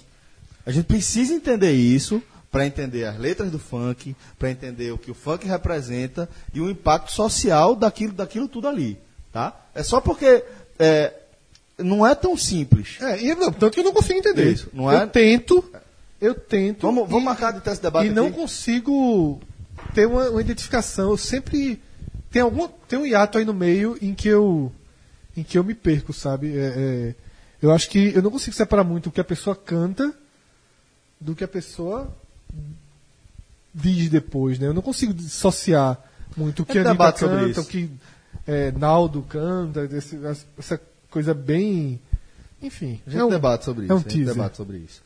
[0.65, 2.21] A gente precisa entender isso
[2.51, 6.69] para entender as letras do funk, para entender o que o funk representa e o
[6.69, 8.97] impacto social daquilo, daquilo tudo ali,
[9.31, 9.55] tá?
[9.75, 10.43] É só porque
[10.79, 11.13] é,
[11.77, 12.97] não é tão simples.
[13.01, 14.51] É, e não, tanto que eu não consigo entender.
[14.51, 15.03] Isso, não é?
[15.03, 15.71] Eu tento,
[16.19, 16.81] eu tento.
[16.87, 18.35] Vamos, e- vamos marcar de ter esse debate e não aqui?
[18.35, 19.39] consigo
[19.93, 21.11] ter uma, uma identificação.
[21.11, 21.79] Eu sempre
[22.31, 24.71] tem algum tem um hiato aí no meio em que eu
[25.37, 26.57] em que eu me perco, sabe?
[26.57, 27.15] É, é,
[27.61, 30.11] eu acho que eu não consigo separar muito o que a pessoa canta
[31.19, 32.11] do que a pessoa
[33.73, 34.67] diz depois, né?
[34.67, 35.97] Eu não consigo dissociar
[36.35, 37.61] muito o que É a Anitta canta, isso.
[37.61, 37.89] o que
[38.47, 40.19] é, Naldo canta, esse-
[40.57, 41.99] essa coisa bem,
[42.61, 42.99] enfim.
[43.05, 43.93] A gente é um- debate sobre isso.
[43.93, 44.33] é um teaser.
[44.33, 45.01] debate sobre isso.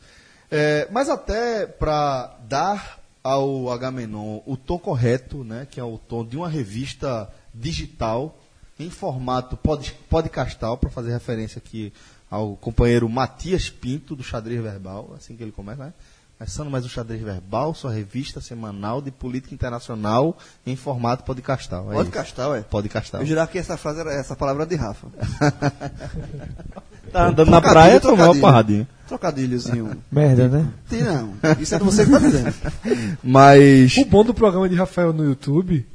[0.50, 6.24] É, mas até para dar ao Agamenon o tom correto, né, que é o tom
[6.24, 8.38] de uma revista digital
[8.78, 11.92] em formato pod, podcastal, para fazer referência aqui
[12.30, 15.92] ao companheiro Matias Pinto, do Xadrez Verbal, assim que ele começa, né?
[16.36, 20.36] Começando mais o Xadrez Verbal, sua revista semanal de política internacional
[20.66, 21.92] em formato podcastal.
[21.92, 22.62] É Podcastal, é.
[22.62, 23.20] Podcastal.
[23.20, 25.06] Eu jurava que essa frase era essa palavra de Rafa.
[27.12, 28.88] Tá andando na praia, tomou uma porradinha.
[29.06, 30.02] Trocadilhozinho.
[30.10, 30.68] Merda, né?
[30.88, 31.34] Tem não.
[31.60, 32.52] Isso é de você que tá dizendo.
[33.22, 33.96] Mas.
[33.98, 35.86] O bom do programa de Rafael no YouTube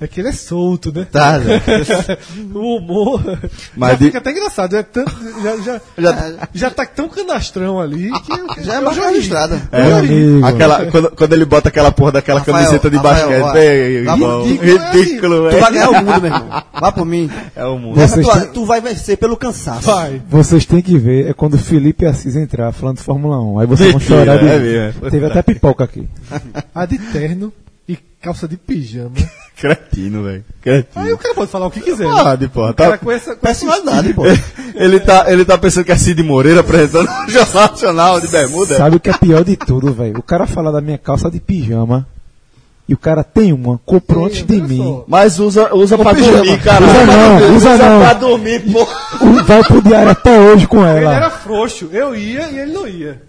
[0.00, 1.06] é que ele é solto, né?
[1.10, 1.60] Tá, né?
[2.54, 3.22] o humor.
[3.76, 4.76] Mas já de- fica até engraçado.
[4.76, 5.12] É tanto,
[5.42, 8.62] já, já, Já- já tá tão canastrão ali que.
[8.62, 9.00] Já é ri.
[9.00, 9.60] registrada.
[9.72, 10.46] É, amigo.
[10.46, 14.12] aquela, quando, quando ele bota aquela porra daquela Rafael, camiseta de Rafael, basquete, é, tá
[14.12, 15.60] irmão, ridículo, é ridículo, Tu velho.
[15.60, 16.62] vai ganhar o mundo, meu irmão.
[16.80, 17.30] Vá por mim.
[17.56, 17.96] É o mundo.
[18.00, 19.82] Vocês tu, têm- tu vai vencer pelo cansaço.
[19.86, 20.22] Vai.
[20.28, 23.58] Vocês têm que ver, é quando o Felipe Assis entrar falando de Fórmula 1.
[23.60, 24.60] Aí vocês vão chorar de é rir.
[24.94, 25.10] mesmo.
[25.10, 26.08] Teve até pipoca aqui.
[26.74, 27.52] A de terno
[27.88, 29.12] e calça de pijama.
[29.60, 30.44] Cretino, velho.
[30.44, 31.14] Aí Cretino.
[31.14, 32.06] o cara pode falar o que quiser.
[32.06, 32.22] né?
[32.22, 32.70] Pode, porra.
[32.70, 33.34] O cara Tá, com essa.
[33.34, 34.22] Com Personalidade, pô.
[34.74, 38.76] ele, tá, ele tá pensando que é Cid Moreira apresentando o Jornal Nacional de Bermuda.
[38.76, 40.18] Sabe o que é pior de tudo, velho?
[40.18, 42.06] O cara fala da minha calça de pijama
[42.88, 44.78] e o cara tem uma, comprou antes de mim.
[44.82, 45.04] só.
[45.08, 46.36] Mas usa, usa pra pijama.
[46.38, 46.84] dormir, cara.
[46.86, 48.00] Usa não, usa não.
[48.00, 48.96] pra dormir, porra.
[49.20, 51.14] O- Vai pro diário até hoje com Ele ela.
[51.16, 51.90] era frouxo.
[51.92, 53.20] Eu ia e ele não ia.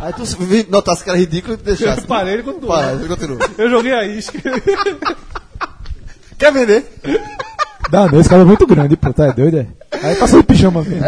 [0.00, 0.24] Aí tu
[0.68, 2.00] notasse que era ridículo e tu deixasse.
[2.00, 2.58] Eu parei ele quando
[3.06, 3.38] continua.
[3.56, 4.36] Eu joguei a isca.
[6.42, 6.84] Quer vender?
[7.88, 9.66] Dá não, esse cara é muito grande, pô, tá doido, é?
[10.02, 11.04] Aí passou de pijama mesmo.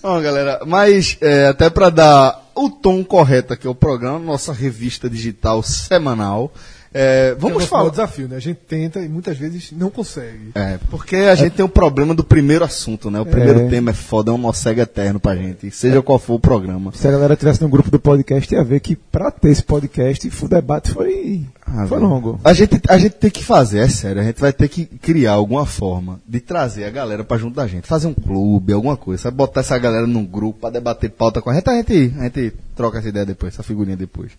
[0.00, 5.10] Bom, galera, mas é, até para dar o tom correto aqui ao programa, nossa revista
[5.10, 6.52] digital semanal,
[6.94, 7.84] é, vamos Vamos falar.
[7.88, 8.36] o desafio, né?
[8.36, 10.52] A gente tenta e muitas vezes não consegue.
[10.54, 13.18] É, porque a gente tem o problema do primeiro assunto, né?
[13.20, 13.68] O primeiro É.
[13.68, 16.92] tema é foda, é um morcego eterno pra gente, seja qual for o programa.
[16.94, 20.30] Se a galera tivesse no grupo do podcast, ia ver que pra ter esse podcast,
[20.42, 22.38] o debate foi, Ah, foi longo.
[22.44, 25.32] A gente, a gente tem que fazer, é sério, a gente vai ter que criar
[25.32, 29.24] alguma forma de trazer a galera pra junto da gente, fazer um clube, alguma coisa,
[29.24, 29.36] sabe?
[29.36, 32.52] Botar essa galera num grupo pra debater pauta com a gente, a gente, a gente
[32.76, 34.30] troca essa ideia depois, essa figurinha depois.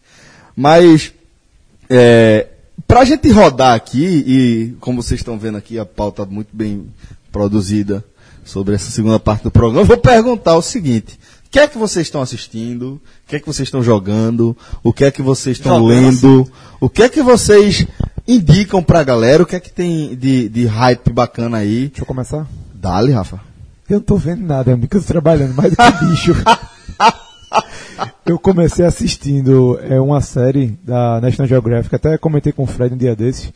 [0.55, 1.11] Mas,
[1.89, 2.47] é,
[2.87, 6.87] pra gente rodar aqui, e como vocês estão vendo aqui, a pauta muito bem
[7.31, 8.03] produzida
[8.43, 11.19] sobre essa segunda parte do programa, eu vou perguntar o seguinte.
[11.45, 13.01] O que é que vocês estão assistindo?
[13.25, 14.57] O que é que vocês estão jogando?
[14.83, 16.51] O que é que vocês estão Jogando lendo?
[16.81, 17.87] O que é que vocês
[18.27, 19.41] indicam pra galera?
[19.41, 21.87] O que é que tem de, de hype bacana aí?
[21.87, 22.45] Deixa eu começar?
[22.73, 23.39] Dale, Rafa.
[23.89, 26.35] Eu não tô vendo nada, eu tô trabalhando mais do que bicho.
[28.25, 32.97] eu comecei assistindo é, uma série da National Geographic, até comentei com o Fred um
[32.97, 33.51] dia desses,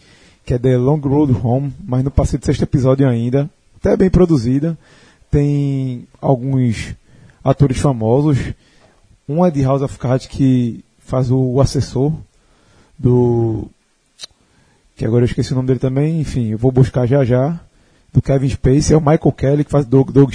[0.46, 3.50] que é The Long Road Home, mas não passei do sexto episódio ainda.
[3.80, 4.78] Até bem produzida.
[5.32, 6.96] Tem alguns
[7.44, 8.38] atores famosos.
[9.28, 12.14] Um é de House of Cards que faz o, assessor
[12.98, 13.68] do.
[14.96, 17.60] Que agora eu esqueci o nome dele também, enfim, eu vou buscar já já.
[18.12, 20.34] Do Kevin Spacey, é o Michael Kelly que faz Doug, Doug.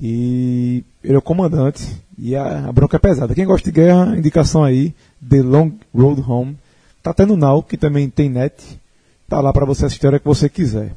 [0.00, 1.84] E ele é o comandante.
[2.18, 3.34] E a, a bronca é pesada.
[3.34, 4.94] Quem gosta de guerra, indicação aí,
[5.28, 6.56] The Long Road Home.
[7.02, 8.80] Tá até no Now, que também tem net.
[9.28, 10.94] Tá lá para você assistir a hora que você quiser.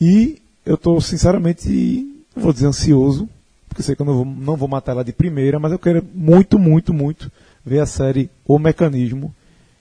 [0.00, 3.28] E eu tô sinceramente, vou dizer ansioso,
[3.68, 6.04] porque sei que eu não vou, não vou matar ela de primeira, mas eu quero
[6.14, 7.30] muito, muito, muito
[7.64, 9.34] ver a série O Mecanismo,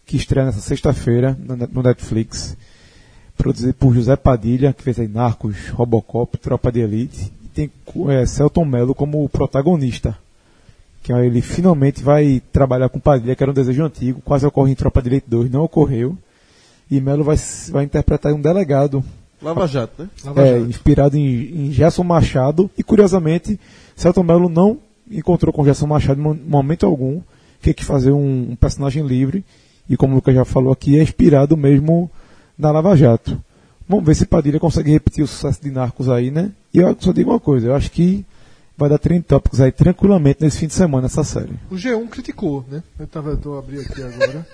[0.05, 1.37] que estreia nessa sexta-feira
[1.71, 2.57] no Netflix.
[3.37, 7.31] Produzido por José Padilha, que fez aí Narcos, Robocop, Tropa de Elite.
[7.55, 7.71] Tem
[8.09, 10.15] é, Celton Mello como protagonista.
[11.01, 14.75] Que ele finalmente vai trabalhar com Padilha, que era um desejo antigo, quase ocorre em
[14.75, 16.17] Tropa de Elite 2, não ocorreu.
[16.91, 17.35] E Mello vai,
[17.71, 19.03] vai interpretar um delegado
[19.41, 20.09] Lava Jato, né?
[20.37, 22.69] é, inspirado em, em Gerson Machado.
[22.77, 23.59] E curiosamente,
[23.95, 24.77] Celton Mello não
[25.09, 27.21] encontrou com Gerson Machado em mo- momento algum.
[27.61, 29.43] que que fazer um, um personagem livre
[29.89, 32.09] e como o Lucas já falou aqui, é inspirado mesmo
[32.57, 33.39] na Lava Jato.
[33.87, 36.51] Vamos ver se Padilha consegue repetir o sucesso de Narcos aí, né?
[36.73, 38.25] E eu só digo uma coisa, eu acho que
[38.77, 41.53] vai dar 30 tópicos aí tranquilamente nesse fim de semana essa série.
[41.69, 42.83] O G1 criticou, né?
[42.99, 44.47] Eu tava, tô abrir aqui agora.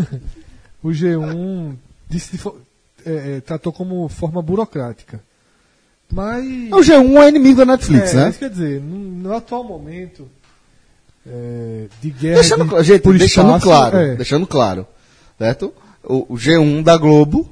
[0.82, 1.74] o G1
[2.08, 2.40] disse,
[3.04, 5.20] é, é, tratou como forma burocrática.
[6.10, 6.44] Mas.
[6.72, 8.30] O G1 é inimigo da Netflix, é, né?
[8.30, 10.26] Isso quer dizer, no, no atual momento
[11.26, 12.36] é, de guerra.
[12.36, 14.16] Deixando, de- gente, deixando espaço, claro, é.
[14.16, 14.86] deixando claro,
[15.38, 15.72] certo?
[16.02, 17.48] O, o G1 da Globo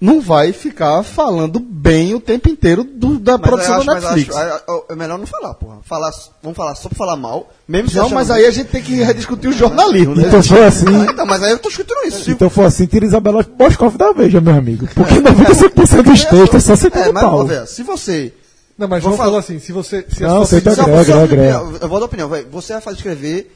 [0.00, 4.36] não vai ficar falando bem o tempo inteiro do- da Mas produção acho- da Netflix.
[4.36, 5.78] acho- é- é- é melhor não falar, porra.
[5.84, 6.10] Falar,
[6.42, 7.48] vamos falar só pra falar mal.
[7.66, 10.24] Mesmo se não, mas aí a gente tem que rediscutir o jornalismo, né?
[10.28, 10.84] Então foi assim.
[10.86, 12.24] Ah, então, mas aí eu tô escutando isso.
[12.24, 14.86] Se- Então foi assim, tira Isabela Boscoff da Veja, meu amigo.
[14.94, 17.46] Porque 95% dos textos são sempre é, mas, pau.
[17.46, 18.32] velho, se você.
[18.78, 20.04] Não, mas Vou João falar- assim: se você.
[20.14, 21.62] Se Não, você tá você- agrega.
[21.80, 22.46] Eu vou dar opinião, velho.
[22.52, 23.50] Você vai fazer escrever,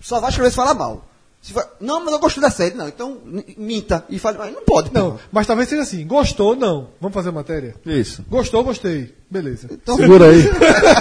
[0.00, 1.04] só vai escrever se falar mal.
[1.80, 2.86] Não, mas eu gostei da série, não.
[2.86, 3.16] Então,
[3.56, 5.20] minta e fale, mas não pode, Não, porra.
[5.32, 6.88] mas talvez seja assim: gostou, não.
[7.00, 7.74] Vamos fazer a matéria?
[7.86, 8.22] Isso.
[8.28, 9.14] Gostou, gostei.
[9.30, 9.68] Beleza.
[9.70, 10.42] Então, Segura aí.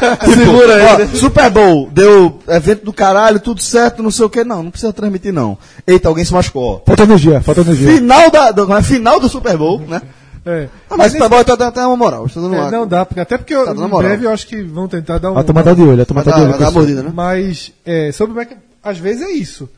[0.34, 1.08] Segura aí.
[1.18, 4.44] Super Bowl, deu evento do caralho, tudo certo, não sei o que.
[4.46, 5.58] Não, não precisa transmitir, não.
[5.86, 6.82] Eita, alguém se machucou.
[6.86, 7.92] Falta energia, falta energia.
[7.96, 10.02] Final da, do, é final do Super Bowl, né?
[10.46, 10.70] É.
[10.90, 12.26] Ah, mas o Super Bowl tá dando até uma moral.
[12.28, 14.48] Estou dando É, uma, não dá, porque, até porque eu, Tá em breve eu acho
[14.48, 15.38] que vão tentar dar um.
[15.38, 16.50] A tomada de olho, a Vai tomada dar, de olho.
[16.52, 17.12] vai dar uma mordida, né?
[17.14, 18.52] Mas é, sobre o Mac,
[18.82, 19.70] às vezes é isso.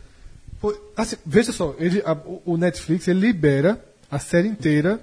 [0.96, 5.00] Assim, veja só, ele, a- o- o Netflix ele libera a série inteira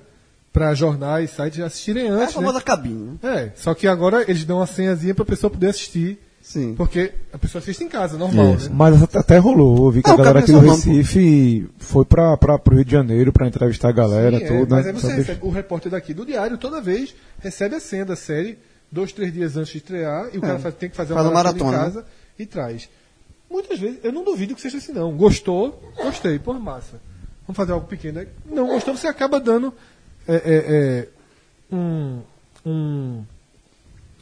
[0.52, 2.34] para jornais, sites assistirem É a antes.
[2.34, 2.64] famosa né?
[2.64, 3.44] cabine, né?
[3.44, 6.74] É, só que agora eles dão uma senhazinha pra pessoa poder assistir, Sim.
[6.76, 8.68] porque a pessoa assiste em casa, normal, né?
[8.72, 12.04] Mas até- rolou, eu vi que Ah, a o galera cara aqui do Recife foi
[12.04, 14.92] pra, pra, pro Rio de Janeiro pra entrevistar a galera, Sim, é, tudo, mas né?
[14.92, 18.58] aí você recebe, o repórter daqui do diário toda vez recebe a senha da série
[18.90, 21.26] dois, três dias antes de estrear e o cara faz- tem que fazer uma Faz
[21.28, 22.06] uma maratona, maratona, em casa
[22.38, 22.88] e traz.
[23.50, 25.16] Muitas vezes, eu não duvido que seja assim não.
[25.16, 27.00] Gostou, gostei, por massa.
[27.46, 28.26] Vamos fazer algo pequeno.
[28.44, 29.72] Não gostou, você acaba dando
[30.26, 31.08] é, é, é,
[31.74, 32.20] um,
[32.66, 33.24] um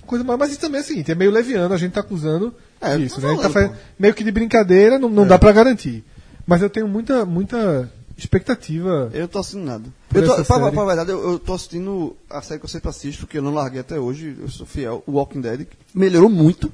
[0.06, 0.38] coisa mais.
[0.38, 3.20] Mas isso também é o seguinte, é meio leviano, a gente tá acusando É, isso,
[3.20, 3.36] né?
[3.42, 5.26] Tá fazendo meio que de brincadeira, não, não É.
[5.26, 6.04] dá pra garantir.
[6.46, 9.10] Mas eu tenho muita, muita expectativa.
[9.12, 9.84] Eu tô assistindo nada.
[10.14, 13.26] Eu tô, pra, pra verdade, eu, eu tô assistindo a série que eu sempre assisto,
[13.26, 16.72] que eu não larguei até hoje, eu sou fiel, o Walking Dead, que melhorou muito.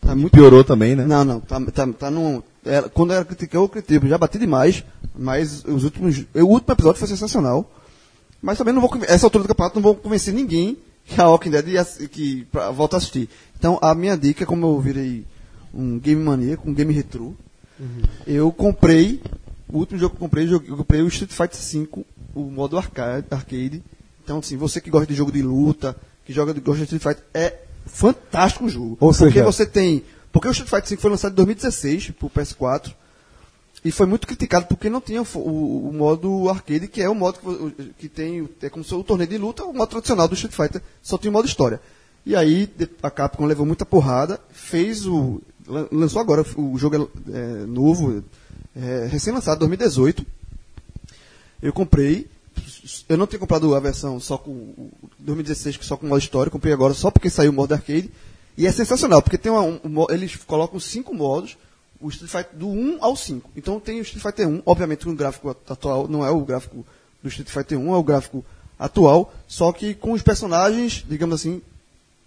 [0.00, 1.04] Tá muito Piorou também, né?
[1.04, 2.42] Não, não, tá, tá, tá num.
[2.64, 4.84] era- quando era criticar, eu critico, já bati demais,
[5.16, 6.24] mas os últimos.
[6.34, 7.70] O último episódio foi sensacional.
[8.40, 8.90] Mas também não vou.
[9.08, 12.70] Essa altura do campeonato não vou convencer ninguém que a Walking Dead ia, que pra,
[12.70, 13.28] volta a assistir.
[13.58, 15.26] Então a minha dica, como eu virei
[15.74, 17.34] um game maníaco, um game retrô,
[18.26, 19.20] eu comprei.
[19.68, 22.04] O último jogo que eu comprei, eu joguei- eu comprei o Street Fighter V,
[22.34, 23.26] o modo arcade.
[23.30, 23.82] arcade.
[24.24, 25.94] Então, assim, você que gosta de jogo de luta,
[26.24, 27.54] que joga de, gosta de Street Fighter, é
[27.88, 28.96] fantástico o jogo.
[29.00, 30.04] Ou porque seja- você tem.
[30.30, 32.92] Porque o Street Fighter V foi lançado em 2016 pro PS4.
[33.84, 37.14] E foi muito criticado porque não tinha o, o- o modo arcade, que é o
[37.14, 37.38] modo
[37.76, 38.48] que, que tem.
[38.60, 41.30] É como se o torneio de luta, o modo tradicional do Street Fighter, só tinha
[41.30, 41.80] o modo história.
[42.26, 42.68] E aí
[43.02, 45.40] a Capcom levou muita porrada, fez o.
[45.66, 48.22] lan- lançou agora, o jogo é, é, novo,
[48.76, 50.26] é, recém-lançado, 2018.
[51.62, 52.26] Eu comprei.
[53.08, 56.50] Eu não tinha comprado a versão só com o 2016, que só com modo história,
[56.50, 58.10] comprei agora só porque saiu o modo arcade.
[58.56, 61.56] E é sensacional, porque tem uma, um, eles colocam cinco modos,
[62.00, 63.50] o Street Fighter do 1 ao 5.
[63.56, 66.84] Então tem o Street Fighter 1, obviamente com o gráfico atual, não é o gráfico
[67.22, 68.44] do Street Fighter 1, é o gráfico
[68.78, 71.62] atual, só que com os personagens, digamos assim,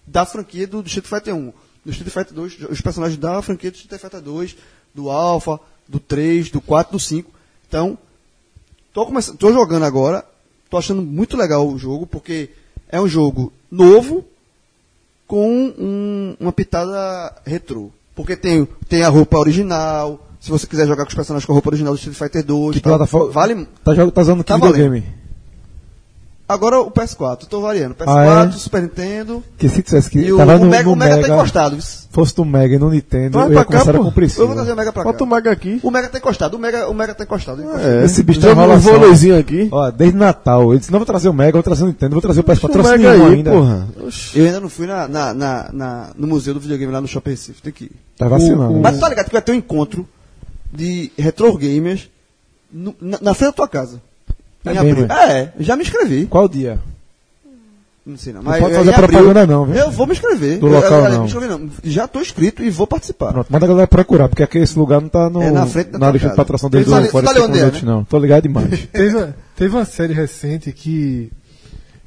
[0.06, 1.54] da franquia do, do Street Fighter 1.
[1.84, 4.56] Do Street Fighter 2, os personagens da franquia do Street Fighter 2,
[4.94, 7.32] do Alpha, do 3, do 4, do 5.
[7.68, 7.98] Então,
[8.94, 10.26] tô jogando agora,
[10.72, 12.50] tô achando muito legal o jogo, porque
[12.90, 14.26] é um jogo novo
[15.28, 17.90] com um- uma pitada retrô.
[18.16, 21.56] Porque tem, tem a roupa original, se você quiser jogar com os personagens com a
[21.56, 23.68] roupa original do Street Fighter 2, Que tal, plataforma- vale.
[23.84, 25.04] Tá, tá usando que Tá videogame?
[26.54, 27.96] Agora o PS4, tô variando.
[27.96, 28.52] PS4, Ah, é?
[28.52, 29.44] Super Nintendo.
[29.58, 31.34] Que se dissesse que E o, tava o no, Mega, no o Mega, Mega, tá
[31.36, 31.78] encostado.
[32.12, 34.04] fosse do Mega e no Nintendo, Vai eu ia cá, começar a pô.
[34.06, 35.12] cumprir Eu vou trazer o Mega pra cá.
[35.12, 35.80] Bota o Maga aqui.
[35.82, 37.64] O Mega tá encostado, o Mega, o Mega tá encostado.
[37.80, 38.04] É.
[38.06, 39.70] Esse bicho tá um vôleizinho aqui.
[39.72, 42.22] Ó, desde Natal, ele disse, não vou trazer o Mega, vou trazer o Nintendo, vou
[42.22, 43.52] trazer o PS4, o trouxe Mega aí, ainda.
[43.52, 43.88] porra.
[44.06, 44.40] Oxi.
[44.40, 47.30] Eu ainda não fui na, na, na, na- no museu do videogame lá no Shopping
[47.32, 47.92] Recife, tem que ir.
[48.18, 48.74] Tá vacilando.
[48.74, 50.08] O- o- Mas tu tá ligado que vai ter um encontro
[50.74, 52.10] de retro gamers
[52.72, 54.02] no- na, na frente da tua casa.
[54.66, 54.96] É Em abril.
[54.96, 56.26] mesmo, É, já me inscrevi.
[56.28, 56.80] Qual dia?
[58.06, 58.42] Não sei não.
[58.42, 59.10] Não Mas pode é fazer em abril.
[59.10, 59.76] propaganda não, viu?
[59.76, 60.58] Eu vou me inscrever.
[60.60, 61.26] Do Eu- local eu- eu- não.
[61.42, 61.70] Me não.
[61.84, 63.32] Já tô inscrito e vou participar.
[63.32, 65.92] Pronto, manda a galera procurar, porque aqui esse lugar não tá no, É na frente
[65.92, 66.36] da na tua lista de casa.
[66.38, 67.92] patrocinador desde Você o tá- 45 você tá onde é, minutos, né?
[67.92, 68.04] não.
[68.04, 68.88] Tô ligado demais.
[68.92, 71.32] Teve, uma- teve uma série recente que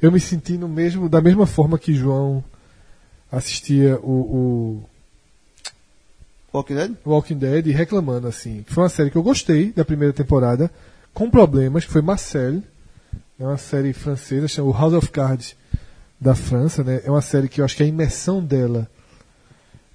[0.01, 2.43] eu me senti no mesmo, da mesma forma que João
[3.31, 4.11] assistia o.
[4.11, 4.83] o
[6.53, 6.91] Walking Dead?
[7.05, 10.69] Walking Dead reclamando assim, foi uma série que eu gostei da primeira temporada,
[11.15, 12.61] com problemas, que foi Marcel,
[13.39, 15.55] é uma série francesa, chama o House of Cards
[16.19, 17.01] da França, né?
[17.05, 18.87] É uma série que eu acho que a imersão dela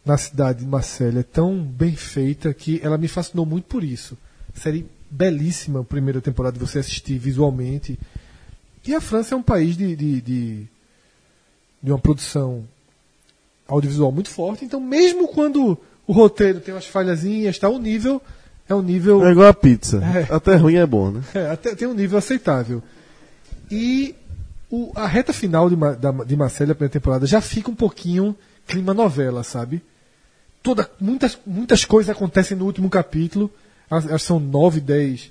[0.04, 4.16] na cidade de Marseille é tão bem feita que ela me fascinou muito por isso.
[4.54, 7.98] Série belíssima, primeira temporada você assistir visualmente.
[8.86, 10.66] E a França é um país de, de, de,
[11.82, 12.64] de uma produção
[13.68, 18.22] audiovisual muito forte, então mesmo quando o roteiro tem umas falhazinhas, tá, o nível
[18.70, 19.26] é um nível.
[19.26, 20.00] É igual a pizza.
[20.02, 20.34] É.
[20.34, 21.22] Até ruim é bom, né?
[21.34, 22.82] É, até tem um nível aceitável.
[23.70, 24.14] E
[24.70, 28.34] o- a reta final de, da, de Marcelo, a primeira temporada, já fica um pouquinho
[28.66, 29.82] clima novela, sabe?
[30.62, 33.50] Toda, muitas, muitas coisas acontecem no último capítulo.
[33.90, 35.30] As são nove, dez,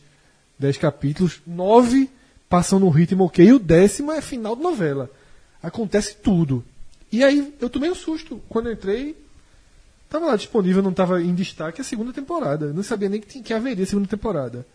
[0.58, 1.40] dez capítulos.
[1.48, 2.10] Nove
[2.50, 3.46] passam no ritmo ok.
[3.48, 5.10] E o décimo é final de novela.
[5.64, 6.64] Acontece tudo.
[7.12, 8.42] E aí eu tomei um susto.
[8.50, 9.16] Quando eu entrei,
[10.10, 12.68] Tava lá disponível, não tava em destaque a segunda temporada.
[12.68, 14.66] Eu não sabia nem que, que haveria segunda temporada.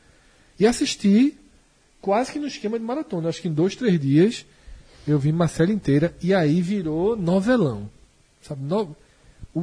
[0.59, 1.37] E assisti
[2.01, 3.29] quase que no esquema de maratona.
[3.29, 4.47] Acho que em dois, três dias
[5.07, 7.91] eu vi Marcela inteira e aí virou novelão.
[8.43, 8.63] Sabe?
[8.63, 8.97] No-
[9.53, 9.63] o,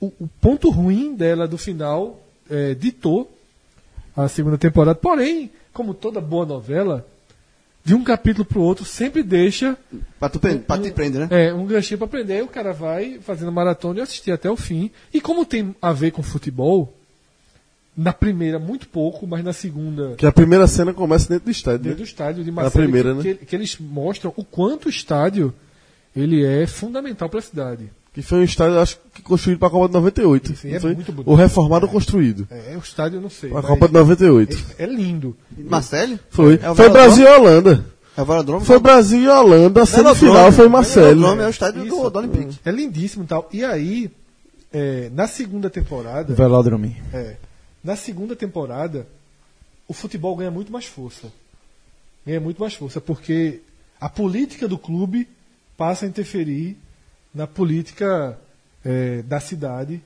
[0.00, 3.32] o, o ponto ruim dela do final é, ditou
[4.14, 4.98] a segunda temporada.
[4.98, 7.06] Porém, como toda boa novela,
[7.86, 9.78] de um capítulo pro outro sempre deixa
[10.18, 11.28] Pra, tu, pre- pra te prender, né?
[11.46, 14.56] é, um ganchinho pra aprender, o cara vai fazendo maratona e eu assisti até o
[14.56, 14.90] fim.
[15.14, 16.92] E como tem a ver com futebol,
[17.96, 21.78] na primeira muito pouco, mas na segunda Que a primeira cena começa dentro do estádio,
[21.78, 22.04] dentro né?
[22.04, 23.34] do estádio de Na Marcelo, primeira, que, né?
[23.34, 25.54] que, que eles mostram o quanto o estádio
[26.14, 27.88] ele é fundamental para a cidade.
[28.16, 30.56] Que foi um estádio, acho que construído pra Copa de 98.
[30.56, 30.94] Sim, é foi?
[30.94, 31.30] muito bonito.
[31.30, 32.48] O reformado ou construído.
[32.50, 33.50] É, o estádio eu não sei.
[33.50, 34.56] Pra mas Copa de 98.
[34.78, 35.36] é, é lindo.
[35.54, 36.18] Marcelo?
[36.30, 36.54] Foi.
[36.62, 36.92] É o foi Velodrome?
[36.92, 37.84] Brasil e Holanda.
[38.16, 38.64] É o Velodrome?
[38.64, 41.08] Foi Brasil e Holanda, a semifinal foi Marcelo.
[41.08, 41.94] Velodrome é o estádio Isso.
[41.94, 42.58] do, do Olympique.
[42.64, 43.50] É lindíssimo e tal.
[43.52, 44.10] E aí,
[44.72, 46.32] é, na segunda temporada.
[46.32, 46.96] Velódromo.
[47.12, 47.36] É.
[47.84, 49.06] Na segunda temporada,
[49.86, 51.30] o futebol ganha muito mais força.
[52.26, 53.60] Ganha muito mais força, porque
[54.00, 55.28] a política do clube
[55.76, 56.78] passa a interferir
[57.36, 58.38] na política
[58.84, 60.00] é, da cidade,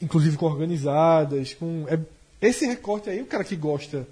[0.00, 1.84] inclusive com organizadas, com.
[1.88, 1.98] é-
[2.40, 4.04] esse recorte aí, o cara que gosta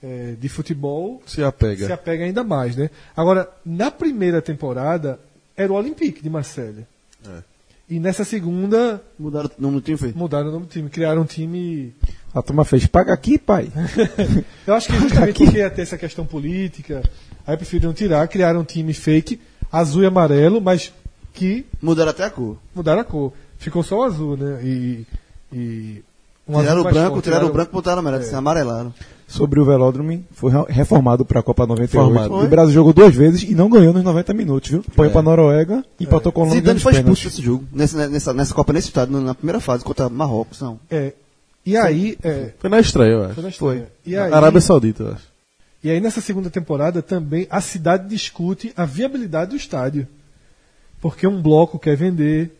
[0.00, 1.86] é, de futebol Se apega.
[1.86, 2.88] se apega ainda mais, né?
[3.16, 5.18] Agora, na primeira temporada,
[5.56, 6.86] era o Olympique de Marseille.
[7.26, 7.42] É.
[7.90, 10.12] E nessa segunda, Mudaram o nome do time, foi?
[10.12, 11.92] mudaram o nome do time, criaram um time
[12.32, 13.70] A turma fez, paga aqui, pai.
[14.66, 17.02] Eu acho que justamente porque ia ter essa questão política,
[17.44, 19.40] aí preferiram tirar, criaram um time fake,
[19.72, 20.92] azul e amarelo, mas
[21.32, 22.56] que Mudaram até a cor.
[22.74, 23.32] mudaram a cor.
[23.58, 24.60] Ficou só o azul, né?
[24.62, 25.06] E.
[25.52, 26.02] e
[26.48, 28.24] um tiraram azul o branco, forte, tiraram o branco e botaram o amarelo.
[28.24, 28.34] É.
[28.34, 28.94] Amarelaram.
[29.28, 31.90] Sobre o Velódromo, foi re- reformado para a Copa 98.
[32.06, 32.44] Formado.
[32.44, 34.84] O Brasil jogou duas vezes e não ganhou nos 90 minutos, viu?
[34.94, 35.10] Foi É.
[35.10, 37.64] para Noruega e empatou com a Holanda Zidane foi expulso desse jogo.
[37.72, 40.60] Nessa, nessa, nessa Copa, nesse estado, na primeira fase, contra Marrocos.
[40.60, 40.78] Não.
[40.90, 41.12] É.
[41.64, 42.18] E aí.
[42.22, 43.34] É, Foi na estreia, eu acho.
[43.34, 43.88] foi na estreia.
[44.04, 45.24] E aí, Arábia Saudita, eu acho.
[45.82, 50.06] E aí nessa segunda temporada também a cidade discute a viabilidade do estádio.
[51.02, 52.52] Porque um bloco quer vender,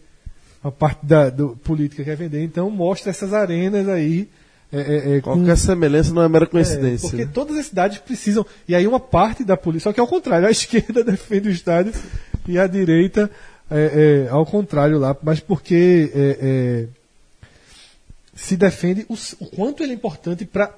[0.65, 4.29] a parte da do, política quer vender, então mostra essas arenas aí.
[4.73, 7.09] É, é, é, com- Qualquer semelhança não é mera é, coincidência.
[7.09, 7.31] porque né?
[7.33, 8.45] todas as cidades precisam.
[8.67, 11.53] E aí uma parte da polícia, só que é ao contrário, a esquerda defende o
[11.53, 11.93] estádio
[12.49, 13.31] e a direita
[13.71, 16.11] é, é, ao contrário lá, mas porque
[18.35, 20.75] se defende o, o quanto ele é importante para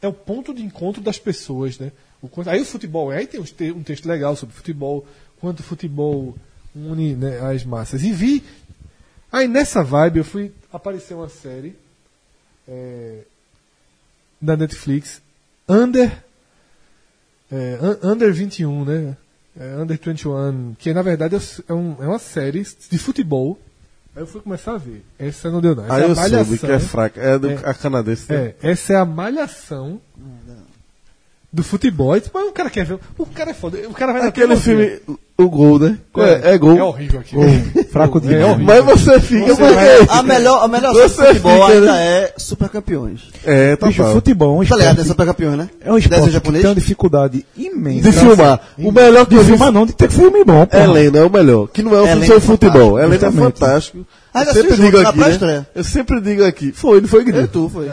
[0.00, 1.90] é o ponto de encontro das pessoas, né?
[2.20, 5.04] O aí o futebol, aí tem um um texto legal sobre futebol,
[5.40, 6.36] quanto o futebol
[6.74, 8.02] une né, as massas.
[8.02, 8.42] E vi,
[9.30, 11.76] aí nessa vibe eu fui, apareceu uma série
[12.68, 13.20] é,
[14.40, 15.20] da Netflix,
[15.68, 16.10] Under,
[17.50, 19.16] é, Un- Under 21, né?
[19.58, 21.36] É, Under 21, que na verdade
[21.68, 23.58] é um- é uma série de futebol.
[24.14, 25.02] Aí eu fui começar a ver.
[25.18, 25.84] Essa não deu não.
[25.84, 26.58] Essa Aí é a eu soube malhação.
[26.58, 27.20] que é fraca.
[27.20, 27.54] É, do, É.
[27.64, 28.30] a canadense.
[28.32, 28.54] né?
[28.62, 30.00] É, essa é a malhação
[31.52, 32.10] do futebol.
[32.32, 32.98] Mas o cara quer ver.
[33.18, 33.78] O cara é foda.
[33.88, 35.98] O cara vai Aquele naquele filme, o gol, né?
[36.16, 36.76] É, é gol.
[36.78, 37.36] É horrível aqui.
[37.92, 38.44] Fraco É demais.
[38.44, 38.64] horrível.
[38.66, 39.74] Mas você fica Você porque...
[39.74, 42.06] vai- A melhor, a melhor Você de futebol fica, ainda né?
[42.06, 43.20] é Super Campeões.
[43.44, 44.12] É, tá Bicho, bom.
[44.12, 44.88] futebol é um Tá ligado?
[44.88, 45.70] É esporte, Super Campeões, né?
[45.80, 46.62] é um esporte que japonês?
[46.62, 48.10] tem uma dificuldade imensa.
[48.10, 48.60] De filmar.
[48.78, 50.76] O melhor que De filmar não, de ter filme bom, pô.
[50.76, 51.68] Helena é o melhor.
[51.68, 52.98] Que não é filme Helena sobre é futebol.
[52.98, 54.06] Helena é fantástico.
[54.34, 55.66] Eu sempre digo aqui, né?
[55.74, 56.72] Eu sempre digo aqui.
[56.72, 57.48] Foi, não foi, Guilherme?
[57.48, 57.90] Eu, tu, foi.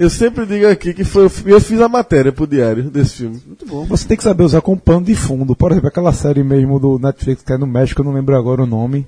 [0.00, 3.38] Eu sempre digo aqui que foi, eu fiz a matéria pro diário desse filme.
[3.46, 3.84] Muito bom.
[3.84, 5.54] Você tem que saber usar como pano de fundo.
[5.54, 8.62] Por exemplo, aquela série mesmo do Netflix que é no México, eu não lembro agora
[8.62, 9.06] o nome.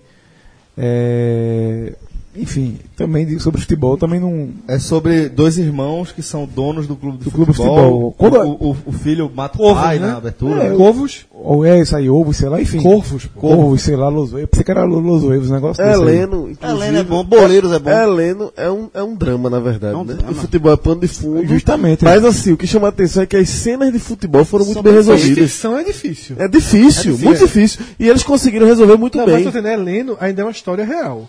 [0.77, 1.95] É...
[2.35, 4.49] enfim, também de- sobre futebol, também não.
[4.67, 7.77] É sobre dois irmãos que são donos do clube de Do clube de futebol.
[7.77, 8.13] futebol.
[8.13, 10.07] Quando- O, o- o filho mata o pai né?
[10.09, 10.65] na abertura.
[10.65, 12.81] É, Corvos, Ou é isso aí, ovo, sei lá, enfim.
[12.81, 13.27] Corvos.
[13.37, 14.47] Corvos, sei lá, Losoevo.
[14.49, 16.09] Pensei que era Losoevo, os negócios desse aí.
[16.09, 16.51] Heleno.
[16.63, 17.91] Heleno é bom, Boleiros é bom.
[17.91, 19.95] Heleno é um, é um drama, na verdade.
[19.95, 20.17] É um né?
[20.31, 21.47] O futebol é pano de fundo.
[21.47, 22.05] Justamente.
[22.05, 24.75] Mas assim, o que chama a atenção é que as cenas de futebol foram muito
[24.77, 25.51] São bem A resolvidas.
[25.51, 26.37] ficção é difícil.
[26.39, 27.47] É difícil, É difícil, muito é.
[27.47, 27.81] difícil.
[27.99, 29.35] E eles conseguiram resolver muito Não, bem.
[29.35, 31.29] mas entendendo, Heleno ainda é uma história real.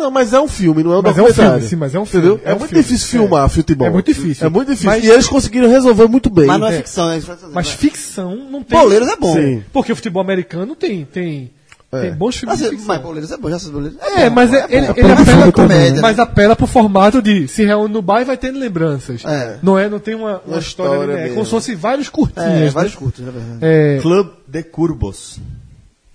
[0.00, 1.52] Não, mas é um filme, não é um Mas é um documentário.
[1.54, 2.26] filme, sim, mas é um filme.
[2.26, 2.42] Entendeu?
[2.44, 2.82] É, É um muito filme.
[2.84, 3.86] difícil filmar futebol.
[3.86, 4.46] É muito difícil.
[4.46, 4.90] É muito difícil.
[4.90, 6.46] Mas- E eles conseguiram resolver muito bem.
[6.46, 6.76] Mas não é, É.
[6.78, 7.38] ficção, é dizendo.
[7.52, 8.78] Mas ficção não tem.
[8.78, 9.34] Boleiros é bom.
[9.34, 9.62] Sim.
[9.72, 11.50] Porque o futebol americano tem, tem,
[11.92, 12.00] É.
[12.02, 13.98] tem bons filmes Assim, mas Boleiros é bom, já sei Boleiros.
[14.00, 14.94] É, mas é- ele, bom.
[14.96, 16.00] ele É apela, comédia, né?
[16.00, 19.22] mas apela pro formato de se reúne no bar e vai tendo lembranças.
[19.24, 19.58] É.
[19.62, 21.12] Não é, não tem uma, uma, Uma história.
[21.12, 22.48] É como se fosse vários curtinhos.
[22.48, 22.70] É, né?
[22.70, 23.58] vários curtos, na verdade.
[23.60, 25.38] É, Club de Curbos,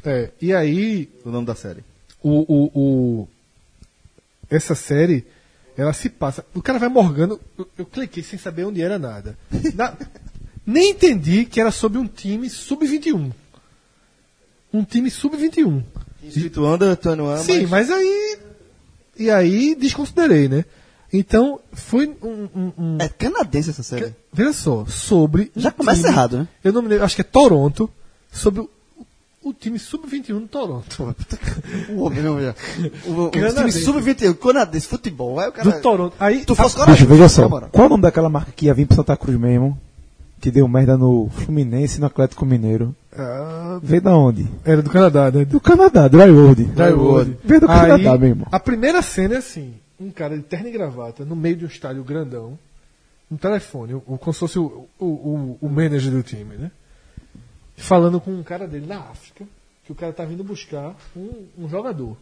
[0.04, 1.80] é, e aí, o nome da série.
[2.24, 3.28] o, o, o-
[4.50, 5.26] essa série,
[5.78, 6.46] ela se passa.
[6.54, 7.40] O cara vai morgando.
[7.58, 9.38] Eu, eu cliquei sem saber onde era nada.
[9.76, 9.96] Na-
[10.66, 13.32] nem entendi que era sobre um time sub-21.
[14.74, 15.84] Um time sub-21.
[16.24, 18.38] Escrito Under 21, Sim, mas aí.
[19.18, 20.66] E aí desconsiderei, né?
[21.14, 22.50] Então, foi um.
[22.54, 24.14] um- um- É canadense essa série.
[24.34, 25.52] veja só, sobre.
[25.56, 26.48] um Já começa time- errado, né?
[26.64, 27.90] Eu não me lembro, acho que é Toronto.
[28.32, 28.68] Sobre
[29.50, 31.16] o, time sub-21 do Toronto.
[31.96, 32.56] O homem mesmo já.
[33.06, 33.84] O, o, o time Canadense.
[33.84, 35.40] sub-21, canadense, futebol.
[35.40, 35.72] Aí o cara.
[35.72, 36.16] Do Toronto.
[36.20, 36.86] Aí, Tu fosse a-.
[36.86, 37.48] Bicho, veja só.
[37.48, 37.70] moral.
[37.72, 39.78] Qual é o nome daquela marca que ia vir pro Santa Cruz mesmo?
[40.40, 42.94] Que deu merda no Fluminense e no Atlético Mineiro.
[43.18, 44.48] Ah, Veio da onde?
[44.66, 45.46] era do Canadá, né?
[45.46, 46.66] Do Canadá, Drywood.
[46.66, 47.38] Drywood.
[47.44, 48.48] Veio do Aí, Canadá, meu irmão.
[48.52, 51.68] A primeira cena é assim: um cara de terno e gravata no meio de um
[51.68, 52.60] estádio grandão,
[53.32, 56.70] um telefone, o, como se fosse o, o, o, o manager do time, né?
[57.78, 59.46] Falando com um cara dele na África,
[59.86, 62.18] que o cara tá vindo buscar um, um jogador,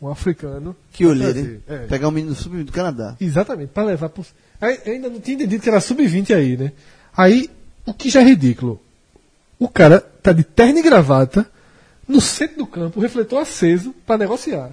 [0.00, 0.74] um africano.
[0.92, 1.62] Que olheiro, hein?
[1.66, 1.78] É.
[1.86, 3.16] Pegar um menino sub do Canadá.
[3.20, 4.24] Exatamente, para levar pro.
[4.60, 6.72] Aí, ainda não tinha entendido que era sub-20 aí, né?
[7.16, 7.50] Aí,
[7.84, 8.80] o que já é ridículo.
[9.58, 11.46] O cara tá de terno e gravata
[12.06, 14.70] no centro do campo, refletor aceso para negociar.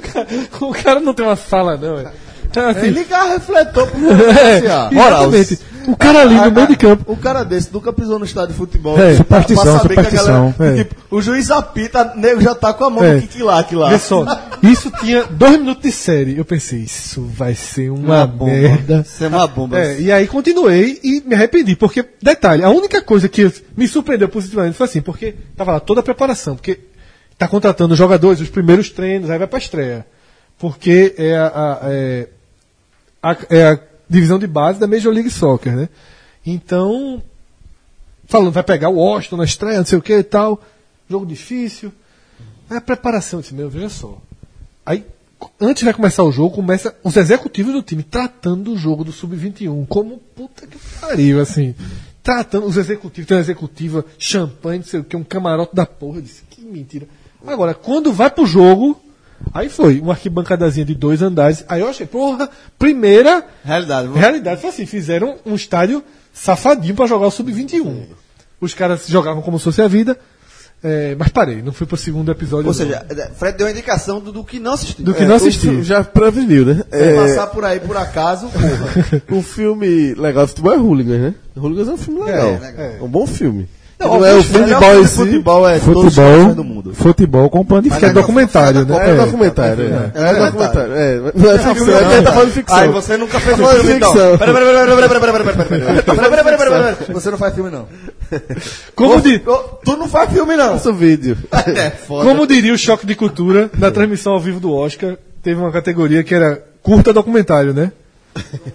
[0.60, 1.98] o cara não tem uma sala, não.
[1.98, 2.12] É.
[2.54, 3.98] Então, assim, Ligar refletor pro
[4.30, 5.58] é, exatamente.
[5.86, 7.12] O cara ali no meio de campo.
[7.12, 8.98] O cara desse nunca pisou no estádio de futebol.
[8.98, 9.16] É.
[9.16, 10.54] Superstição, Pra saber que a superstição.
[10.58, 10.84] galera- É.
[10.84, 13.14] tipo, o juiz apita, nego já tá com a mão É.
[13.16, 13.98] no kick-lac lá.
[13.98, 14.24] Só,
[14.62, 16.38] isso tinha dois minutos de série.
[16.38, 19.04] Eu pensei, isso vai ser uma, merda.
[19.06, 19.78] Isso é uma bomba.
[19.78, 24.28] É, e aí continuei e me arrependi, porque, detalhe, a única coisa que me surpreendeu
[24.30, 26.78] positivamente foi assim, porque tava lá toda a preparação, porque
[27.36, 30.06] tá contratando jogadores, os primeiros treinos, aí vai pra estreia.
[30.58, 32.28] Porque é a, a- é,
[33.30, 35.88] a- é a divisão de base da Major League Soccer, né?
[36.44, 37.22] Então,
[38.26, 40.60] falando, vai pegar o Washington na estreia, não sei o que e tal,
[41.08, 41.92] jogo difícil.
[42.68, 44.18] Aí a preparação, eu disse, meu, veja só.
[44.84, 45.04] Aí,
[45.60, 49.86] antes de começar o jogo, começa os executivos do time tratando do jogo do Sub-21
[49.86, 51.74] como puta que pariu, assim.
[52.22, 56.18] Tratando os executivos, tem uma executiva, champanhe, não sei o que, um camarote da porra.
[56.18, 57.06] Eu disse, que mentira.
[57.46, 58.98] Agora, quando vai pro jogo,
[59.52, 61.64] aí foi, uma arquibancadazinha de dois andares.
[61.68, 62.48] Aí eu achei, porra,
[62.78, 64.08] primeira Realidade.
[64.08, 66.02] vou- realidade foi assim, fizeram um estádio
[66.32, 68.02] safadinho pra jogar o Sub-21.
[68.60, 70.18] Os caras jogavam como se fosse a vida,
[70.82, 72.66] é, mas parei, não fui pro segundo episódio.
[72.68, 72.72] Ou não.
[72.74, 73.04] seja,
[73.36, 75.04] Fred deu uma indicação do, do que não assistiu.
[75.04, 75.60] Do que É, não o assisti.
[75.62, 76.74] filme Já preveniu, né?
[76.90, 79.22] Se É, passar por aí por acaso, porra.
[79.38, 81.34] o filme legal de futebol é Hooligans, né?
[81.56, 82.48] Hooligans é um filme legal.
[82.48, 82.96] é.
[82.98, 83.68] É, um bom filme.
[84.04, 85.14] Não, não é o futebol esse.
[85.14, 86.94] É futebol é futebol, do mundo.
[86.94, 88.06] Futebol com panifica.
[88.06, 89.10] É documentário, é né?
[89.10, 90.10] É documentário, é.
[90.14, 90.96] É documentário, é.
[90.96, 91.32] Né?
[91.34, 92.78] é não é ficção, é tá falando ficção.
[92.78, 94.12] Aí você nunca fez um filme, então.
[94.12, 96.96] Peraí, peraí, peraí, peraí, peraí, peraí.
[97.08, 97.86] Você não faz filme, não.
[98.94, 99.38] Como de...
[99.38, 100.72] Tu não faz filme, não.
[100.72, 101.36] Faço vídeo.
[102.06, 106.22] Como diria o Choque de Cultura, na transmissão ao vivo do Oscar, teve uma categoria
[106.22, 107.92] que era curta documentário, né?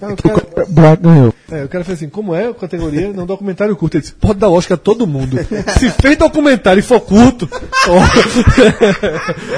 [0.02, 1.34] Aí o cara, Black ganhou.
[1.52, 3.12] é, o cara fez assim, como é a categoria?
[3.12, 3.96] Não, documentário curto.
[3.96, 5.38] Ele disse, pode dar Oscar a todo mundo.
[5.78, 7.50] Se fez documentário e for curto,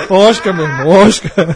[0.10, 1.56] Oscar, meu irmão, Oscar.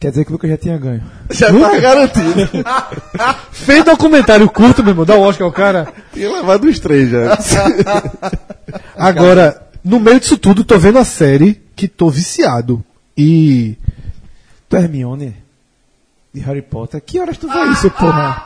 [0.00, 1.02] Quer dizer que o Lucas já tinha ganho.
[1.30, 2.48] Já tá garantido.
[3.52, 5.86] Fez documentário curto, meu irmão, dá o Oscar ao cara.
[6.12, 7.38] Tinha levado os três já.
[8.96, 12.84] Agora, no meio disso tudo, tô vendo a série que tô viciado.
[13.16, 13.76] E.
[14.68, 15.36] Tu é Hermione
[16.32, 17.00] de Harry Potter.
[17.00, 18.42] Que horas tu vê isso, porra?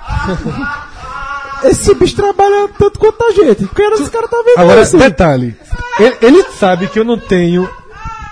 [1.64, 3.66] Esse bicho trabalha tanto quanto a gente.
[3.68, 4.98] Que horas esse cara tá vendo Agora, isso?
[4.98, 5.56] detalhe.
[5.98, 7.68] Ele, ele sabe que eu não tenho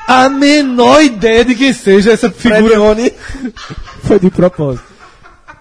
[0.06, 2.77] a menor ideia de quem seja essa figura.
[4.05, 4.85] Foi de propósito.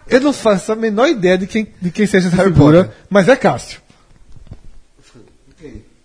[0.09, 3.35] Eu não faço a menor ideia de quem, de quem seja essa figura, mas é
[3.37, 3.79] Cássio.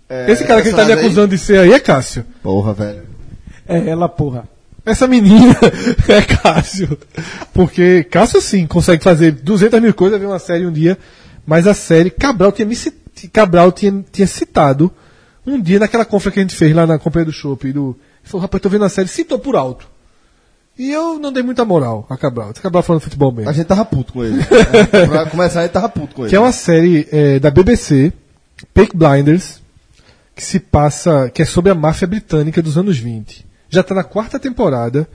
[0.09, 2.25] É, Esse cara que ele tá me personagem aí- acusando de ser aí é Cássio.
[2.43, 3.03] Porra, velho.
[3.67, 4.49] É ela, porra.
[4.89, 5.57] Essa menina
[6.09, 6.99] é Cássio.
[7.53, 10.99] Porque Cássio, sim, consegue fazer 200 mil coisas, ver uma série um dia.
[11.47, 12.77] Mas a série, Cabral tinha me
[13.33, 14.93] Cabral tinha, tinha citado
[15.47, 17.73] um dia naquela conferência que a gente fez lá na companhia do Shopping.
[17.73, 19.89] Do, ele falou, rapaz, tô vendo a série, citou por alto.
[20.79, 22.51] E eu não dei muita moral a Cabral.
[22.53, 23.51] Esse Cabral falando futebol mesmo.
[23.51, 24.39] A gente tava puto com ele.
[25.09, 26.31] pra começar, a gente tava puto com ele.
[26.31, 28.13] Que é uma série é, da BBC,
[28.73, 29.61] Peak Blinders,
[30.37, 33.48] que se passa, que é sobre a máfia britânica dos anos 20.
[33.71, 35.09] Já está na quarta temporada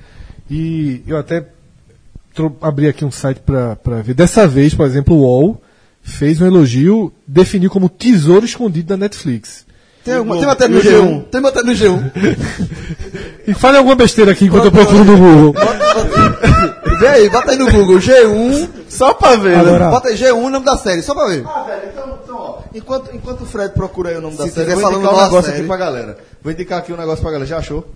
[0.49, 1.45] e eu até
[2.61, 4.13] abri aqui um site para ver.
[4.13, 5.61] Dessa vez, por exemplo, o UOL
[6.01, 9.65] fez um elogio, definiu como tesouro escondido da Netflix.
[10.03, 11.23] Tem, alguma, tem matéria no E o G1.
[11.29, 12.11] Tem matéria no G1.
[13.47, 15.53] E fale alguma besteira aqui enquanto eu procuro no Google.
[16.99, 17.97] Vê aí, bota aí no Google.
[17.99, 18.69] G1.
[18.89, 19.59] Só pra ver, né?
[19.61, 21.43] Agora- Bota aí G1, nome da série, só pra ver.
[21.47, 24.51] Ah, velho, então, então ó, enquanto, enquanto o Fred procura aí o nome da Se
[24.51, 25.57] série, tiver vou indicar um da negócio série.
[25.59, 26.17] aqui pra galera.
[26.43, 27.47] Vou indicar aqui um negócio pra galera.
[27.49, 27.87] Já achou?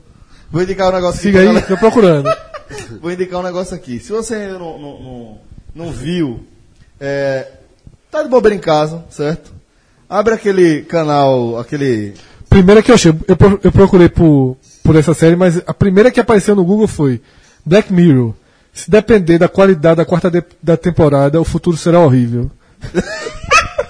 [0.51, 2.29] Vou indicar um negócio Siga aqui aí, pra tô procurando.
[3.01, 3.99] Vou indicar um negócio aqui.
[3.99, 5.37] Se você ainda não, não, não,
[5.75, 6.39] não viu,
[6.99, 7.47] é,
[8.11, 9.51] tá de bobeira em casa, certo?
[10.09, 12.13] Abre aquele canal, aquele.
[12.49, 16.19] Primeira que eu achei, eu, eu procurei por, por essa série, mas a primeira que
[16.19, 17.21] apareceu no Google foi
[17.65, 18.33] Black Mirror.
[18.73, 22.49] Se depender da qualidade da quarta de- da temporada, o futuro será horrível.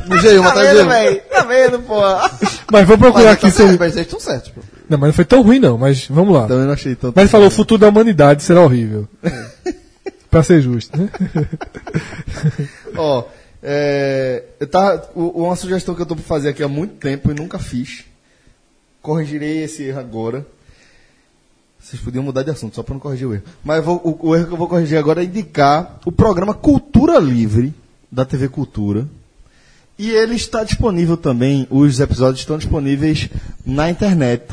[0.08, 1.22] No G1, bota aí no G1.
[1.30, 1.96] Tá vendo, pô?
[2.72, 4.62] Mas vou procurar Mas, aqui tá se certo, mas eles estão certos, pô.
[4.90, 6.48] Não, mas não foi tão ruim não, mas vamos lá.
[6.48, 7.14] Também não achei tanto.
[7.16, 9.08] Mas ele falou, o futuro da humanidade será horrível.
[10.32, 11.10] pra ser justo, né?
[12.96, 13.24] Ó,
[13.62, 17.34] é, eu tava, uma sugestão que eu tô pra fazer aqui há muito tempo e
[17.34, 18.06] nunca fiz.
[19.02, 20.46] Corrigirei esse erro agora.
[21.80, 23.44] Vocês podiam mudar de assunto, só pra não corrigir o erro.
[23.64, 27.18] Mas vou- o, o erro que eu vou corrigir agora é indicar o programa Cultura
[27.20, 27.74] Livre,
[28.12, 29.08] da TV Cultura.
[29.98, 33.30] E ele está disponível também, os episódios estão disponíveis
[33.66, 34.44] na internet,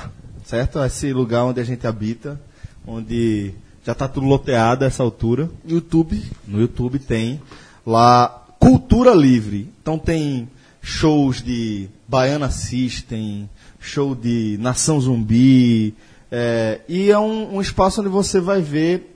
[0.45, 0.83] certo?
[0.85, 2.41] Esse lugar onde a gente habita,
[2.87, 3.53] onde
[3.85, 5.51] já está tudo loteado a essa altura.
[5.67, 6.23] YouTube.
[6.47, 7.41] No YouTube tem
[7.87, 8.29] lá
[8.61, 9.69] Cultura Livre.
[9.83, 10.49] Então tem
[10.81, 13.49] shows de Baiana System,
[13.81, 15.95] show de Nação Zumbi.
[16.31, 19.14] é, e é um, um espaço onde você vai ver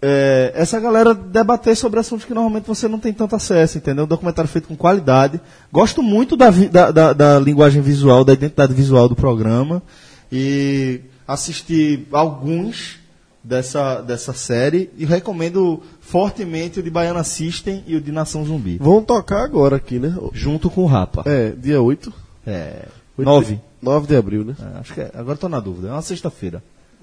[0.00, 4.04] é, essa galera debater sobre assuntos que normalmente você não tem tanto acesso, entendeu?
[4.04, 5.40] Um documentário feito com qualidade.
[5.72, 9.82] Gosto muito da, vi- da, da- da linguagem visual, da identidade visual do programa.
[10.30, 12.98] E assisti alguns
[13.42, 18.78] dessa, dessa série e recomendo fortemente o de Baiana System e o de Nação Zumbi.
[18.78, 20.14] Vão tocar agora aqui, né?
[20.32, 21.22] Junto com o Rapa.
[21.26, 22.12] É, dia 8.
[22.46, 22.84] É.
[23.16, 23.54] Oito 9.
[23.54, 24.54] de- 9 de abril, né?
[24.60, 25.10] É, acho que é.
[25.14, 25.88] Agora estou na dúvida.
[25.88, 26.62] É uma sexta-feira.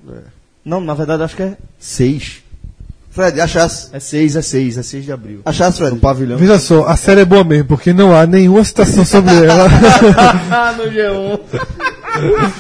[0.10, 0.20] É.
[0.64, 2.44] Não, na verdade acho que é 6.
[3.16, 3.88] Fred, achasse.
[3.94, 5.40] É 6, é 6, é 6 de abril.
[5.46, 5.94] Achasse, Fred.
[5.94, 6.38] No pavilhão.
[6.38, 9.68] Veja só, a série é boa mesmo, porque não há nenhuma citação sobre ela.
[10.52, 11.40] Ah, no G1.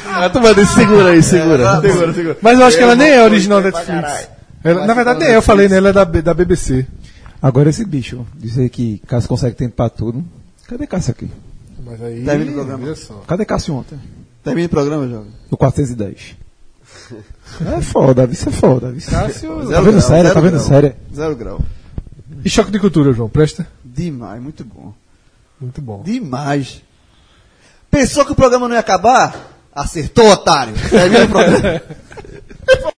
[0.07, 1.82] Ah, tu vai dizer, segura aí, segura.
[1.82, 2.38] segura, segura.
[2.41, 4.30] Mas eu acho que ela nem é original pra Netflix.
[4.64, 6.86] Ela- na verdade, nem é, eu falei nela, é da, da BBC.
[7.41, 10.23] Agora esse bicho, dizer que Cássio consegue tempo pra tudo.
[10.68, 11.30] Cadê Cássio aqui?
[11.86, 12.23] Mas aí.
[12.23, 12.95] Termina o programa.
[13.27, 13.99] Cadê Cássio ontem?
[14.41, 15.32] Termina o programa, jovem.
[15.52, 16.38] No 410.
[17.78, 18.94] É foda, isso é foda.
[18.96, 19.10] Isso.
[19.12, 19.70] Cássio.
[19.70, 20.34] Tá vendo grau, sério?
[20.34, 20.68] Tá zero vendo grau.
[20.68, 20.96] sério?
[21.14, 21.62] Zero grau.
[22.44, 23.68] E choque de cultura, João, presta?
[23.84, 24.94] Demais, muito bom.
[25.60, 26.04] Muito bom.
[26.04, 26.82] Demais.
[27.90, 29.54] Pensou que o programa não ia acabar?
[29.74, 30.74] Acertou, otário.
[30.90, 31.82] Termina o programa.